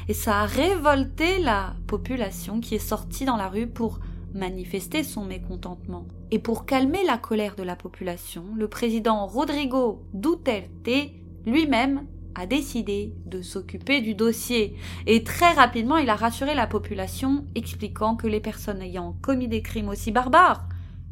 Et 0.08 0.14
ça 0.14 0.42
a 0.42 0.46
révolté 0.46 1.40
la 1.40 1.76
population 1.86 2.60
qui 2.60 2.76
est 2.76 2.80
sortie 2.80 3.26
dans 3.26 3.36
la 3.36 3.50
rue 3.50 3.68
pour 3.68 4.00
manifester 4.34 5.04
son 5.04 5.26
mécontentement. 5.26 6.08
Et 6.32 6.40
pour 6.40 6.66
calmer 6.66 7.04
la 7.06 7.18
colère 7.18 7.56
de 7.56 7.64
la 7.64 7.76
population, 7.76 8.46
le 8.56 8.68
président 8.68 9.28
Rodrigo 9.28 10.04
Duterte 10.14 11.12
lui-même 11.46 12.08
a 12.36 12.48
décidé 12.48 13.14
de 13.28 13.44
s'occuper 13.44 14.02
du 14.02 14.16
dossier. 14.16 14.76
Et 15.06 15.24
très 15.24 15.52
rapidement, 15.52 15.98
il 15.98 16.10
a 16.10 16.16
rassuré 16.16 16.56
la 16.56 16.66
population, 16.66 17.46
expliquant 17.54 18.16
que 18.16 18.26
les 18.26 18.40
personnes 18.40 18.82
ayant 18.82 19.16
commis 19.22 19.48
des 19.48 19.62
crimes 19.62 19.90
aussi 19.90 20.12
barbares 20.12 20.68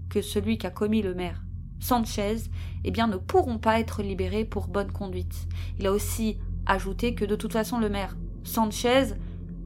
que 0.10 0.22
celui 0.22 0.58
qu'a 0.58 0.72
commis 0.72 1.04
le 1.04 1.14
maire 1.14 1.44
Sanchez, 1.82 2.38
eh 2.86 2.92
bien, 2.92 3.08
ne 3.08 3.18
pourront 3.18 3.58
pas 3.58 3.80
être 3.80 4.02
libérées 4.02 4.46
pour 4.46 4.68
bonne 4.68 4.92
conduite. 4.92 5.48
Il 5.80 5.88
a 5.88 5.92
aussi 5.92 6.38
ajouté 6.66 7.16
que 7.16 7.26
de 7.26 7.36
toute 7.36 7.52
façon, 7.52 7.80
le 7.80 7.90
maire 7.90 8.16
Sanchez 8.44 9.16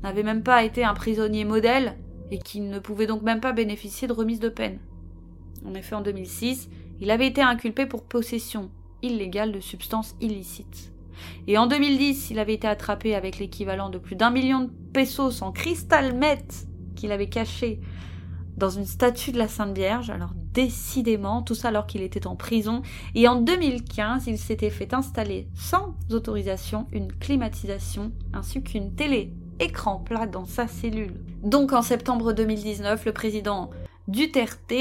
n'avait 0.02 0.24
même 0.24 0.42
pas 0.42 0.64
été 0.64 0.84
un 0.84 0.94
prisonnier 0.94 1.46
modèle 1.46 1.96
et 2.32 2.40
qu'il 2.40 2.70
ne 2.70 2.80
pouvait 2.80 3.06
donc 3.06 3.22
même 3.22 3.42
pas 3.42 3.52
bénéficier 3.54 4.08
de 4.08 4.14
remise 4.14 4.40
de 4.40 4.50
peine. 4.50 4.80
En 5.66 5.74
effet, 5.76 5.96
en 5.96 6.02
2006, 6.02 6.70
il 7.02 7.12
avait 7.12 7.28
été 7.28 7.42
inculpé 7.42 7.86
pour 7.86 8.04
possession 8.04 8.72
illégale 9.02 9.52
de 9.52 9.60
substances 9.60 10.16
illicites. 10.22 10.92
Et 11.48 11.58
en 11.58 11.68
2010, 11.68 12.30
il 12.32 12.40
avait 12.40 12.54
été 12.54 12.68
attrapé 12.68 13.16
avec 13.16 13.40
l'équivalent 13.40 13.90
de 13.90 13.98
plus 13.98 14.16
d'un 14.16 14.32
million 14.32 14.62
de 14.62 14.72
pesos 14.94 15.42
en 15.42 15.52
cristal 15.52 16.16
meth 16.16 16.68
qu'il 16.96 17.12
avait 17.12 17.30
caché 17.30 17.80
dans 18.58 18.70
une 18.70 18.86
statue 18.86 19.32
de 19.32 19.38
la 19.38 19.48
Sainte 19.48 19.76
Vierge. 19.76 20.10
Alors 20.10 20.32
décidément, 20.54 21.42
tout 21.42 21.56
ça 21.56 21.70
alors 21.70 21.88
qu'il 21.88 22.02
était 22.02 22.28
en 22.28 22.36
prison. 22.36 22.82
Et 23.14 23.28
en 23.28 23.42
2015, 23.42 24.28
il 24.28 24.38
s'était 24.38 24.70
fait 24.70 24.94
installer 24.94 25.48
sans 25.56 25.96
autorisation 26.12 26.88
une 26.92 27.12
climatisation 27.12 28.12
ainsi 28.34 28.64
qu'une 28.64 28.94
télé 28.94 29.34
écran 29.60 29.98
plat 29.98 30.28
dans 30.28 30.46
sa 30.46 30.68
cellule. 30.68 31.14
Donc 31.44 31.74
en 31.74 31.82
septembre 31.82 32.34
2019, 32.34 33.06
le 33.06 33.12
président 33.14 33.70
Duterte 34.08 34.74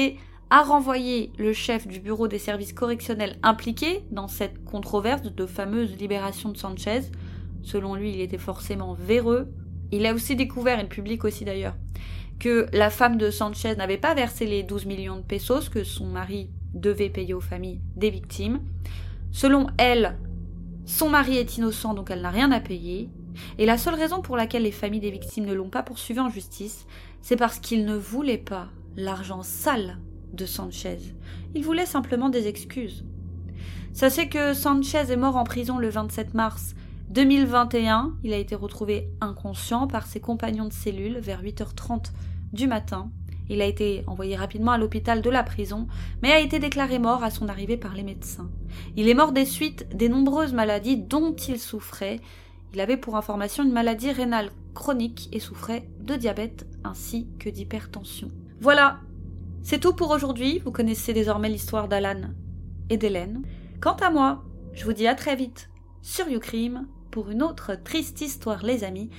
a 0.49 0.63
renvoyé 0.63 1.31
le 1.37 1.53
chef 1.53 1.87
du 1.87 1.99
bureau 1.99 2.27
des 2.27 2.39
services 2.39 2.73
correctionnels 2.73 3.37
impliqué 3.41 4.03
dans 4.11 4.27
cette 4.27 4.63
controverse 4.63 5.23
de 5.23 5.45
fameuse 5.45 5.95
libération 5.97 6.49
de 6.49 6.57
Sanchez. 6.57 7.01
Selon 7.63 7.95
lui, 7.95 8.11
il 8.13 8.21
était 8.21 8.37
forcément 8.37 8.93
véreux. 8.93 9.51
Il 9.91 10.05
a 10.05 10.13
aussi 10.13 10.35
découvert, 10.35 10.79
et 10.79 10.83
le 10.83 10.89
public 10.89 11.23
aussi 11.23 11.45
d'ailleurs, 11.45 11.75
que 12.39 12.67
la 12.73 12.89
femme 12.89 13.17
de 13.17 13.29
Sanchez 13.29 13.75
n'avait 13.75 13.97
pas 13.97 14.13
versé 14.13 14.45
les 14.45 14.63
12 14.63 14.85
millions 14.85 15.17
de 15.17 15.21
pesos 15.21 15.69
que 15.69 15.83
son 15.83 16.05
mari 16.05 16.49
devait 16.73 17.09
payer 17.09 17.33
aux 17.33 17.41
familles 17.41 17.81
des 17.95 18.09
victimes. 18.09 18.59
Selon 19.31 19.67
elle, 19.77 20.17
son 20.85 21.09
mari 21.09 21.37
est 21.37 21.57
innocent 21.57 21.93
donc 21.93 22.11
elle 22.11 22.21
n'a 22.21 22.31
rien 22.31 22.51
à 22.51 22.59
payer. 22.59 23.09
Et 23.57 23.65
la 23.65 23.77
seule 23.77 23.95
raison 23.95 24.21
pour 24.21 24.37
laquelle 24.37 24.63
les 24.63 24.71
familles 24.71 25.01
des 25.01 25.11
victimes 25.11 25.45
ne 25.45 25.53
l'ont 25.53 25.69
pas 25.69 25.83
poursuivi 25.83 26.19
en 26.19 26.29
justice, 26.29 26.85
c'est 27.21 27.35
parce 27.35 27.59
qu'ils 27.59 27.85
ne 27.85 27.95
voulaient 27.95 28.37
pas 28.37 28.69
l'argent 28.95 29.43
sale 29.43 29.97
de 30.33 30.45
Sanchez. 30.45 30.99
Ils 31.53 31.63
voulaient 31.63 31.85
simplement 31.85 32.29
des 32.29 32.47
excuses. 32.47 33.03
Sachez 33.93 34.27
que 34.27 34.53
Sanchez 34.53 35.11
est 35.11 35.15
mort 35.15 35.37
en 35.37 35.43
prison 35.43 35.77
le 35.77 35.89
27 35.89 36.33
mars 36.33 36.75
2021. 37.15 38.17
Il 38.23 38.33
a 38.33 38.37
été 38.37 38.55
retrouvé 38.55 39.09
inconscient 39.21 39.87
par 39.87 40.05
ses 40.05 40.19
compagnons 40.19 40.65
de 40.65 40.73
cellule 40.73 41.17
vers 41.19 41.41
8h30 41.41 42.11
du 42.51 42.67
matin. 42.67 43.09
Il 43.47 43.61
a 43.61 43.65
été 43.65 44.03
envoyé 44.05 44.35
rapidement 44.35 44.73
à 44.73 44.77
l'hôpital 44.77 45.21
de 45.21 45.29
la 45.29 45.43
prison, 45.43 45.87
mais 46.21 46.33
a 46.33 46.41
été 46.41 46.59
déclaré 46.59 46.99
mort 46.99 47.23
à 47.23 47.29
son 47.29 47.47
arrivée 47.47 47.77
par 47.77 47.93
les 47.95 48.03
médecins. 48.03 48.49
Il 48.97 49.07
est 49.07 49.13
mort 49.13 49.31
des 49.31 49.45
suites 49.45 49.87
des 49.95 50.09
nombreuses 50.09 50.51
maladies 50.51 50.97
dont 50.97 51.33
il 51.33 51.57
souffrait, 51.57 52.19
il 52.73 52.81
avait 52.81 52.97
pour 52.97 53.15
information 53.15 53.63
une 53.63 53.71
maladie 53.71 54.11
rénale 54.11 54.51
chronique 54.73 55.29
et 55.31 55.39
souffrait 55.39 55.87
de 56.01 56.15
diabète 56.15 56.67
ainsi 56.83 57.29
que 57.39 57.49
d'hypertension. 57.49 58.29
Voilà, 58.59 58.99
C'est 59.63 59.79
tout 59.79 59.93
pour 59.93 60.11
aujourd'hui, 60.11 60.59
vous 60.65 60.71
connaissez 60.71 61.13
désormais 61.13 61.49
l'histoire 61.49 61.87
d'Alan 61.87 62.29
et 62.89 62.97
d'Hélène. 62.97 63.41
Quant 63.79 63.95
à 63.95 64.11
moi, 64.11 64.43
je 64.73 64.83
vous 64.83 64.93
dis 64.93 65.07
à 65.07 65.15
très 65.15 65.37
vite 65.37 65.69
sur 66.01 66.27
YouCrime 66.27 66.85
pour 67.15 67.29
une 67.29 67.43
autre 67.43 67.75
triste 67.81 68.19
histoire 68.19 68.65
les 68.65 68.83
amis, 68.83 69.09